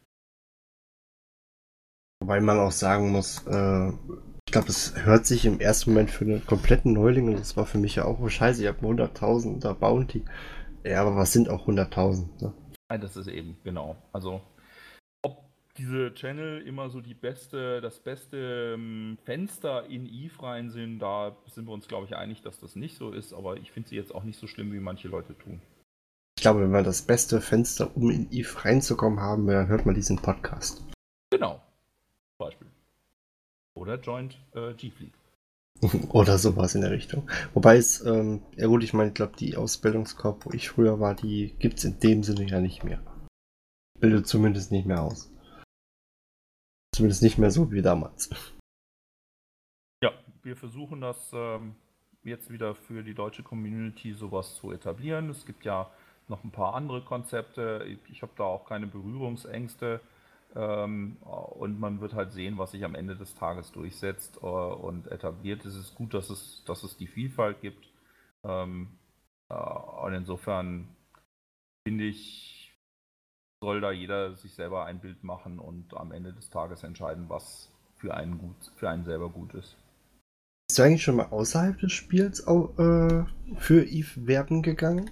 Wobei 2.25 2.41
man 2.41 2.59
auch 2.59 2.73
sagen 2.73 3.13
muss, 3.13 3.47
äh, 3.47 3.89
ich 4.47 4.53
glaube, 4.53 4.69
es 4.69 4.95
hört 5.05 5.27
sich 5.27 5.45
im 5.45 5.61
ersten 5.61 5.91
Moment 5.91 6.11
für 6.11 6.25
einen 6.25 6.47
kompletten 6.47 6.95
Neuling, 6.95 7.29
und 7.29 7.39
das 7.39 7.55
war 7.59 7.67
für 7.67 7.77
mich 7.77 7.97
ja 7.97 8.07
auch, 8.07 8.19
oh 8.19 8.31
scheiße, 8.31 8.63
ich 8.63 8.69
habe 8.69 8.81
100.000 8.81 9.61
da 9.61 9.75
Bounty. 9.75 10.25
Ja, 10.85 11.03
aber 11.03 11.17
was 11.17 11.35
sind 11.35 11.51
auch 11.51 11.69
100.000? 11.69 12.25
Ne? 12.41 12.55
Das 12.99 13.19
ist 13.19 13.27
eben, 13.27 13.59
genau. 13.63 13.97
Also, 14.15 14.41
ob 15.21 15.45
diese 15.77 16.15
Channel 16.15 16.63
immer 16.63 16.89
so 16.89 17.03
die 17.03 17.13
beste, 17.13 17.83
das 17.83 18.01
beste 18.01 18.73
ähm, 18.75 19.19
Fenster 19.27 19.85
in 19.91 20.07
Eve 20.07 20.43
rein 20.43 20.71
sind, 20.71 21.01
da 21.01 21.37
sind 21.45 21.67
wir 21.67 21.75
uns, 21.75 21.89
glaube 21.89 22.07
ich, 22.07 22.17
einig, 22.17 22.41
dass 22.41 22.59
das 22.59 22.75
nicht 22.75 22.97
so 22.97 23.11
ist, 23.11 23.35
aber 23.35 23.59
ich 23.59 23.71
finde 23.71 23.91
sie 23.91 23.97
jetzt 23.97 24.15
auch 24.15 24.25
nicht 24.25 24.39
so 24.39 24.47
schlimm, 24.47 24.73
wie 24.73 24.81
manche 24.81 25.09
Leute 25.09 25.37
tun. 25.37 25.61
Ich 26.39 26.43
glaube, 26.43 26.63
wenn 26.63 26.73
wir 26.73 26.83
das 26.83 27.03
beste 27.03 27.43
Fenster, 27.43 27.95
um 27.95 28.09
in 28.09 28.33
Eve 28.33 28.65
reinzukommen, 28.65 29.21
haben, 29.21 29.47
dann 29.47 29.69
hört 29.69 29.85
man 29.85 29.95
diesen 29.95 30.17
Podcast. 30.17 30.83
Genau. 31.31 31.61
Oder 33.75 33.99
Joint 34.01 34.39
äh, 34.55 34.73
G-Fleet. 34.75 35.15
Oder 36.11 36.39
sowas 36.39 36.75
in 36.75 36.83
der 36.83 36.91
Richtung. 36.91 37.29
Wobei 37.53 37.77
es, 37.77 38.05
ähm, 38.07 38.43
ja 38.57 38.67
gut, 38.67 38.85
ich 38.85 38.93
meine, 38.93 39.09
ich 39.09 39.15
glaube, 39.15 39.37
die 39.37 39.57
Ausbildungskorb, 39.57 40.47
wo 40.47 40.51
ich 40.53 40.69
früher 40.69 41.01
war, 41.01 41.15
die 41.15 41.55
gibt 41.59 41.79
es 41.79 41.85
in 41.85 41.99
dem 42.01 42.23
Sinne 42.23 42.47
ja 42.47 42.61
nicht 42.61 42.85
mehr. 42.85 43.01
Bildet 43.99 44.27
zumindest 44.27 44.71
nicht 44.71 44.87
mehr 44.87 45.03
aus. 45.03 45.31
Zumindest 46.95 47.23
nicht 47.23 47.39
mehr 47.39 47.51
so 47.51 47.73
wie 47.73 47.83
damals. 47.83 48.31
Ja, 50.03 50.13
wir 50.43 50.57
versuchen 50.57 51.01
das 51.01 51.33
ähm, 51.33 51.75
jetzt 52.23 52.51
wieder 52.51 52.75
für 52.75 53.03
die 53.03 53.15
deutsche 53.15 53.43
Community 53.43 54.13
sowas 54.13 54.55
zu 54.55 54.71
etablieren. 54.71 55.29
Es 55.31 55.45
gibt 55.45 55.65
ja 55.65 55.91
noch 56.29 56.45
ein 56.45 56.53
paar 56.53 56.75
andere 56.75 57.03
Konzepte. 57.03 57.85
Ich 58.11 58.23
habe 58.23 58.33
da 58.37 58.45
auch 58.45 58.65
keine 58.65 58.87
Berührungsängste. 58.87 60.01
Ähm, 60.57 61.17
und 61.23 61.81
man 61.81 62.01
wird 62.01 62.15
halt 62.15 62.33
sehen, 62.33 62.59
was 62.59 62.71
sich 62.71 62.85
am 62.85 62.95
Ende 62.95 63.17
des 63.17 63.35
Tages 63.35 63.73
durchsetzt 63.73 64.37
äh, 64.37 64.47
und 64.47 65.09
etabliert. 65.09 65.65
Es 65.65 65.75
ist 65.75 65.95
gut, 65.95 66.15
dass 66.15 66.31
es, 66.31 66.63
dass 66.65 66.85
es 66.85 66.97
die 66.97 67.09
Vielfalt 67.09 67.61
gibt. 67.61 67.89
Ähm, 68.45 68.89
äh, 69.49 69.55
und 69.55 70.15
insofern 70.15 70.89
finde 71.87 72.05
ich, 72.05 72.73
soll 73.63 73.81
da 73.81 73.91
jeder 73.91 74.35
sich 74.37 74.55
selber 74.55 74.85
ein 74.85 75.01
Bild 75.01 75.25
machen 75.25 75.59
und 75.59 75.95
am 75.95 76.13
Ende 76.13 76.33
des 76.33 76.51
Tages 76.51 76.85
entscheiden, 76.85 77.29
was 77.29 77.73
für 77.97 78.15
einen 78.15 78.39
gut, 78.39 78.73
für 78.77 78.89
einen 78.89 79.05
selber 79.05 79.31
gut 79.31 79.55
ist. 79.55 79.77
Bist 80.69 80.79
du 80.79 80.83
eigentlich 80.83 81.03
schon 81.03 81.17
mal 81.17 81.27
außerhalb 81.27 81.79
des 81.79 81.93
Spiels 81.93 82.47
auch, 82.47 82.79
äh, 82.79 83.25
für 83.57 83.85
Eve 83.85 84.27
werben 84.27 84.63
gegangen? 84.63 85.11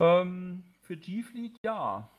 Ähm, 0.00 0.64
für 0.82 0.96
G-Fleet 0.96 1.56
ja 1.64 2.10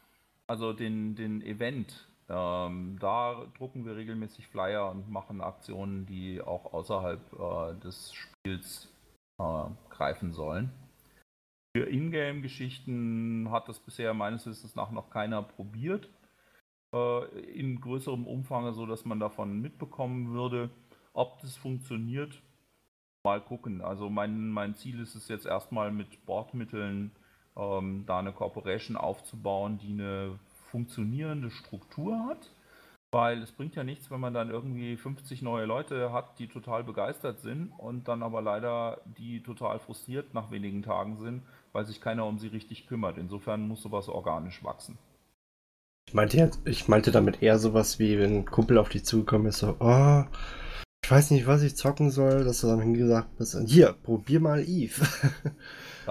also 0.51 0.73
den, 0.73 1.15
den 1.15 1.41
Event, 1.41 2.09
ähm, 2.27 2.97
da 2.99 3.45
drucken 3.57 3.85
wir 3.85 3.95
regelmäßig 3.95 4.47
Flyer 4.47 4.91
und 4.91 5.09
machen 5.09 5.39
Aktionen, 5.39 6.05
die 6.05 6.41
auch 6.41 6.73
außerhalb 6.73 7.21
äh, 7.31 7.79
des 7.79 8.13
Spiels 8.13 8.93
äh, 9.39 9.63
greifen 9.89 10.33
sollen. 10.33 10.69
Für 11.73 11.89
Ingame-Geschichten 11.89 13.49
hat 13.49 13.69
das 13.69 13.79
bisher 13.79 14.13
meines 14.13 14.45
Wissens 14.45 14.75
nach 14.75 14.91
noch 14.91 15.09
keiner 15.09 15.41
probiert. 15.41 16.09
Äh, 16.93 17.27
in 17.53 17.79
größerem 17.79 18.27
Umfang, 18.27 18.73
so 18.73 18.85
dass 18.85 19.05
man 19.05 19.21
davon 19.21 19.61
mitbekommen 19.61 20.33
würde. 20.33 20.69
Ob 21.13 21.39
das 21.39 21.55
funktioniert, 21.55 22.41
mal 23.23 23.39
gucken. 23.39 23.79
Also 23.79 24.09
mein, 24.09 24.49
mein 24.49 24.75
Ziel 24.75 24.99
ist 24.99 25.15
es 25.15 25.29
jetzt 25.29 25.45
erstmal 25.45 25.93
mit 25.93 26.25
Bordmitteln 26.25 27.11
ähm, 27.57 28.03
da 28.05 28.19
eine 28.19 28.33
Corporation 28.33 28.97
aufzubauen, 28.97 29.77
die 29.77 29.93
eine 29.93 30.39
funktionierende 30.69 31.51
Struktur 31.51 32.25
hat. 32.27 32.49
Weil 33.13 33.41
es 33.41 33.51
bringt 33.51 33.75
ja 33.75 33.83
nichts, 33.83 34.09
wenn 34.09 34.21
man 34.21 34.33
dann 34.33 34.49
irgendwie 34.49 34.95
50 34.95 35.41
neue 35.41 35.65
Leute 35.65 36.13
hat, 36.13 36.39
die 36.39 36.47
total 36.47 36.85
begeistert 36.85 37.41
sind 37.41 37.73
und 37.77 38.07
dann 38.07 38.23
aber 38.23 38.41
leider 38.41 39.01
die 39.17 39.43
total 39.43 39.79
frustriert 39.79 40.33
nach 40.33 40.49
wenigen 40.49 40.81
Tagen 40.81 41.17
sind, 41.17 41.43
weil 41.73 41.85
sich 41.85 41.99
keiner 41.99 42.25
um 42.25 42.39
sie 42.39 42.47
richtig 42.47 42.87
kümmert. 42.87 43.17
Insofern 43.17 43.67
muss 43.67 43.81
sowas 43.81 44.07
organisch 44.07 44.63
wachsen. 44.63 44.97
Ich 46.07 46.13
meinte, 46.13 46.37
jetzt, 46.37 46.61
ich 46.65 46.87
meinte 46.87 47.11
damit 47.11 47.41
eher 47.41 47.59
sowas 47.59 47.99
wie, 47.99 48.17
wenn 48.17 48.37
ein 48.37 48.45
Kumpel 48.45 48.77
auf 48.77 48.87
dich 48.87 49.03
zugekommen 49.03 49.47
ist, 49.47 49.59
so, 49.59 49.75
oh, 49.79 50.23
ich 51.03 51.11
weiß 51.11 51.31
nicht, 51.31 51.47
was 51.47 51.63
ich 51.63 51.75
zocken 51.75 52.11
soll, 52.11 52.45
dass 52.45 52.61
du 52.61 52.67
dann 52.67 52.79
hingesagt 52.79 53.29
hast, 53.39 53.57
hier, 53.67 53.93
probier 54.03 54.39
mal 54.39 54.61
Eve. 54.61 55.05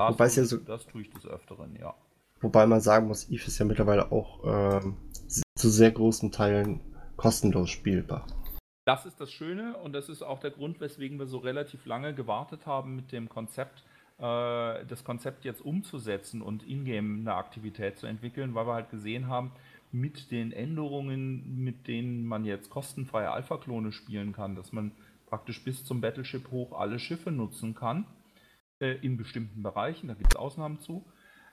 Das, 0.09 0.15
Wobei 0.15 0.29
tue, 0.29 0.37
ja 0.37 0.45
so, 0.45 0.57
das 0.59 0.87
tue 0.87 1.03
ich 1.03 1.11
des 1.11 1.27
Öfteren, 1.27 1.77
ja. 1.81 1.95
Wobei 2.41 2.67
man 2.67 2.81
sagen 2.81 3.07
muss, 3.07 3.29
Eve 3.29 3.47
ist 3.47 3.59
ja 3.59 3.65
mittlerweile 3.65 4.11
auch 4.13 4.41
ähm, 4.45 4.97
zu 5.29 5.69
sehr 5.69 5.91
großen 5.91 6.33
Teilen 6.33 6.81
kostenlos 7.17 7.71
spielbar. 7.71 8.27
Das 8.87 9.05
ist 9.05 9.21
das 9.21 9.31
Schöne 9.31 9.77
und 9.77 9.93
das 9.93 10.09
ist 10.09 10.23
auch 10.23 10.41
der 10.41 10.51
Grund, 10.51 10.81
weswegen 10.81 11.19
wir 11.19 11.27
so 11.27 11.39
relativ 11.39 11.85
lange 11.85 12.15
gewartet 12.15 12.67
haben 12.67 12.97
mit 12.97 13.13
dem 13.13 13.29
Konzept, 13.29 13.85
äh, 14.19 14.85
das 14.87 15.05
Konzept 15.05 15.45
jetzt 15.45 15.61
umzusetzen 15.61 16.41
und 16.41 16.63
in-game 16.63 17.21
eine 17.21 17.35
Aktivität 17.35 17.99
zu 17.99 18.07
entwickeln, 18.07 18.55
weil 18.55 18.67
wir 18.67 18.75
halt 18.75 18.91
gesehen 18.91 19.29
haben, 19.29 19.53
mit 19.93 20.31
den 20.31 20.53
Änderungen, 20.53 21.63
mit 21.63 21.89
denen 21.89 22.25
man 22.25 22.45
jetzt 22.45 22.71
kostenfreie 22.71 23.31
Alpha-Klone 23.31 23.93
spielen 23.93 24.33
kann, 24.33 24.55
dass 24.55 24.73
man 24.73 24.93
praktisch 25.27 25.63
bis 25.63 25.85
zum 25.85 26.01
Battleship 26.01 26.51
hoch 26.51 26.79
alle 26.79 26.99
Schiffe 26.99 27.31
nutzen 27.31 27.75
kann, 27.75 28.07
äh, 28.81 28.93
in 29.03 29.17
bestimmten 29.17 29.63
Bereichen, 29.63 30.09
da 30.09 30.15
gibt 30.15 30.35
es 30.35 30.39
Ausnahmen 30.39 30.81
zu, 30.81 31.05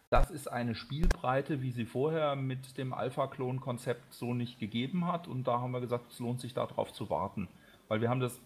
das 0.09 0.31
ist 0.31 0.47
eine 0.47 0.73
Spielbreite, 0.73 1.61
wie 1.61 1.71
sie 1.71 1.85
vorher 1.85 2.37
mit 2.37 2.77
dem 2.77 2.93
Alpha-Klon-Konzept 2.93 4.13
so 4.13 4.33
nicht 4.33 4.57
gegeben 4.57 5.05
hat. 5.05 5.27
Und 5.27 5.45
da 5.47 5.59
haben 5.59 5.71
wir 5.71 5.81
gesagt, 5.81 6.11
es 6.11 6.19
lohnt 6.19 6.39
sich 6.39 6.53
darauf 6.53 6.93
zu 6.93 7.09
warten. 7.09 7.49
Weil 7.89 7.99
wir 7.99 8.09
haben 8.09 8.21
das 8.21 8.39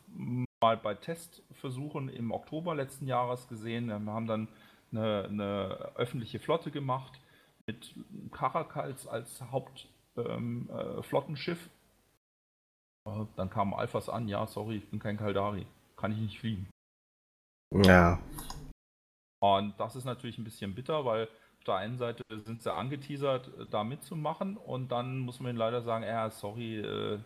mal 0.60 0.78
bei 0.78 0.96
Testversuchen 0.96 2.10
im 2.10 2.32
Oktober 2.32 2.74
letzten 2.74 3.06
Jahres 3.06 3.48
gesehen. 3.48 3.86
Wir 3.88 4.14
haben 4.14 4.26
dann 4.26 4.48
eine, 4.92 5.26
eine 5.26 5.92
öffentliche 5.96 6.40
Flotte 6.40 6.72
gemacht 6.72 7.20
mit 7.68 7.94
Caracals 8.32 9.06
als 9.06 9.44
Hauptflottenschiff. 9.52 11.70
Ähm, 13.06 13.22
äh, 13.22 13.26
dann 13.36 13.52
kamen 13.52 13.76
Alphas 13.76 14.10
an, 14.10 14.28
ja, 14.28 14.48
sorry, 14.48 14.78
ich 14.78 14.90
bin 14.90 15.00
kein 15.00 15.18
Kaldari. 15.18 15.68
Kann 15.96 16.12
ich 16.12 16.18
nicht 16.18 16.40
fliegen. 16.40 16.68
Ja. 17.86 18.20
Und 19.42 19.80
das 19.80 19.96
ist 19.96 20.06
natürlich 20.06 20.38
ein 20.38 20.44
bisschen 20.44 20.76
bitter, 20.76 21.04
weil 21.04 21.28
auf 21.58 21.64
der 21.66 21.76
einen 21.76 21.98
Seite 21.98 22.24
sind 22.46 22.62
sie 22.62 22.74
angeteasert, 22.74 23.48
äh, 23.60 23.66
da 23.70 23.84
mitzumachen 23.84 24.56
und 24.56 24.92
dann 24.92 25.18
muss 25.20 25.40
man 25.40 25.50
ihnen 25.52 25.58
leider 25.58 25.82
sagen, 25.82 26.04
ja, 26.04 26.30
sorry, 26.30 26.80
äh, 26.80 27.20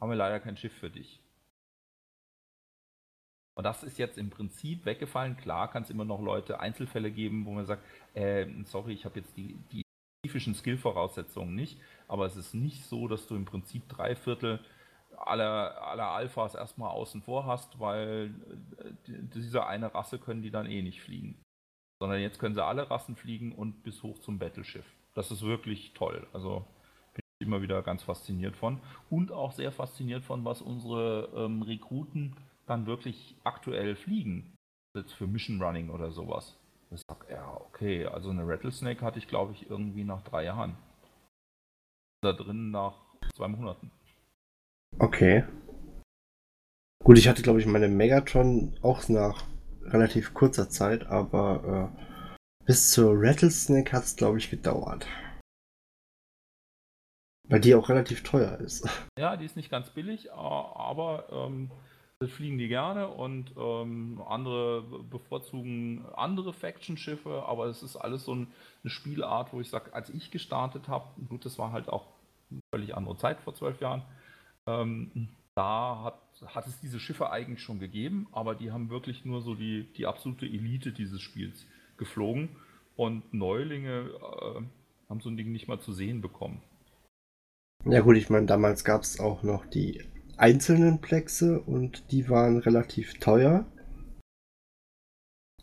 haben 0.00 0.10
wir 0.10 0.16
leider 0.16 0.38
kein 0.40 0.56
Schiff 0.56 0.72
für 0.72 0.90
dich. 0.90 1.20
Und 3.54 3.64
das 3.64 3.82
ist 3.82 3.98
jetzt 3.98 4.18
im 4.18 4.30
Prinzip 4.30 4.84
weggefallen. 4.84 5.36
Klar 5.36 5.70
kann 5.70 5.82
es 5.82 5.90
immer 5.90 6.04
noch 6.04 6.20
Leute, 6.20 6.60
Einzelfälle 6.60 7.10
geben, 7.10 7.46
wo 7.46 7.52
man 7.52 7.66
sagt, 7.66 7.82
äh, 8.14 8.46
sorry, 8.64 8.92
ich 8.92 9.04
habe 9.04 9.18
jetzt 9.18 9.36
die, 9.36 9.58
die 9.72 9.82
spezifischen 10.20 10.54
Skill-Voraussetzungen 10.54 11.54
nicht, 11.54 11.80
aber 12.06 12.26
es 12.26 12.36
ist 12.36 12.54
nicht 12.54 12.84
so, 12.84 13.08
dass 13.08 13.26
du 13.26 13.34
im 13.34 13.44
Prinzip 13.44 13.88
drei 13.88 14.14
Viertel 14.14 14.60
aller, 15.16 15.82
aller 15.82 16.08
Alphas 16.08 16.54
erstmal 16.54 16.90
außen 16.90 17.22
vor 17.22 17.46
hast, 17.46 17.80
weil 17.80 18.34
äh, 18.78 19.12
diese 19.34 19.66
eine 19.66 19.92
Rasse 19.94 20.18
können 20.18 20.42
die 20.42 20.50
dann 20.50 20.66
eh 20.66 20.82
nicht 20.82 21.00
fliegen 21.02 21.36
sondern 22.00 22.20
jetzt 22.20 22.38
können 22.38 22.54
sie 22.54 22.64
alle 22.64 22.90
Rassen 22.90 23.16
fliegen 23.16 23.52
und 23.52 23.82
bis 23.82 24.02
hoch 24.02 24.18
zum 24.18 24.38
Battleschiff. 24.38 24.86
Das 25.14 25.30
ist 25.30 25.42
wirklich 25.42 25.94
toll. 25.94 26.26
Also 26.32 26.64
bin 27.14 27.22
ich 27.38 27.46
immer 27.46 27.62
wieder 27.62 27.82
ganz 27.82 28.02
fasziniert 28.02 28.56
von. 28.56 28.80
Und 29.08 29.32
auch 29.32 29.52
sehr 29.52 29.72
fasziniert 29.72 30.24
von, 30.24 30.44
was 30.44 30.60
unsere 30.60 31.30
ähm, 31.34 31.62
Rekruten 31.62 32.36
dann 32.66 32.86
wirklich 32.86 33.36
aktuell 33.44 33.96
fliegen. 33.96 34.54
Jetzt 34.94 35.12
für 35.12 35.26
Mission 35.26 35.62
Running 35.62 35.90
oder 35.90 36.10
sowas. 36.10 36.58
Ich 36.90 37.00
sag, 37.08 37.26
ja, 37.30 37.54
okay, 37.68 38.06
also 38.06 38.30
eine 38.30 38.46
Rattlesnake 38.46 39.04
hatte 39.04 39.18
ich, 39.18 39.28
glaube 39.28 39.52
ich, 39.52 39.68
irgendwie 39.70 40.04
nach 40.04 40.22
drei 40.22 40.44
Jahren. 40.44 40.76
Da 42.22 42.32
drin 42.32 42.70
nach 42.70 42.94
zwei 43.34 43.48
Monaten. 43.48 43.90
Okay. 44.98 45.44
Gut, 47.04 47.18
ich 47.18 47.28
hatte, 47.28 47.42
glaube 47.42 47.60
ich, 47.60 47.66
meine 47.66 47.88
Megatron 47.88 48.78
auch 48.82 49.08
nach 49.08 49.44
relativ 49.92 50.34
kurzer 50.34 50.68
Zeit, 50.68 51.06
aber 51.06 51.92
äh, 51.94 52.06
bis 52.64 52.90
zur 52.90 53.12
Rattlesnake 53.14 53.92
hat 53.92 54.04
es, 54.04 54.16
glaube 54.16 54.38
ich, 54.38 54.50
gedauert. 54.50 55.06
Weil 57.48 57.60
die 57.60 57.74
auch 57.74 57.88
relativ 57.88 58.22
teuer 58.22 58.58
ist. 58.58 58.88
Ja, 59.18 59.36
die 59.36 59.46
ist 59.46 59.56
nicht 59.56 59.70
ganz 59.70 59.90
billig, 59.90 60.32
aber 60.32 61.26
ähm, 61.30 61.70
fliegen 62.24 62.58
die 62.58 62.68
gerne 62.68 63.08
und 63.08 63.52
ähm, 63.56 64.22
andere 64.26 64.82
bevorzugen 64.82 66.04
andere 66.14 66.52
Faction-Schiffe, 66.52 67.44
aber 67.46 67.66
es 67.66 67.82
ist 67.82 67.96
alles 67.96 68.24
so 68.24 68.34
ein, 68.34 68.48
eine 68.82 68.90
Spielart, 68.90 69.52
wo 69.52 69.60
ich 69.60 69.70
sage, 69.70 69.94
als 69.94 70.10
ich 70.10 70.30
gestartet 70.30 70.88
habe, 70.88 71.08
gut, 71.28 71.44
das 71.44 71.58
war 71.58 71.72
halt 71.72 71.88
auch 71.88 72.06
eine 72.50 72.60
völlig 72.74 72.94
andere 72.94 73.16
Zeit 73.16 73.40
vor 73.40 73.54
zwölf 73.54 73.80
Jahren, 73.80 74.02
ähm, 74.66 75.28
da 75.56 76.02
hat 76.04 76.26
hat 76.44 76.66
es 76.66 76.80
diese 76.80 77.00
Schiffe 77.00 77.30
eigentlich 77.30 77.62
schon 77.62 77.78
gegeben, 77.78 78.26
aber 78.32 78.54
die 78.54 78.70
haben 78.70 78.90
wirklich 78.90 79.24
nur 79.24 79.40
so 79.40 79.54
die, 79.54 79.84
die 79.96 80.06
absolute 80.06 80.46
Elite 80.46 80.92
dieses 80.92 81.20
Spiels 81.22 81.66
geflogen 81.96 82.50
und 82.94 83.32
Neulinge 83.32 84.10
äh, 84.20 84.60
haben 85.08 85.20
so 85.20 85.30
ein 85.30 85.36
Ding 85.36 85.52
nicht 85.52 85.68
mal 85.68 85.80
zu 85.80 85.92
sehen 85.92 86.20
bekommen. 86.20 86.60
Ja 87.84 88.00
gut, 88.00 88.16
ich 88.16 88.30
meine, 88.30 88.46
damals 88.46 88.84
gab 88.84 89.02
es 89.02 89.20
auch 89.20 89.42
noch 89.42 89.64
die 89.66 90.02
einzelnen 90.36 91.00
Plexe 91.00 91.60
und 91.60 92.10
die 92.10 92.28
waren 92.28 92.58
relativ 92.58 93.18
teuer. 93.18 93.64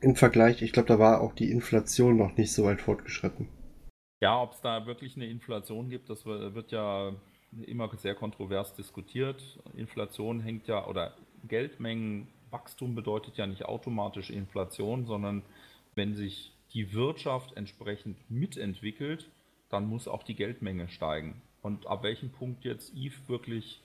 Im 0.02 0.16
Vergleich, 0.16 0.62
ich 0.62 0.74
glaube, 0.74 0.88
da 0.88 1.00
war 1.00 1.22
auch 1.22 1.34
die 1.34 1.52
Inflation 1.52 2.18
noch 2.18 2.36
nicht 2.36 2.52
so 2.52 2.66
weit 2.66 2.82
fortgeschritten. 2.82 3.48
Ja, 4.22 4.42
ob 4.42 4.54
es 4.54 4.62
da 4.62 4.86
wirklich 4.86 5.16
eine 5.16 5.28
Inflation 5.28 5.90
gibt, 5.90 6.10
das 6.10 6.26
wird 6.26 6.72
ja 6.72 7.14
immer 7.66 7.90
sehr 7.98 8.16
kontrovers 8.16 8.74
diskutiert. 8.76 9.60
Inflation 9.76 10.40
hängt 10.40 10.68
ja, 10.68 10.88
oder 10.88 11.16
Geldmengenwachstum 11.48 12.96
bedeutet 12.96 13.38
ja 13.38 13.48
nicht 13.48 13.66
automatisch 13.66 14.30
Inflation, 14.30 15.06
sondern 15.06 15.44
wenn 15.96 16.16
sich 16.16 16.54
die 16.74 16.94
Wirtschaft 16.94 17.56
entsprechend 17.56 18.18
mitentwickelt, 18.30 19.30
dann 19.70 19.88
muss 19.88 20.08
auch 20.08 20.24
die 20.24 20.36
Geldmenge 20.36 20.88
steigen. 20.90 21.42
Und 21.62 21.88
ab 21.88 22.04
welchem 22.04 22.32
Punkt 22.32 22.66
jetzt 22.66 22.94
Eve 22.96 23.16
wirklich 23.28 23.82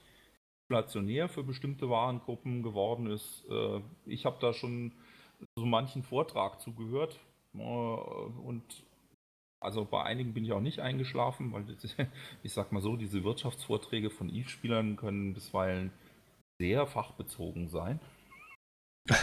inflationär 0.68 1.28
für 1.28 1.42
bestimmte 1.42 1.88
Warengruppen 1.88 2.62
geworden 2.62 3.06
ist, 3.06 3.44
äh, 3.50 3.80
ich 4.06 4.26
habe 4.26 4.38
da 4.40 4.52
schon 4.52 4.92
so 5.56 5.64
manchen 5.64 6.02
Vortrag 6.02 6.60
zugehört 6.60 7.18
äh, 7.54 7.58
und 7.58 8.62
also 9.61 9.84
bei 9.84 10.02
einigen 10.02 10.34
bin 10.34 10.44
ich 10.44 10.52
auch 10.52 10.61
nicht 10.61 10.80
eingeschlafen, 10.80 11.52
weil 11.52 11.64
ich 12.42 12.52
sag 12.52 12.72
mal 12.72 12.82
so, 12.82 12.96
diese 12.96 13.24
Wirtschaftsvorträge 13.24 14.11
von 14.11 14.28
Eve-Spielern 14.28 14.96
können 14.96 15.34
bisweilen 15.34 15.92
sehr 16.61 16.86
fachbezogen 16.86 17.68
sein. 17.68 18.00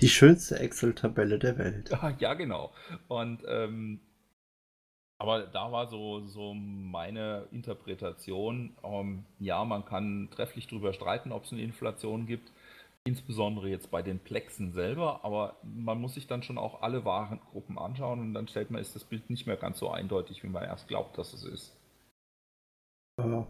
Die 0.00 0.08
schönste 0.08 0.58
Excel-Tabelle 0.58 1.38
der 1.38 1.58
Welt. 1.58 1.90
Ja, 2.18 2.34
genau. 2.34 2.72
Und 3.08 3.42
ähm, 3.46 4.00
aber 5.18 5.46
da 5.46 5.70
war 5.70 5.86
so, 5.86 6.20
so 6.26 6.54
meine 6.54 7.46
Interpretation, 7.52 8.76
ähm, 8.82 9.24
ja, 9.38 9.64
man 9.64 9.84
kann 9.84 10.28
trefflich 10.30 10.66
darüber 10.66 10.92
streiten, 10.92 11.32
ob 11.32 11.44
es 11.44 11.52
eine 11.52 11.62
Inflation 11.62 12.26
gibt. 12.26 12.52
Insbesondere 13.06 13.68
jetzt 13.68 13.90
bei 13.90 14.00
den 14.00 14.18
Plexen 14.18 14.72
selber, 14.72 15.24
aber 15.24 15.58
man 15.62 16.00
muss 16.00 16.14
sich 16.14 16.26
dann 16.26 16.42
schon 16.42 16.56
auch 16.56 16.80
alle 16.80 17.04
Warengruppen 17.04 17.78
anschauen 17.78 18.18
und 18.20 18.32
dann 18.32 18.48
stellt 18.48 18.70
man, 18.70 18.80
ist 18.80 18.96
das 18.96 19.04
Bild 19.04 19.28
nicht 19.28 19.46
mehr 19.46 19.58
ganz 19.58 19.78
so 19.78 19.90
eindeutig, 19.90 20.42
wie 20.42 20.48
man 20.48 20.64
erst 20.64 20.88
glaubt, 20.88 21.18
dass 21.18 21.34
es 21.34 21.44
ist. 21.44 21.76
Aber 23.18 23.46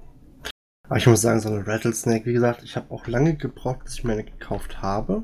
ich 0.97 1.07
muss 1.07 1.21
sagen, 1.21 1.39
so 1.39 1.49
eine 1.49 1.67
Rattlesnake, 1.67 2.27
wie 2.27 2.33
gesagt, 2.33 2.65
ich 2.65 2.75
habe 2.75 2.93
auch 2.93 3.07
lange 3.07 3.37
gebraucht, 3.37 3.85
bis 3.85 3.95
ich 3.95 4.05
meine 4.05 4.25
gekauft 4.25 4.83
habe. 4.83 5.23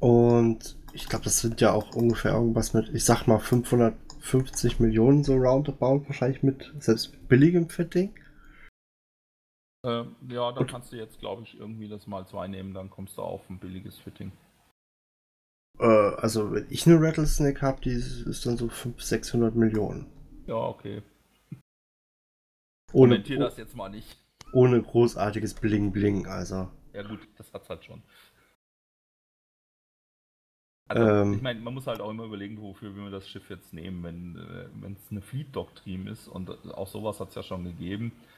Und 0.00 0.76
ich 0.94 1.08
glaube, 1.08 1.24
das 1.24 1.40
sind 1.40 1.60
ja 1.60 1.72
auch 1.72 1.94
ungefähr 1.94 2.32
irgendwas 2.32 2.74
mit, 2.74 2.88
ich 2.88 3.04
sag 3.04 3.26
mal, 3.26 3.38
550 3.38 4.80
Millionen 4.80 5.24
so 5.24 5.36
roundabout 5.36 6.06
wahrscheinlich 6.06 6.42
mit, 6.42 6.72
selbst 6.78 7.28
billigem 7.28 7.68
Fitting. 7.68 8.14
Äh, 9.84 10.04
ja, 10.28 10.52
dann 10.52 10.66
kannst 10.66 10.92
du 10.92 10.96
jetzt, 10.96 11.18
glaube 11.18 11.42
ich, 11.42 11.58
irgendwie 11.58 11.88
das 11.88 12.06
mal 12.06 12.26
zwei 12.26 12.46
nehmen, 12.48 12.74
dann 12.74 12.90
kommst 12.90 13.16
du 13.18 13.22
auf 13.22 13.48
ein 13.50 13.58
billiges 13.58 13.98
Fitting. 13.98 14.32
Äh, 15.78 15.84
also, 15.86 16.52
wenn 16.52 16.66
ich 16.70 16.86
eine 16.86 16.98
Rattlesnake 17.00 17.60
habe, 17.60 17.80
die 17.82 17.90
ist, 17.90 18.22
ist 18.22 18.46
dann 18.46 18.56
so 18.56 18.68
500, 18.68 19.00
600 19.02 19.54
Millionen. 19.54 20.06
Ja, 20.46 20.54
okay. 20.56 21.02
Ohne, 22.92 23.16
Kommentier 23.16 23.38
das 23.38 23.56
jetzt 23.58 23.76
mal 23.76 23.88
nicht. 23.90 24.18
ohne 24.52 24.80
großartiges 24.82 25.54
Bling-Bling, 25.54 26.26
also. 26.26 26.70
Ja 26.94 27.02
gut, 27.02 27.28
das 27.36 27.52
hat's 27.52 27.68
halt 27.68 27.84
schon. 27.84 28.02
Also, 30.88 31.04
Ähm. 31.04 31.32
ich 31.32 31.40
meine, 31.42 31.60
man 31.60 31.74
muss 31.74 31.86
halt 31.86 32.00
auch 32.00 32.10
immer 32.10 32.24
überlegen, 32.24 32.60
wofür 32.60 32.94
wir 32.94 33.10
das 33.10 33.28
Schiff 33.28 33.48
jetzt 33.50 33.72
nehmen. 33.72 34.02
Wenn 34.02 34.36
äh, 34.36 34.92
es 34.92 35.10
eine 35.10 35.22
Fleet-Doktrin 35.22 36.06
ist 36.06 36.28
und 36.28 36.50
auch 36.74 36.88
sowas 36.88 37.18
hat 37.20 37.30
es 37.30 37.34
ja 37.34 37.42
schon 37.42 37.64
gegeben, 37.64 38.12
äh, 38.12 38.31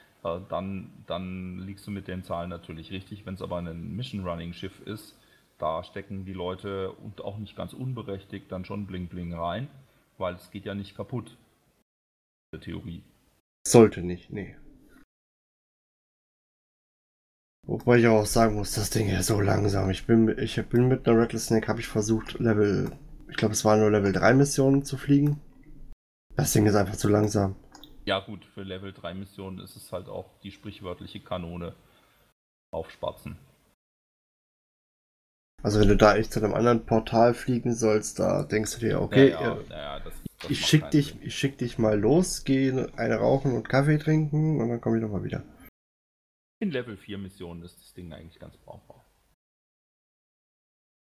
dann, 0.49 0.91
dann 1.07 1.59
liegst 1.59 1.85
du 1.85 1.91
mit 1.91 2.07
den 2.07 2.23
Zahlen 2.23 2.49
natürlich 2.49 2.91
richtig. 2.91 3.25
Wenn 3.25 3.35
es 3.35 3.41
aber 3.41 3.57
ein 3.57 3.95
Mission-Running-Schiff 3.95 4.81
ist, 4.81 5.15
da 5.57 5.83
stecken 5.83 6.25
die 6.25 6.33
Leute 6.33 6.91
und 6.91 7.21
auch 7.21 7.37
nicht 7.37 7.55
ganz 7.55 7.73
unberechtigt 7.73 8.51
dann 8.51 8.65
schon 8.65 8.87
Bling-Bling 8.87 9.33
rein, 9.33 9.67
weil 10.17 10.35
es 10.35 10.51
geht 10.51 10.65
ja 10.65 10.73
nicht 10.73 10.95
kaputt. 10.95 11.37
In 12.51 12.59
der 12.59 12.61
Theorie. 12.61 13.03
Sollte 13.67 14.01
nicht, 14.01 14.31
nee. 14.31 14.55
Wobei 17.67 17.97
ich 17.97 18.07
auch 18.07 18.25
sagen 18.25 18.55
muss, 18.55 18.73
das 18.73 18.91
Ding 18.91 19.09
ist 19.09 19.27
so 19.27 19.41
langsam. 19.41 19.89
Ich 19.89 20.05
bin, 20.05 20.37
ich 20.37 20.61
bin 20.67 20.87
mit 20.87 21.07
einer 21.07 21.19
Rattlesnake, 21.19 21.67
habe 21.67 21.79
ich 21.79 21.87
versucht, 21.87 22.39
Level, 22.39 22.91
ich 23.27 23.37
glaube, 23.37 23.53
es 23.53 23.65
waren 23.65 23.79
nur 23.79 23.89
Level 23.89 24.11
3 24.11 24.35
Missionen 24.35 24.83
zu 24.83 24.97
fliegen. 24.97 25.39
Das 26.35 26.53
Ding 26.53 26.67
ist 26.67 26.75
einfach 26.75 26.95
zu 26.95 27.09
langsam. 27.09 27.55
Ja 28.05 28.19
gut, 28.19 28.45
für 28.45 28.61
Level 28.61 28.93
3 28.93 29.15
Missionen 29.15 29.59
ist 29.59 29.75
es 29.75 29.91
halt 29.91 30.07
auch 30.07 30.29
die 30.41 30.51
sprichwörtliche 30.51 31.19
Kanone 31.19 31.75
aufspatzen. 32.71 33.37
Also 35.63 35.79
wenn 35.79 35.87
du 35.87 35.97
da 35.97 36.15
echt 36.15 36.31
zu 36.31 36.39
einem 36.39 36.53
anderen 36.53 36.85
Portal 36.85 37.33
fliegen 37.33 37.73
sollst, 37.73 38.19
da 38.19 38.43
denkst 38.43 38.75
du 38.75 38.79
dir, 38.81 39.01
okay, 39.01 39.31
ja, 39.31 39.41
ja, 39.41 39.57
äh, 39.57 39.69
ja, 39.69 39.99
das, 39.99 40.13
das 40.39 40.51
ich 40.51 40.63
schick 40.63 40.91
dich, 40.91 41.07
Sinn. 41.07 41.21
ich 41.23 41.35
schick 41.35 41.57
dich 41.57 41.79
mal 41.79 41.99
los, 41.99 42.43
gehe 42.43 42.91
eine 42.95 43.15
rauchen 43.15 43.53
und 43.53 43.67
Kaffee 43.67 43.97
trinken 43.97 44.61
und 44.61 44.69
dann 44.69 44.79
komme 44.79 44.97
ich 44.97 45.01
nochmal 45.01 45.23
wieder. 45.23 45.43
In 46.61 46.69
Level 46.69 46.97
4 46.97 47.17
Missionen 47.17 47.63
ist 47.63 47.79
das 47.79 47.93
Ding 47.95 48.13
eigentlich 48.13 48.39
ganz 48.39 48.55
brauchbar. 48.57 49.03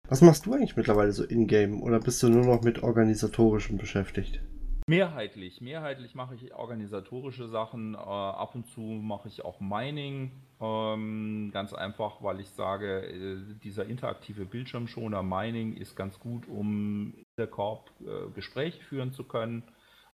Was 0.07 0.21
machst 0.21 0.45
du 0.45 0.53
eigentlich 0.53 0.75
mittlerweile 0.75 1.11
so 1.11 1.23
in-game 1.23 1.81
oder 1.81 1.99
bist 1.99 2.21
du 2.21 2.29
nur 2.29 2.45
noch 2.45 2.61
mit 2.61 2.83
organisatorischem 2.83 3.77
beschäftigt? 3.77 4.41
Mehrheitlich, 4.85 5.61
mehrheitlich 5.61 6.13
mache 6.13 6.35
ich 6.35 6.53
organisatorische 6.53 7.47
Sachen. 7.47 7.93
Äh, 7.93 7.97
ab 7.97 8.53
und 8.53 8.67
zu 8.67 8.81
mache 8.81 9.29
ich 9.29 9.45
auch 9.45 9.61
Mining. 9.61 10.31
Ähm, 10.59 11.51
ganz 11.53 11.73
einfach, 11.73 12.21
weil 12.21 12.41
ich 12.41 12.49
sage, 12.49 13.01
äh, 13.05 13.55
dieser 13.63 13.85
interaktive 13.85 14.45
Bildschirmschoner 14.45 15.23
Mining 15.23 15.73
ist 15.77 15.95
ganz 15.95 16.19
gut, 16.19 16.47
um 16.47 17.13
in 17.15 17.25
der 17.37 17.47
Korb 17.47 17.91
äh, 18.01 18.29
Gespräche 18.33 18.83
führen 18.83 19.13
zu 19.13 19.23
können, 19.23 19.63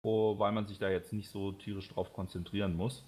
wo, 0.03 0.39
weil 0.39 0.53
man 0.53 0.67
sich 0.67 0.79
da 0.79 0.89
jetzt 0.89 1.13
nicht 1.13 1.29
so 1.29 1.53
tierisch 1.53 1.89
drauf 1.91 2.15
konzentrieren 2.15 2.75
muss. 2.75 3.05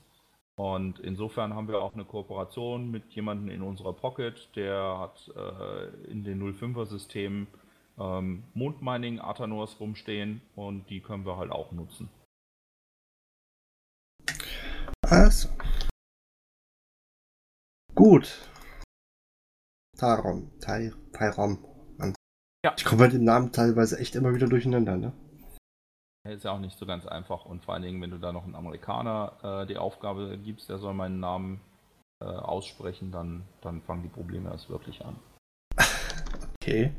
Und 0.57 0.99
insofern 1.01 1.55
haben 1.55 1.69
wir 1.69 1.83
auch 1.83 1.95
eine 1.95 2.05
Kooperation 2.05 2.91
mit 2.91 3.13
jemandem 3.13 3.49
in 3.49 3.63
unserer 3.63 3.93
Pocket, 3.93 4.49
der 4.57 4.99
hat 4.99 5.31
äh, 5.37 6.11
in 6.11 6.25
den 6.25 6.43
05er 6.43 6.87
Systemen 6.87 7.47
ähm, 7.99 8.45
Mondmining 8.55 9.21
Athanors 9.21 9.79
rumstehen 9.81 10.43
und 10.55 10.89
die 10.91 11.01
können 11.01 11.25
wir 11.25 11.37
halt 11.37 11.51
auch 11.51 11.73
nutzen. 11.73 12.09
Also. 15.09 15.49
Gut. 17.95 18.51
Tarom, 19.97 20.51
Ty, 20.61 20.93
Tyrom. 21.13 21.59
Mann. 21.97 22.15
Ja. 22.65 22.75
Ich 22.77 22.85
komme 22.85 23.05
bei 23.05 23.09
den 23.09 23.25
Namen 23.25 23.53
teilweise 23.53 23.99
echt 23.99 24.15
immer 24.15 24.35
wieder 24.35 24.49
durcheinander, 24.49 24.97
ne? 24.97 25.13
Ist 26.25 26.45
ja 26.45 26.51
auch 26.51 26.59
nicht 26.59 26.77
so 26.77 26.87
ganz 26.87 27.07
einfach 27.07 27.45
und 27.45 27.65
vor 27.65 27.75
allen 27.75 27.85
Dingen, 27.85 28.03
wenn 28.03 28.11
du 28.11 28.19
da 28.19 28.33
noch 28.33 28.45
einen 28.45 28.57
Amerikaner 28.57 29.63
äh, 29.63 29.67
die 29.67 29.79
Aufgabe 29.79 30.37
gibst, 30.39 30.69
der 30.69 30.79
soll 30.79 30.93
meinen 30.93 31.21
Namen 31.21 31.61
äh, 32.21 32.25
aussprechen, 32.25 33.13
dann, 33.13 33.47
dann 33.61 33.81
fangen 33.83 34.03
die 34.03 34.09
Probleme 34.09 34.51
erst 34.51 34.69
wirklich 34.69 35.05
an. 35.05 35.17
Okay. 36.67 36.91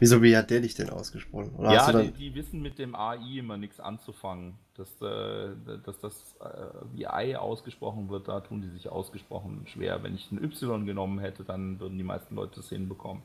Wieso, 0.00 0.22
wie 0.22 0.36
hat 0.36 0.50
der 0.50 0.60
dich 0.60 0.74
denn 0.74 0.90
ausgesprochen? 0.90 1.54
Oder 1.56 1.72
ja, 1.72 2.02
die, 2.02 2.10
die 2.10 2.34
wissen 2.34 2.60
mit 2.60 2.80
dem 2.80 2.96
AI 2.96 3.38
immer 3.38 3.56
nichts 3.56 3.78
anzufangen. 3.78 4.58
Dass, 4.74 4.90
äh, 5.00 5.54
dass 5.84 6.00
das 6.00 6.34
äh, 6.40 6.84
wie 6.94 7.06
Ei 7.06 7.38
ausgesprochen 7.38 8.08
wird, 8.08 8.26
da 8.26 8.40
tun 8.40 8.60
die 8.60 8.68
sich 8.70 8.88
ausgesprochen 8.88 9.68
schwer. 9.68 10.02
Wenn 10.02 10.16
ich 10.16 10.32
ein 10.32 10.42
Y 10.42 10.84
genommen 10.84 11.20
hätte, 11.20 11.44
dann 11.44 11.78
würden 11.78 11.96
die 11.96 12.02
meisten 12.02 12.34
Leute 12.34 12.58
es 12.58 12.70
hinbekommen. 12.70 13.22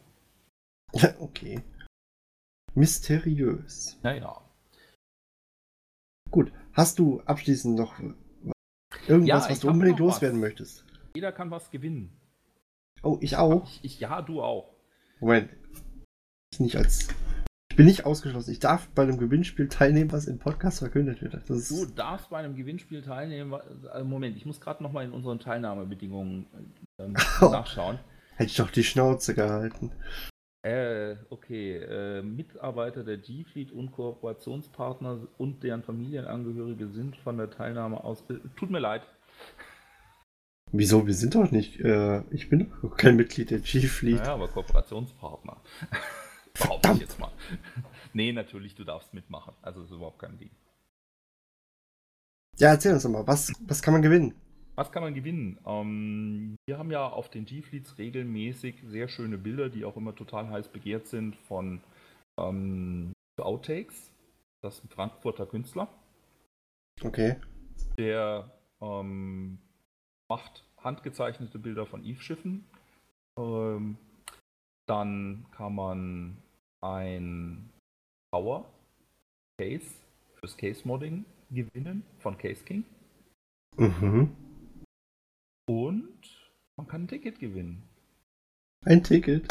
okay. 1.20 1.64
Mysteriös. 2.76 3.98
Naja. 4.04 4.40
Gut. 6.30 6.52
Hast 6.74 7.00
du 7.00 7.20
abschließend 7.22 7.76
noch 7.76 8.00
irgendwas, 9.08 9.46
Ja, 9.46 9.50
was 9.50 9.60
du 9.60 9.70
unbedingt 9.70 10.00
was. 10.00 10.06
loswerden 10.06 10.40
möchtest? 10.40 10.86
Jeder 11.16 11.32
kann 11.32 11.50
was 11.50 11.72
gewinnen. 11.72 12.16
Oh, 13.02 13.18
ich 13.22 13.38
auch. 13.38 13.64
Ich, 13.66 13.86
ich, 13.86 14.00
ja, 14.02 14.22
du 14.22 14.44
auch. 14.44 14.76
Moment. 15.20 15.50
Ich 16.54 16.60
nicht 16.60 16.76
als. 16.76 17.08
Ich 17.72 17.78
bin 17.78 17.86
nicht 17.86 18.06
ausgeschlossen. 18.06 18.52
Ich 18.52 18.60
darf 18.60 18.88
bei 18.90 19.04
einem 19.04 19.18
Gewinnspiel 19.18 19.68
teilnehmen, 19.70 20.12
was 20.12 20.26
im 20.26 20.40
Podcast 20.40 20.80
verkündet 20.80 21.22
wird. 21.22 21.34
Ist, 21.50 21.72
Du 21.72 21.86
darfst 21.86 22.30
bei 22.30 22.38
einem 22.40 22.56
Gewinnspiel 22.56 23.02
teilnehmen. 23.02 23.54
äh, 23.94 24.04
Moment, 24.04 24.36
ich 24.38 24.46
muss 24.46 24.60
gerade 24.60 24.84
nochmal 24.84 25.06
in 25.06 25.12
unseren 25.12 25.40
Teilnahmebedingungen 25.40 26.46
ähm, 27.00 27.14
Oh. 27.42 27.50
nachschauen. 27.50 28.00
hätte 28.36 28.50
ich 28.50 28.58
doch 28.58 28.72
die 28.72 28.84
Schnauze 28.84 29.34
gehalten. 29.36 29.92
Äh, 30.66 31.16
okay. 31.30 31.78
Äh, 31.78 32.22
Mitarbeiter 32.22 33.04
der 33.06 33.18
G-Fleet 33.18 33.72
und 33.72 33.92
Kooperationspartner 33.94 35.28
und 35.38 35.64
deren 35.64 35.84
Familienangehörige 35.84 36.90
sind 36.90 37.16
von 37.18 37.38
der 37.38 37.50
Teilnahme 37.50 38.04
aus. 38.04 38.24
Äh, 38.30 38.40
tut 38.58 38.72
mir 38.72 38.80
leid. 38.80 39.04
Wieso? 40.72 41.08
Wir 41.08 41.14
sind 41.14 41.36
doch 41.36 41.52
nicht. 41.52 41.80
Äh, 41.80 42.22
ich 42.32 42.50
bin 42.50 42.72
doch 42.82 42.96
kein 42.96 43.16
Mitglied 43.16 43.50
der 43.50 43.60
G-Fleet. 43.60 44.18
Naja, 44.18 44.34
aber 44.34 44.48
Kooperationspartner. 44.48 45.58
Behaupte 46.54 46.88
Verdammt. 46.88 46.96
ich 46.96 47.02
jetzt 47.02 47.20
mal. 47.20 47.32
nee, 48.14 48.32
natürlich, 48.32 48.76
du 48.76 48.84
darfst 48.84 49.14
mitmachen. 49.14 49.54
Also 49.62 49.84
ist 49.84 49.92
überhaupt 49.92 50.20
kein 50.20 50.38
Ding. 50.38 50.52
Ja, 52.58 52.70
erzähl 52.70 52.94
uns 52.94 53.04
doch 53.04 53.10
mal, 53.10 53.26
was, 53.26 53.54
was 53.68 53.82
kann 53.82 53.94
man 53.94 54.02
gewinnen? 54.02 54.36
Was 54.76 54.92
kann 54.92 55.04
man 55.04 55.14
gewinnen? 55.14 55.60
Ähm, 55.66 56.56
wir 56.68 56.78
haben 56.78 56.92
ja 56.92 57.08
auf 57.08 57.30
den 57.30 57.46
G-Fleets 57.46 57.98
regelmäßig 57.98 58.84
sehr 58.88 59.08
schöne 59.08 59.38
Bilder, 59.38 59.70
die 59.70 59.86
auch 59.86 59.98
immer 59.98 60.16
total 60.16 60.50
heiß 60.50 60.70
begehrt 60.70 61.08
sind 61.08 61.36
von 61.36 61.82
ähm, 62.38 63.14
Outtakes. 63.38 64.12
Das 64.62 64.76
ist 64.76 64.86
ein 64.86 64.90
Frankfurter 64.90 65.46
Künstler. 65.46 65.90
Okay. 67.02 67.38
Der 67.98 68.52
ähm, 68.82 69.60
macht 70.30 70.64
handgezeichnete 70.78 71.60
Bilder 71.60 71.86
von 71.86 72.04
Eve-Schiffen. 72.04 72.64
Ähm, 73.38 73.98
dann 74.88 75.46
kann 75.52 75.76
man 75.76 76.38
ein 76.82 77.70
Power 78.32 78.66
Case 79.60 79.96
fürs 80.36 80.56
Case-Modding 80.56 81.26
gewinnen 81.52 82.04
von 82.20 82.38
Case 82.38 82.64
King. 82.64 82.86
Mhm. 83.78 84.36
Und 85.68 86.52
man 86.78 86.88
kann 86.88 87.04
ein 87.04 87.08
Ticket 87.08 87.40
gewinnen. 87.40 87.84
Ein 88.86 89.04
Ticket. 89.04 89.48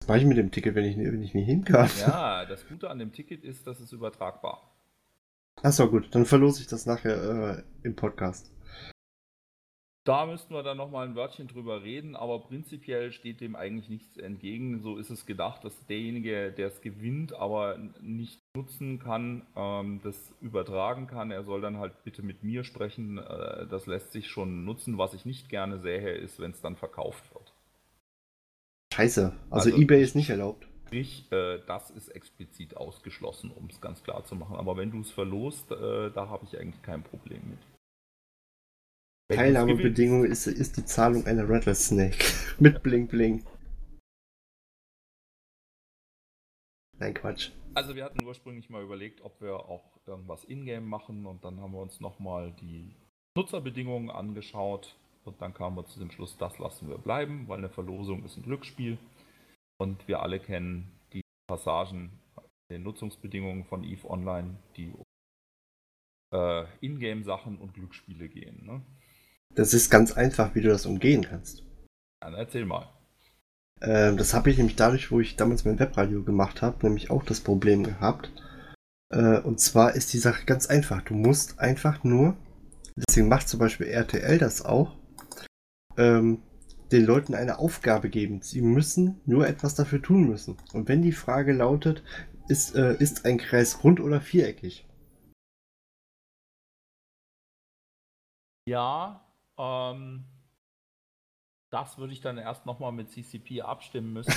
Was 0.00 0.08
mache 0.08 0.18
ich 0.18 0.24
mit 0.26 0.36
dem 0.36 0.50
Ticket, 0.50 0.74
wenn 0.74 0.84
ich, 0.84 0.96
wenn 0.96 1.22
ich 1.22 1.34
nicht 1.34 1.46
hin 1.46 1.64
kann? 1.64 1.90
Ja, 1.98 2.44
das 2.44 2.66
Gute 2.68 2.90
an 2.90 2.98
dem 2.98 3.12
Ticket 3.12 3.44
ist, 3.44 3.66
dass 3.66 3.80
es 3.80 3.92
übertragbar. 3.92 4.70
Achso, 5.62 5.90
gut. 5.90 6.14
Dann 6.14 6.26
verlose 6.26 6.60
ich 6.60 6.66
das 6.68 6.86
nachher 6.86 7.58
äh, 7.58 7.62
im 7.82 7.96
Podcast. 7.96 8.52
Da 10.04 10.24
müssten 10.24 10.54
wir 10.54 10.62
dann 10.62 10.78
nochmal 10.78 11.06
ein 11.06 11.16
Wörtchen 11.16 11.48
drüber 11.48 11.82
reden, 11.82 12.16
aber 12.16 12.40
prinzipiell 12.40 13.12
steht 13.12 13.42
dem 13.42 13.54
eigentlich 13.54 13.90
nichts 13.90 14.16
entgegen. 14.16 14.80
So 14.80 14.96
ist 14.96 15.10
es 15.10 15.26
gedacht, 15.26 15.64
dass 15.64 15.86
derjenige, 15.86 16.50
der 16.50 16.68
es 16.68 16.80
gewinnt, 16.80 17.34
aber 17.34 17.76
nicht 18.00 18.40
nutzen 18.56 18.98
kann, 19.00 19.46
ähm, 19.54 20.00
das 20.02 20.32
übertragen 20.40 21.06
kann. 21.08 21.30
Er 21.30 21.44
soll 21.44 21.60
dann 21.60 21.76
halt 21.76 22.04
bitte 22.04 22.22
mit 22.22 22.42
mir 22.42 22.64
sprechen. 22.64 23.18
Äh, 23.18 23.66
das 23.66 23.84
lässt 23.86 24.12
sich 24.12 24.28
schon 24.28 24.64
nutzen. 24.64 24.96
Was 24.96 25.12
ich 25.12 25.26
nicht 25.26 25.50
gerne 25.50 25.78
sähe, 25.78 26.12
ist, 26.12 26.40
wenn 26.40 26.52
es 26.52 26.62
dann 26.62 26.76
verkauft 26.76 27.24
wird. 27.34 27.52
Scheiße. 28.94 29.32
Also, 29.50 29.70
Also- 29.70 29.82
eBay 29.82 30.02
ist 30.02 30.16
nicht 30.16 30.30
erlaubt. 30.30 30.66
Sprich, 30.86 31.30
äh, 31.32 31.60
das 31.66 31.90
ist 31.90 32.08
explizit 32.08 32.78
ausgeschlossen, 32.78 33.50
um 33.50 33.66
es 33.66 33.78
ganz 33.82 34.02
klar 34.02 34.24
zu 34.24 34.34
machen. 34.36 34.56
Aber 34.56 34.78
wenn 34.78 34.90
du 34.90 35.00
es 35.00 35.10
verlost, 35.10 35.70
äh, 35.70 36.10
da 36.10 36.28
habe 36.30 36.46
ich 36.46 36.58
eigentlich 36.58 36.80
kein 36.82 37.02
Problem 37.02 37.42
mit. 37.50 37.58
Teilnahmebedingung 39.30 40.24
ist, 40.24 40.46
ist 40.46 40.76
die 40.78 40.84
Zahlung 40.84 41.26
einer 41.26 41.48
Rattlesnake. 41.48 42.24
Mit 42.58 42.82
Bling 42.82 43.06
Bling. 43.06 43.44
Nein, 46.98 47.14
Quatsch. 47.14 47.50
Also 47.74 47.94
wir 47.94 48.04
hatten 48.04 48.24
ursprünglich 48.24 48.70
mal 48.70 48.82
überlegt, 48.82 49.20
ob 49.20 49.40
wir 49.40 49.54
auch 49.54 50.00
irgendwas 50.06 50.44
in-game 50.44 50.88
machen 50.88 51.26
und 51.26 51.44
dann 51.44 51.60
haben 51.60 51.72
wir 51.72 51.80
uns 51.80 52.00
nochmal 52.00 52.52
die 52.60 52.96
Nutzerbedingungen 53.36 54.10
angeschaut 54.10 54.96
und 55.24 55.40
dann 55.40 55.54
kamen 55.54 55.76
wir 55.76 55.86
zu 55.86 56.00
dem 56.00 56.10
Schluss, 56.10 56.36
das 56.38 56.58
lassen 56.58 56.88
wir 56.88 56.98
bleiben, 56.98 57.46
weil 57.46 57.58
eine 57.58 57.68
Verlosung 57.68 58.24
ist 58.24 58.36
ein 58.36 58.42
Glücksspiel 58.42 58.98
und 59.78 60.08
wir 60.08 60.22
alle 60.22 60.40
kennen 60.40 60.90
die 61.12 61.20
Passagen, 61.46 62.18
den 62.70 62.82
Nutzungsbedingungen 62.82 63.64
von 63.64 63.84
EVE 63.84 64.10
Online, 64.10 64.56
die 64.76 64.92
äh, 66.34 66.64
Ingame-Sachen 66.80 67.58
und 67.58 67.74
Glücksspiele 67.74 68.28
gehen. 68.28 68.64
Ne? 68.64 68.82
Das 69.54 69.74
ist 69.74 69.90
ganz 69.90 70.12
einfach, 70.12 70.54
wie 70.54 70.60
du 70.60 70.68
das 70.68 70.86
umgehen 70.86 71.24
kannst. 71.24 71.64
Dann 72.20 72.34
erzähl 72.34 72.64
mal. 72.64 72.88
Ähm, 73.80 74.16
das 74.16 74.34
habe 74.34 74.50
ich 74.50 74.56
nämlich 74.56 74.76
dadurch, 74.76 75.10
wo 75.10 75.20
ich 75.20 75.36
damals 75.36 75.64
mein 75.64 75.78
Webradio 75.78 76.22
gemacht 76.22 76.62
habe, 76.62 76.86
nämlich 76.86 77.10
auch 77.10 77.24
das 77.24 77.40
Problem 77.40 77.84
gehabt. 77.84 78.32
Äh, 79.10 79.38
und 79.40 79.60
zwar 79.60 79.94
ist 79.94 80.12
die 80.12 80.18
Sache 80.18 80.44
ganz 80.44 80.66
einfach. 80.66 81.02
Du 81.02 81.14
musst 81.14 81.58
einfach 81.58 82.04
nur, 82.04 82.36
deswegen 82.96 83.28
macht 83.28 83.48
zum 83.48 83.60
Beispiel 83.60 83.86
RTL 83.86 84.38
das 84.38 84.64
auch, 84.64 84.96
ähm, 85.96 86.42
den 86.92 87.04
Leuten 87.04 87.34
eine 87.34 87.58
Aufgabe 87.58 88.08
geben. 88.08 88.40
Sie 88.42 88.62
müssen 88.62 89.20
nur 89.26 89.46
etwas 89.46 89.74
dafür 89.74 90.02
tun 90.02 90.28
müssen. 90.28 90.56
Und 90.72 90.88
wenn 90.88 91.02
die 91.02 91.12
Frage 91.12 91.52
lautet, 91.52 92.02
ist, 92.48 92.74
äh, 92.74 92.96
ist 92.98 93.24
ein 93.26 93.38
Kreis 93.38 93.84
rund 93.84 94.00
oder 94.00 94.20
viereckig? 94.20 94.86
Ja, 98.66 99.27
ähm, 99.58 100.24
das 101.70 101.98
würde 101.98 102.12
ich 102.12 102.20
dann 102.20 102.38
erst 102.38 102.66
nochmal 102.66 102.92
mit 102.92 103.10
CCP 103.10 103.62
abstimmen 103.62 104.12
müssen. 104.12 104.32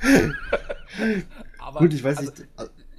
Aber, 1.58 1.80
Gut, 1.80 1.94
ich 1.94 2.04
weiß 2.04 2.18
also, 2.18 2.32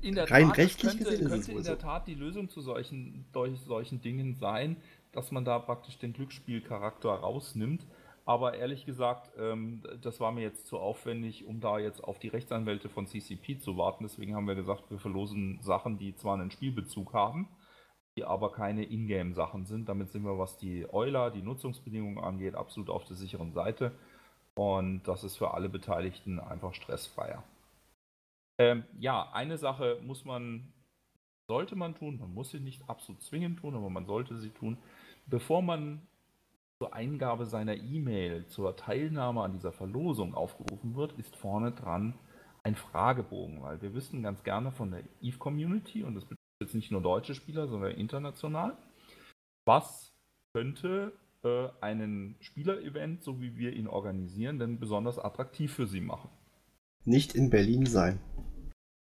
nicht. 0.04 0.32
rein 0.32 0.48
Tat, 0.48 0.58
rechtlich 0.58 0.98
könnte, 0.98 1.12
gesehen 1.12 1.30
könnte 1.30 1.52
in 1.52 1.64
der 1.64 1.80
Tat 1.80 2.08
die 2.08 2.16
Lösung 2.16 2.50
zu 2.50 2.62
solchen, 2.62 3.26
solchen 3.66 4.02
Dingen 4.02 4.36
sein, 4.36 4.78
dass 5.12 5.32
man 5.32 5.46
da 5.46 5.60
praktisch 5.60 5.98
den 5.98 6.14
Glücksspielcharakter 6.14 7.10
rausnimmt. 7.10 7.86
Aber 8.26 8.54
ehrlich 8.54 8.86
gesagt, 8.86 9.32
ähm, 9.38 9.82
das 10.02 10.20
war 10.20 10.32
mir 10.32 10.42
jetzt 10.42 10.68
zu 10.68 10.78
aufwendig, 10.78 11.46
um 11.46 11.60
da 11.60 11.80
jetzt 11.80 12.04
auf 12.04 12.20
die 12.20 12.28
Rechtsanwälte 12.28 12.88
von 12.88 13.08
CCP 13.08 13.60
zu 13.60 13.78
warten. 13.78 14.04
Deswegen 14.04 14.36
haben 14.36 14.48
wir 14.48 14.56
gesagt, 14.56 14.92
wir 14.92 15.00
verlosen 15.00 15.60
Sachen, 15.62 15.98
die 15.98 16.16
zwar 16.16 16.36
einen 16.36 16.52
Spielbezug 16.52 17.14
haben, 17.14 17.48
die 18.18 18.26
aber 18.26 18.52
keine 18.52 18.84
Ingame-Sachen 18.84 19.66
sind. 19.66 19.88
Damit 19.88 20.12
sind 20.12 20.24
wir, 20.24 20.38
was 20.38 20.58
die 20.58 20.92
Euler, 20.92 21.32
die 21.32 21.42
Nutzungsbedingungen 21.42 22.24
angeht, 22.24 22.56
absolut 22.56 22.90
auf 22.90 23.06
der 23.06 23.16
sicheren 23.16 23.54
Seite. 23.54 23.92
Und 24.56 25.04
das 25.04 25.24
ist 25.24 25.38
für 25.38 25.54
alle 25.54 25.70
Beteiligten 25.70 26.40
einfach 26.40 26.74
stressfreier. 26.74 27.44
Ähm, 28.60 28.84
ja, 29.00 29.32
eine 29.32 29.58
Sache 29.58 30.00
muss 30.04 30.26
man, 30.26 30.74
sollte 31.48 31.76
man 31.76 31.96
tun, 31.96 32.20
man 32.20 32.34
muss 32.34 32.52
sie 32.52 32.60
nicht 32.60 32.90
absolut 32.90 33.22
zwingend 33.22 33.60
tun, 33.60 33.76
aber 33.76 33.90
man 33.90 34.06
sollte 34.06 34.38
sie 34.38 34.50
tun. 34.50 34.78
Bevor 35.26 35.62
man 35.62 36.06
zur 36.80 36.94
Eingabe 36.94 37.46
seiner 37.46 37.76
E-Mail 37.76 38.48
zur 38.48 38.76
Teilnahme 38.76 39.42
an 39.44 39.54
dieser 39.54 39.72
Verlosung 39.72 40.36
aufgerufen 40.36 40.96
wird, 40.96 41.14
ist 41.14 41.36
vorne 41.36 41.72
dran 41.72 42.14
ein 42.64 42.76
Fragebogen, 42.76 43.62
weil 43.62 43.82
wir 43.82 43.94
wissen 43.94 44.22
ganz 44.22 44.44
gerne 44.44 44.72
von 44.72 44.92
der 44.92 45.04
EVE-Community, 45.22 46.04
und 46.04 46.16
das 46.16 46.26
jetzt 46.62 46.76
nicht 46.76 46.92
nur 46.92 47.02
deutsche 47.02 47.36
Spieler, 47.36 47.68
sondern 47.68 47.92
international, 47.92 48.78
was 49.66 50.14
könnte 50.54 51.12
äh, 51.44 51.68
einen 51.82 52.36
Spielerevent, 52.40 53.24
so 53.24 53.42
wie 53.42 53.58
wir 53.58 53.74
ihn 53.74 53.88
organisieren, 53.88 54.60
denn 54.60 54.80
besonders 54.80 55.20
attraktiv 55.20 55.74
für 55.74 55.88
sie 55.88 56.02
machen. 56.02 56.30
Nicht 57.04 57.36
in 57.36 57.50
Berlin 57.50 57.86
sein. 57.86 58.20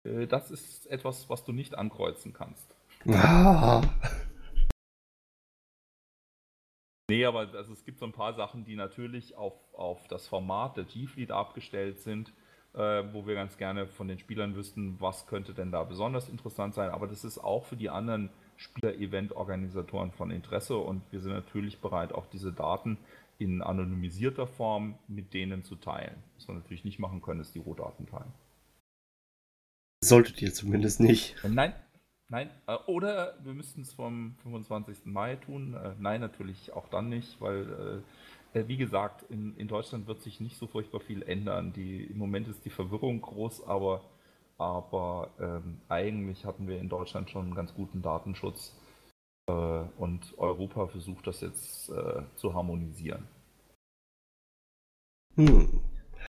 Äh, 0.03 0.27
das 0.27 0.51
ist 0.51 0.87
etwas, 0.87 1.29
was 1.29 1.43
du 1.45 1.53
nicht 1.53 1.75
ankreuzen 1.75 2.33
kannst. 2.33 2.75
Ah. 3.07 3.81
Nee, 7.09 7.23
aber 7.23 7.53
also 7.53 7.71
es 7.71 7.85
gibt 7.85 7.99
so 7.99 8.05
ein 8.05 8.11
paar 8.11 8.33
Sachen, 8.33 8.65
die 8.65 8.75
natürlich 8.75 9.35
auf, 9.35 9.53
auf 9.73 10.07
das 10.09 10.27
Format 10.27 10.75
der 10.75 10.83
G-Fleet 10.83 11.31
abgestellt 11.31 11.99
sind, 11.99 12.33
äh, 12.73 13.03
wo 13.13 13.25
wir 13.25 13.35
ganz 13.35 13.57
gerne 13.57 13.87
von 13.87 14.07
den 14.07 14.19
Spielern 14.19 14.55
wüssten, 14.55 14.97
was 14.99 15.27
könnte 15.27 15.53
denn 15.53 15.71
da 15.71 15.83
besonders 15.83 16.29
interessant 16.29 16.73
sein. 16.73 16.89
Aber 16.89 17.07
das 17.07 17.23
ist 17.23 17.39
auch 17.39 17.65
für 17.65 17.75
die 17.75 17.89
anderen 17.89 18.29
Spieler-Event-Organisatoren 18.57 20.11
von 20.11 20.31
Interesse 20.31 20.77
und 20.77 21.01
wir 21.11 21.19
sind 21.19 21.31
natürlich 21.31 21.79
bereit, 21.79 22.11
auch 22.13 22.25
diese 22.27 22.51
Daten 22.51 22.97
in 23.39 23.61
anonymisierter 23.61 24.47
Form 24.47 24.95
mit 25.07 25.33
denen 25.33 25.63
zu 25.63 25.75
teilen. 25.75 26.15
Was 26.35 26.47
wir 26.47 26.55
natürlich 26.55 26.83
nicht 26.83 26.99
machen 26.99 27.21
können, 27.21 27.39
ist 27.39 27.53
die 27.53 27.59
Rohdaten 27.59 28.07
teilen. 28.07 28.33
Solltet 30.03 30.41
ihr 30.41 30.53
zumindest 30.53 30.99
nicht. 30.99 31.35
Nein, 31.43 31.73
Nein, 32.29 32.49
äh, 32.67 32.75
oder 32.87 33.35
wir 33.43 33.53
müssten 33.53 33.81
es 33.81 33.93
vom 33.93 34.35
25. 34.43 35.05
Mai 35.05 35.37
tun. 35.37 35.75
Äh, 35.75 35.93
nein, 35.97 36.19
natürlich 36.19 36.73
auch 36.73 36.89
dann 36.89 37.07
nicht, 37.09 37.39
weil, 37.39 37.61
äh, 37.61 38.01
wie 38.53 38.77
gesagt, 38.77 39.23
in, 39.29 39.55
in 39.57 39.67
Deutschland 39.67 40.07
wird 40.07 40.21
sich 40.21 40.39
nicht 40.39 40.57
so 40.57 40.67
furchtbar 40.67 40.99
viel 40.99 41.21
ändern. 41.23 41.73
Die, 41.73 42.03
Im 42.05 42.17
Moment 42.17 42.47
ist 42.47 42.65
die 42.65 42.69
Verwirrung 42.69 43.21
groß, 43.21 43.67
aber, 43.67 44.03
aber 44.57 45.31
ähm, 45.39 45.81
eigentlich 45.89 46.45
hatten 46.45 46.67
wir 46.67 46.79
in 46.79 46.89
Deutschland 46.89 47.29
schon 47.29 47.45
einen 47.45 47.55
ganz 47.55 47.73
guten 47.73 48.01
Datenschutz 48.01 48.75
äh, 49.47 49.51
und 49.51 50.37
Europa 50.37 50.87
versucht 50.87 51.27
das 51.27 51.41
jetzt 51.41 51.89
äh, 51.89 52.23
zu 52.35 52.53
harmonisieren. 52.53 53.27
Hm. 55.35 55.79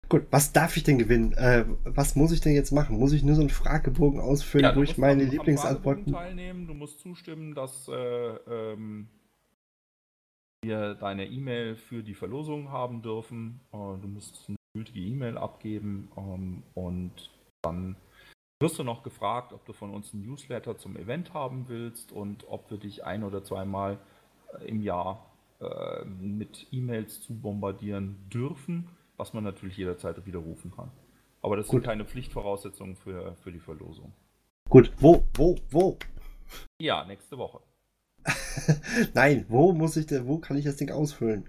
Gut, 0.08 0.26
was 0.30 0.52
darf 0.52 0.76
ich 0.76 0.84
denn 0.84 0.98
gewinnen? 0.98 1.32
Äh, 1.32 1.64
was 1.84 2.16
muss 2.16 2.32
ich 2.32 2.40
denn 2.40 2.52
jetzt 2.52 2.70
machen? 2.70 2.98
Muss 2.98 3.12
ich 3.12 3.22
nur 3.22 3.34
so 3.34 3.40
einen 3.40 3.50
Fragebogen 3.50 4.20
ausfüllen, 4.20 4.64
ja, 4.64 4.76
wo 4.76 4.82
ich 4.82 4.98
meine 4.98 5.24
Lieblingsantworten. 5.24 6.12
teilnehmen, 6.12 6.66
du 6.66 6.74
musst 6.74 7.00
zustimmen, 7.00 7.54
dass 7.54 7.88
äh, 7.88 7.94
ähm, 7.94 9.08
wir 10.62 10.94
deine 10.94 11.26
E-Mail 11.26 11.76
für 11.76 12.02
die 12.02 12.14
Verlosung 12.14 12.70
haben 12.70 13.02
dürfen. 13.02 13.60
Äh, 13.72 13.76
du 13.76 14.08
musst 14.08 14.44
eine 14.48 14.56
gültige 14.74 15.00
E-Mail 15.00 15.36
abgeben 15.38 16.10
ähm, 16.16 16.62
und 16.74 17.30
dann 17.62 17.96
wirst 18.60 18.78
du 18.78 18.84
noch 18.84 19.02
gefragt, 19.02 19.52
ob 19.52 19.64
du 19.66 19.72
von 19.72 19.92
uns 19.92 20.14
ein 20.14 20.22
Newsletter 20.22 20.78
zum 20.78 20.96
Event 20.96 21.34
haben 21.34 21.68
willst 21.68 22.12
und 22.12 22.48
ob 22.48 22.70
wir 22.70 22.78
dich 22.78 23.04
ein 23.04 23.24
oder 23.24 23.44
zweimal 23.44 23.98
äh, 24.60 24.64
im 24.66 24.82
Jahr 24.82 25.30
äh, 25.60 26.04
mit 26.04 26.68
E-Mails 26.70 27.20
zu 27.20 27.34
bombardieren 27.34 28.28
dürfen 28.32 28.88
was 29.22 29.32
man 29.32 29.44
natürlich 29.44 29.76
jederzeit 29.76 30.26
widerrufen 30.26 30.72
kann. 30.72 30.90
Aber 31.42 31.56
das 31.56 31.68
Gut. 31.68 31.82
sind 31.82 31.84
keine 31.84 32.04
Pflichtvoraussetzungen 32.04 32.96
für, 32.96 33.36
für 33.36 33.52
die 33.52 33.60
Verlosung. 33.60 34.12
Gut, 34.68 34.92
wo, 34.98 35.24
wo, 35.34 35.56
wo? 35.70 35.96
Ja, 36.80 37.04
nächste 37.04 37.38
Woche. 37.38 37.60
Nein, 39.14 39.46
wo 39.48 39.72
muss 39.72 39.96
ich 39.96 40.06
denn, 40.06 40.26
wo 40.26 40.38
kann 40.38 40.56
ich 40.56 40.64
das 40.64 40.76
Ding 40.76 40.90
ausfüllen? 40.90 41.48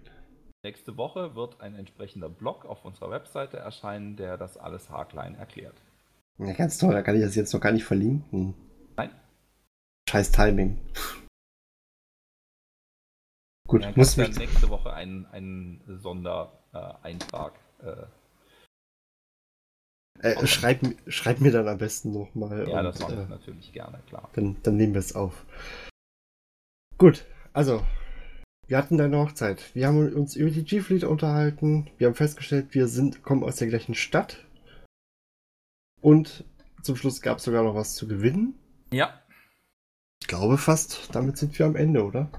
Nächste 0.64 0.96
Woche 0.98 1.36
wird 1.36 1.60
ein 1.62 1.76
entsprechender 1.76 2.30
Blog 2.30 2.66
auf 2.66 2.86
unserer 2.86 3.12
Webseite 3.12 3.58
erscheinen, 3.58 4.16
der 4.16 4.38
das 4.38 4.58
alles 4.58 4.90
haarklein 4.90 5.36
erklärt. 5.36 5.76
Ja, 6.38 6.54
ganz 6.54 6.78
toll, 6.78 6.94
da 6.94 7.02
kann 7.02 7.16
ich 7.16 7.22
das 7.22 7.36
jetzt 7.36 7.54
noch 7.54 7.60
gar 7.60 7.74
nicht 7.74 7.84
verlinken. 7.84 8.54
Nein. 8.96 9.12
Scheiß 10.10 10.32
Timing. 10.32 10.80
Gut, 13.68 13.84
dann 13.84 13.94
muss 13.96 14.16
dann 14.16 14.32
nächste 14.32 14.70
Woche 14.70 14.94
einen, 14.94 15.26
einen 15.28 15.82
Sondereintrag 16.02 17.54
äh, 17.82 18.06
äh, 20.22 20.48
schreib, 20.48 20.80
schreib, 21.08 21.42
mir 21.42 21.52
dann 21.52 21.68
am 21.68 21.78
besten 21.78 22.14
nochmal. 22.14 22.70
Ja, 22.70 22.80
und, 22.80 22.86
das 22.86 23.00
mache 23.00 23.14
ich 23.14 23.20
äh, 23.20 23.26
natürlich 23.26 23.74
gerne, 23.74 24.00
klar. 24.08 24.30
Dann, 24.34 24.56
dann 24.64 24.78
nehmen 24.78 24.94
wir 24.94 25.00
es 25.00 25.16
auf. 25.16 25.46
Gut, 26.98 27.26
also, 27.54 27.84
wir 28.68 28.78
hatten 28.78 28.98
deine 28.98 29.18
Hochzeit. 29.18 29.76
Wir 29.76 29.88
haben 29.88 30.14
uns 30.14 30.36
über 30.36 30.50
die 30.50 30.64
G-Fleet 30.64 31.04
unterhalten. 31.04 31.90
Wir 31.98 32.08
haben 32.08 32.16
festgestellt, 32.16 32.74
wir 32.74 32.88
sind, 32.88 33.24
kommen 33.24 33.44
aus 33.44 33.58
der 33.58 33.68
gleichen 33.68 33.96
Stadt. 33.96 34.46
Und 36.02 36.46
zum 36.82 36.96
Schluss 36.96 37.22
gab 37.22 37.38
es 37.38 37.44
sogar 37.44 37.64
noch 37.64 37.76
was 37.76 37.96
zu 37.96 38.08
gewinnen. 38.08 38.60
Ja. 38.92 39.22
Ich 40.22 40.28
glaube 40.28 40.58
fast, 40.58 41.14
damit 41.16 41.38
sind 41.38 41.58
wir 41.58 41.66
am 41.66 41.76
Ende, 41.76 42.04
oder? 42.04 42.30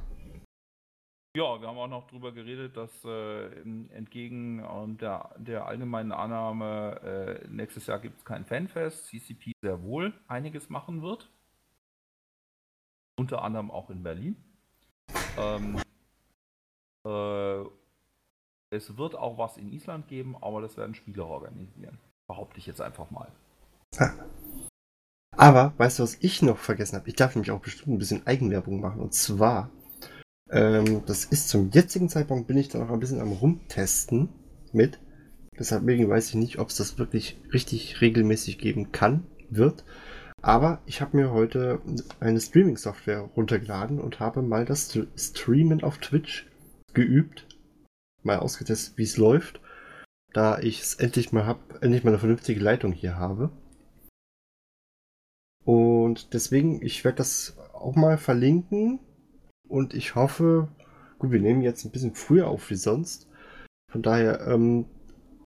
Ja, 1.37 1.61
wir 1.61 1.67
haben 1.67 1.79
auch 1.79 1.89
noch 1.89 2.07
darüber 2.07 2.31
geredet, 2.31 2.77
dass 2.77 3.05
äh, 3.05 3.47
entgegen 3.91 4.61
äh, 4.61 4.95
der, 5.01 5.35
der, 5.37 5.67
allgemeinen 5.67 6.13
Annahme, 6.13 7.41
äh, 7.45 7.49
nächstes 7.49 7.89
Jahr 7.89 7.99
gibt 7.99 8.19
es 8.19 8.25
kein 8.25 8.45
Fanfest, 8.45 9.07
CCP 9.07 9.53
sehr 9.61 9.83
wohl 9.83 10.15
einiges 10.29 10.71
machen 10.71 11.03
wird. 11.03 11.29
Unter 13.17 13.43
anderem 13.43 13.71
auch 13.71 13.91
in 13.91 14.03
Berlin. 14.03 14.37
Ähm, 15.39 15.79
äh, 17.07 17.65
es 18.71 18.97
wird 18.97 19.15
auch 19.15 19.39
was 19.39 19.57
in 19.57 19.73
Island 19.73 20.09
geben, 20.09 20.37
aber 20.41 20.61
das 20.61 20.77
werden 20.77 20.95
Spieler 20.95 21.27
organisieren. 21.27 21.99
Behaupte 22.27 22.59
ich 22.59 22.67
jetzt 22.67 22.81
einfach 22.81 23.11
mal. 23.11 23.31
Aber, 25.37 25.75
weißt 25.77 25.99
du, 25.99 26.03
was 26.03 26.17
ich 26.21 26.43
noch 26.43 26.59
vergessen 26.59 26.97
habe? 26.97 27.09
Ich 27.09 27.17
darf 27.17 27.35
nämlich 27.35 27.51
auch 27.51 27.61
bestimmt 27.61 27.89
ein 27.89 27.99
bisschen 27.99 28.27
Eigenwerbung 28.27 28.81
machen. 28.81 29.01
Und 29.01 29.15
zwar 29.15 29.71
ähm, 30.51 31.03
das 31.07 31.25
ist 31.25 31.49
zum 31.49 31.71
jetzigen 31.71 32.09
Zeitpunkt 32.09 32.47
bin 32.47 32.57
ich 32.57 32.69
da 32.69 32.79
noch 32.79 32.91
ein 32.91 33.01
bisschen 33.01 33.21
am 33.21 33.33
rumtesten 33.33 34.29
mit. 34.73 35.01
Deshalb 35.59 35.87
weiß 35.87 36.29
ich 36.31 36.35
nicht, 36.35 36.59
ob 36.59 36.69
es 36.69 36.77
das 36.77 36.99
wirklich 36.99 37.41
richtig 37.53 38.01
regelmäßig 38.01 38.59
geben 38.59 38.93
kann, 38.93 39.27
wird. 39.51 39.85
Aber 40.45 40.83
ich 40.85 41.01
habe 41.01 41.17
mir 41.17 41.31
heute 41.33 41.81
eine 42.21 42.39
Streaming-Software 42.39 43.31
runtergeladen 43.35 43.99
und 43.99 44.21
habe 44.21 44.43
mal 44.43 44.67
das 44.67 44.93
Streamen 45.17 45.83
auf 45.83 45.97
Twitch 45.97 46.47
geübt. 46.93 47.47
Mal 48.23 48.41
ausgetestet, 48.41 48.99
wie 48.99 49.05
es 49.05 49.17
läuft. 49.17 49.63
Da 50.35 50.59
ich 50.59 50.83
es 50.83 50.97
endlich 50.97 51.33
mal 51.33 51.47
habe, 51.47 51.81
endlich 51.81 52.05
mal 52.05 52.11
eine 52.11 52.19
vernünftige 52.19 52.61
Leitung 52.61 52.93
hier 52.93 53.17
habe. 53.17 53.53
Und 55.65 56.35
deswegen, 56.35 56.83
ich 56.83 57.05
werde 57.05 57.17
das 57.17 57.57
auch 57.73 57.95
mal 57.95 58.19
verlinken. 58.19 59.01
Und 59.67 59.95
ich 59.95 60.15
hoffe, 60.15 60.69
gut, 61.19 61.31
wir 61.31 61.41
nehmen 61.41 61.63
jetzt 61.63 61.87
ein 61.87 61.91
bisschen 61.91 62.15
früher 62.15 62.49
auf 62.49 62.69
wie 62.69 62.77
sonst. 62.77 63.31
Von 63.91 64.03
daher, 64.03 64.47
ähm, 64.47 64.85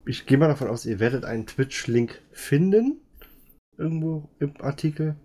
ich 0.06 0.26
gehe 0.26 0.38
mal 0.38 0.48
davon 0.48 0.66
aus, 0.66 0.86
ihr 0.86 0.98
werdet 0.98 1.24
einen 1.24 1.46
Twitch-Link 1.46 2.20
finden. 2.32 3.00
Irgendwo 3.78 4.28
im 4.40 4.60
Artikel. 4.60 5.16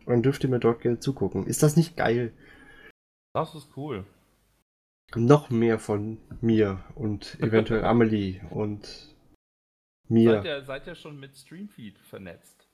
Und 0.00 0.08
dann 0.08 0.22
dürft 0.22 0.44
ihr 0.44 0.50
mir 0.50 0.60
dort 0.60 0.82
gerne 0.82 1.00
zugucken. 1.00 1.46
Ist 1.46 1.62
das 1.62 1.76
nicht 1.76 1.96
geil? 1.96 2.32
Das 3.34 3.54
ist 3.54 3.76
cool. 3.76 4.04
Noch 5.14 5.50
mehr 5.50 5.78
von 5.78 6.18
mir 6.40 6.84
und 6.94 7.38
eventuell 7.40 7.84
Amelie 7.84 8.40
und 8.50 9.14
mir. 10.08 10.34
Seid 10.34 10.44
ihr, 10.44 10.64
seid 10.64 10.86
ihr 10.86 10.94
schon 10.94 11.18
mit 11.18 11.36
Streamfeed 11.36 11.98
vernetzt? 11.98 12.68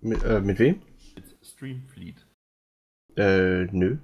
Mit, 0.00 0.22
äh, 0.24 0.40
mit 0.40 0.58
wem? 0.58 0.82
Mit 1.14 1.36
Streamfleet. 1.42 2.26
Äh, 3.16 3.66
nö. 3.66 3.98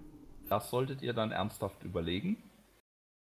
Das 0.48 0.70
solltet 0.70 1.02
ihr 1.02 1.12
dann 1.12 1.32
ernsthaft 1.32 1.82
überlegen. 1.82 2.36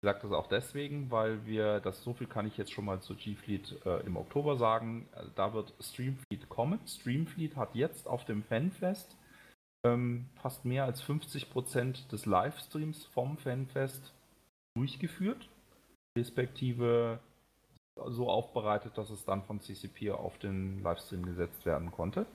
Ich 0.03 0.07
sage 0.07 0.21
das 0.23 0.31
auch 0.31 0.47
deswegen, 0.47 1.11
weil 1.11 1.45
wir, 1.45 1.79
das 1.79 2.03
so 2.03 2.13
viel 2.13 2.25
kann 2.25 2.47
ich 2.47 2.57
jetzt 2.57 2.71
schon 2.71 2.85
mal 2.85 3.01
zu 3.01 3.13
G-Fleet 3.13 3.85
äh, 3.85 3.99
im 3.99 4.17
Oktober 4.17 4.57
sagen, 4.57 5.07
äh, 5.13 5.25
da 5.35 5.53
wird 5.53 5.75
Streamfleet 5.79 6.49
kommen. 6.49 6.79
Streamfleet 6.87 7.55
hat 7.55 7.75
jetzt 7.75 8.07
auf 8.07 8.25
dem 8.25 8.41
Fanfest 8.41 9.15
ähm, 9.85 10.25
fast 10.41 10.65
mehr 10.65 10.85
als 10.85 11.03
50% 11.03 12.09
des 12.09 12.25
Livestreams 12.25 13.05
vom 13.13 13.37
Fanfest 13.37 14.11
durchgeführt, 14.75 15.47
respektive 16.17 17.19
so 18.07 18.27
aufbereitet, 18.27 18.97
dass 18.97 19.11
es 19.11 19.23
dann 19.23 19.43
von 19.43 19.59
CCP 19.59 20.13
auf 20.13 20.39
den 20.39 20.81
Livestream 20.81 21.27
gesetzt 21.27 21.63
werden 21.63 21.91
konnte. 21.91 22.25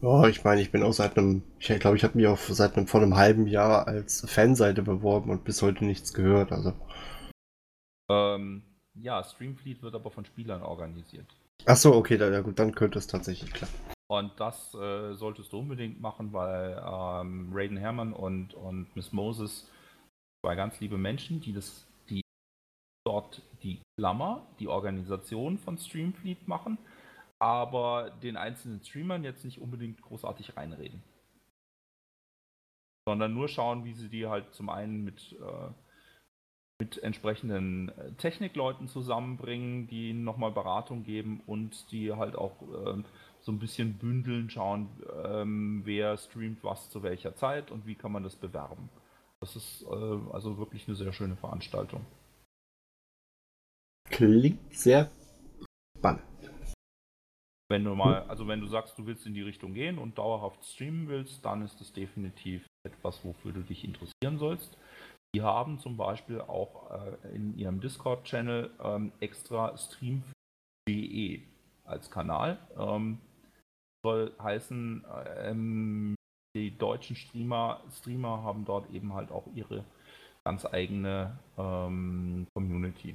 Oh, 0.00 0.24
ich 0.26 0.44
meine, 0.44 0.60
ich 0.60 0.70
bin 0.70 0.82
auch 0.84 0.92
seit 0.92 1.18
einem, 1.18 1.42
ich 1.58 1.66
glaube, 1.80 1.96
ich 1.96 2.04
habe 2.04 2.16
mich 2.16 2.26
auch 2.28 2.38
seit 2.38 2.76
einem, 2.76 2.86
vor 2.86 3.02
einem 3.02 3.16
halben 3.16 3.48
Jahr 3.48 3.88
als 3.88 4.28
Fanseite 4.30 4.82
beworben 4.82 5.30
und 5.30 5.44
bis 5.44 5.60
heute 5.60 5.84
nichts 5.84 6.14
gehört. 6.14 6.52
Also. 6.52 6.72
Ähm, 8.08 8.62
ja, 8.94 9.24
Streamfleet 9.24 9.82
wird 9.82 9.94
aber 9.94 10.10
von 10.10 10.24
Spielern 10.24 10.62
organisiert. 10.62 11.26
Ach 11.66 11.76
so, 11.76 11.94
okay, 11.94 12.16
da, 12.16 12.30
ja 12.30 12.40
gut, 12.40 12.58
dann 12.58 12.74
könnte 12.74 12.98
es 12.98 13.08
tatsächlich 13.08 13.52
klappen. 13.52 13.74
Und 14.06 14.32
das 14.38 14.72
äh, 14.74 15.14
solltest 15.14 15.52
du 15.52 15.58
unbedingt 15.58 16.00
machen, 16.00 16.32
weil 16.32 16.80
ähm, 16.82 17.50
Raiden 17.52 17.76
Herman 17.76 18.12
und, 18.12 18.54
und 18.54 18.94
Miss 18.94 19.12
Moses, 19.12 19.68
zwei 20.44 20.54
ganz 20.54 20.78
liebe 20.80 20.96
Menschen, 20.96 21.40
die 21.40 21.52
das, 21.52 21.84
die 22.08 22.22
dort 23.04 23.42
die 23.62 23.80
Klammer, 23.98 24.46
die 24.60 24.68
Organisation 24.68 25.58
von 25.58 25.76
Streamfleet 25.76 26.46
machen, 26.46 26.78
aber 27.38 28.10
den 28.22 28.36
einzelnen 28.36 28.82
Streamern 28.82 29.24
jetzt 29.24 29.44
nicht 29.44 29.60
unbedingt 29.60 30.02
großartig 30.02 30.56
reinreden. 30.56 31.02
Sondern 33.06 33.34
nur 33.34 33.48
schauen, 33.48 33.84
wie 33.84 33.94
sie 33.94 34.08
die 34.08 34.26
halt 34.26 34.52
zum 34.52 34.68
einen 34.68 35.04
mit, 35.04 35.36
äh, 35.40 35.70
mit 36.80 37.02
entsprechenden 37.02 37.88
äh, 37.90 38.12
Technikleuten 38.14 38.88
zusammenbringen, 38.88 39.86
die 39.86 40.10
ihnen 40.10 40.24
nochmal 40.24 40.50
Beratung 40.50 41.04
geben 41.04 41.40
und 41.46 41.90
die 41.92 42.12
halt 42.12 42.36
auch 42.36 42.60
äh, 42.62 43.02
so 43.40 43.52
ein 43.52 43.58
bisschen 43.58 43.94
bündeln, 43.98 44.50
schauen, 44.50 44.88
ähm, 45.24 45.82
wer 45.84 46.16
streamt 46.18 46.62
was 46.64 46.90
zu 46.90 47.02
welcher 47.02 47.34
Zeit 47.34 47.70
und 47.70 47.86
wie 47.86 47.94
kann 47.94 48.12
man 48.12 48.24
das 48.24 48.36
bewerben. 48.36 48.90
Das 49.40 49.54
ist 49.54 49.82
äh, 49.82 50.32
also 50.32 50.58
wirklich 50.58 50.86
eine 50.88 50.96
sehr 50.96 51.12
schöne 51.12 51.36
Veranstaltung. 51.36 52.04
Klingt 54.10 54.74
sehr 54.74 55.10
spannend. 55.96 56.22
Wenn 57.70 57.84
du 57.84 57.94
mal, 57.94 58.22
also 58.28 58.48
wenn 58.48 58.60
du 58.60 58.66
sagst, 58.66 58.98
du 58.98 59.06
willst 59.06 59.26
in 59.26 59.34
die 59.34 59.42
Richtung 59.42 59.74
gehen 59.74 59.98
und 59.98 60.16
dauerhaft 60.16 60.64
streamen 60.64 61.08
willst, 61.08 61.44
dann 61.44 61.62
ist 61.62 61.80
es 61.80 61.92
definitiv 61.92 62.66
etwas, 62.86 63.22
wofür 63.24 63.52
du 63.52 63.60
dich 63.60 63.84
interessieren 63.84 64.38
sollst. 64.38 64.76
Die 65.34 65.42
haben 65.42 65.78
zum 65.78 65.98
Beispiel 65.98 66.40
auch 66.40 66.90
äh, 66.90 67.34
in 67.34 67.56
ihrem 67.58 67.80
Discord-Channel 67.80 68.70
ähm, 68.82 69.12
extra 69.20 69.76
Stream.de 69.76 71.42
als 71.84 72.10
Kanal. 72.10 72.58
Ähm, 72.78 73.18
soll 74.02 74.32
heißen, 74.42 75.04
ähm, 75.36 76.14
die 76.56 76.76
deutschen 76.76 77.16
Streamer, 77.16 77.82
Streamer 77.98 78.42
haben 78.42 78.64
dort 78.64 78.90
eben 78.90 79.12
halt 79.12 79.30
auch 79.30 79.46
ihre 79.54 79.84
ganz 80.44 80.64
eigene 80.64 81.38
ähm, 81.58 82.46
Community. 82.54 83.14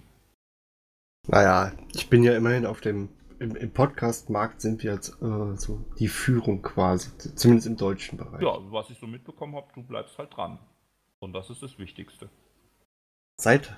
Naja, 1.27 1.71
ich 1.95 2.09
bin 2.09 2.23
ja 2.23 2.35
immerhin 2.35 2.67
auf 2.67 2.81
dem 2.81 3.09
im, 3.43 3.57
im 3.57 3.73
Podcast-Markt 3.73 4.61
sind 4.61 4.83
wir 4.83 4.93
jetzt 4.93 5.21
äh, 5.21 5.55
so 5.57 5.83
die 5.99 6.07
Führung 6.07 6.61
quasi, 6.61 7.11
zumindest 7.35 7.67
im 7.67 7.75
deutschen 7.75 8.17
Bereich. 8.17 8.41
Ja, 8.41 8.57
was 8.71 8.89
ich 8.89 8.97
so 8.97 9.05
mitbekommen 9.05 9.55
habe, 9.55 9.67
du 9.75 9.83
bleibst 9.83 10.17
halt 10.17 10.35
dran. 10.35 10.59
Und 11.19 11.33
das 11.33 11.49
ist 11.49 11.61
das 11.61 11.77
Wichtigste. 11.77 12.29
Seit 13.39 13.75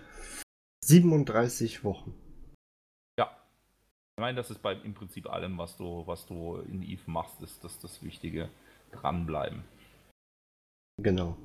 37 0.84 1.84
Wochen. 1.84 2.14
Ja. 3.20 3.36
Ich 4.18 4.22
meine, 4.22 4.38
das 4.38 4.52
ist 4.52 4.62
bei 4.62 4.74
im 4.74 4.94
Prinzip 4.94 5.28
allem, 5.28 5.58
was 5.58 5.76
du, 5.78 6.06
was 6.06 6.28
du 6.28 6.58
in 6.58 6.84
Eve 6.84 7.10
machst, 7.10 7.42
ist 7.42 7.64
das 7.64 7.80
das 7.80 8.04
Wichtige. 8.04 8.50
Dranbleiben. 8.92 9.64
Genau. 11.02 11.38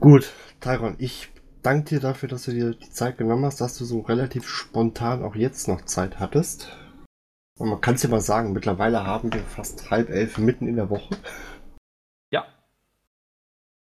Gut, 0.00 0.32
Tyron, 0.60 0.96
ich 0.98 1.30
danke 1.62 1.90
dir 1.90 2.00
dafür, 2.00 2.28
dass 2.28 2.44
du 2.44 2.52
dir 2.52 2.74
die 2.74 2.90
Zeit 2.90 3.18
genommen 3.18 3.44
hast, 3.44 3.60
dass 3.60 3.78
du 3.78 3.84
so 3.84 4.00
relativ 4.00 4.48
spontan 4.48 5.22
auch 5.22 5.34
jetzt 5.34 5.68
noch 5.68 5.82
Zeit 5.82 6.18
hattest. 6.18 6.76
Und 7.58 7.68
man 7.68 7.80
kann 7.80 7.94
es 7.94 8.02
ja 8.02 8.08
mal 8.08 8.20
sagen, 8.20 8.52
mittlerweile 8.52 9.04
haben 9.04 9.32
wir 9.32 9.40
fast 9.40 9.90
halb 9.90 10.10
elf 10.10 10.38
mitten 10.38 10.66
in 10.66 10.76
der 10.76 10.90
Woche. 10.90 11.16
Ja. 12.30 12.46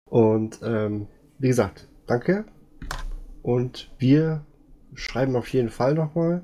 Und 0.06 0.60
ähm, 0.62 1.08
wie 1.40 1.48
gesagt, 1.48 1.88
danke. 2.06 2.46
Und 3.42 3.92
wir 3.98 4.46
schreiben 4.94 5.36
auf 5.36 5.52
jeden 5.52 5.70
Fall 5.70 5.96
nochmal. 5.96 6.44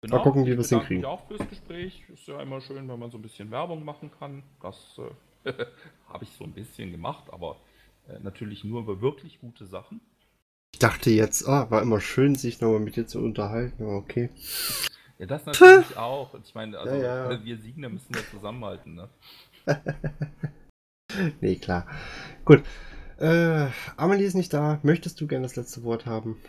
Genau, 0.00 0.16
mal 0.16 0.22
gucken, 0.22 0.46
wie 0.46 0.50
wir 0.50 0.60
es 0.60 0.68
hinkriegen. 0.68 1.04
auch 1.04 1.26
fürs 1.26 1.46
Gespräch. 1.48 2.04
Ist 2.08 2.28
ja 2.28 2.40
immer 2.40 2.60
schön, 2.60 2.88
wenn 2.88 2.98
man 2.98 3.10
so 3.10 3.18
ein 3.18 3.22
bisschen 3.22 3.50
Werbung 3.50 3.84
machen 3.84 4.12
kann. 4.16 4.44
Das 4.62 4.98
äh, 5.44 5.52
habe 6.08 6.24
ich 6.24 6.30
so 6.30 6.44
ein 6.44 6.52
bisschen 6.52 6.92
gemacht, 6.92 7.24
aber 7.32 7.56
natürlich 8.22 8.64
nur 8.64 8.80
über 8.80 9.00
wirklich 9.00 9.40
gute 9.40 9.66
Sachen. 9.66 10.00
Ich 10.74 10.78
dachte 10.80 11.10
jetzt, 11.10 11.48
ah, 11.48 11.70
war 11.70 11.82
immer 11.82 12.00
schön, 12.00 12.34
sich 12.34 12.60
nochmal 12.60 12.80
mit 12.80 12.96
dir 12.96 13.06
zu 13.06 13.18
unterhalten, 13.20 13.82
aber 13.82 13.96
okay. 13.96 14.30
Ja, 15.18 15.26
das 15.26 15.44
natürlich 15.46 15.96
auch. 15.96 16.34
Ich 16.44 16.54
meine, 16.54 16.78
also, 16.78 16.94
Ja, 16.94 17.32
ja. 17.32 17.44
wir 17.44 17.58
Siegner 17.58 17.88
müssen 17.88 18.14
ja 18.14 18.20
zusammenhalten. 18.30 18.94
Ne? 18.94 19.08
nee, 21.40 21.56
klar. 21.56 21.86
Gut. 22.44 22.62
Äh, 23.18 23.68
Amelie 23.96 24.26
ist 24.26 24.34
nicht 24.34 24.52
da. 24.52 24.78
Möchtest 24.84 25.20
du 25.20 25.26
gerne 25.26 25.42
das 25.42 25.56
letzte 25.56 25.82
Wort 25.82 26.06
haben? 26.06 26.40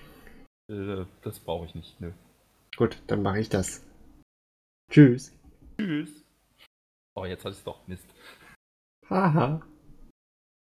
Äh, 0.70 1.06
das 1.24 1.40
brauche 1.40 1.66
ich 1.66 1.74
nicht. 1.74 2.00
Nö. 2.00 2.12
Gut, 2.78 3.02
dann 3.08 3.24
mache 3.24 3.40
ich 3.40 3.50
das. 3.50 3.84
Tschüss. 4.92 5.34
Tschüss. 5.78 6.24
Oh, 7.16 7.26
jetzt 7.26 7.44
hatte 7.44 7.54
ich 7.54 7.60
es 7.60 7.64
doch. 7.64 7.88
Mist. 7.88 8.06
Haha. 9.10 9.62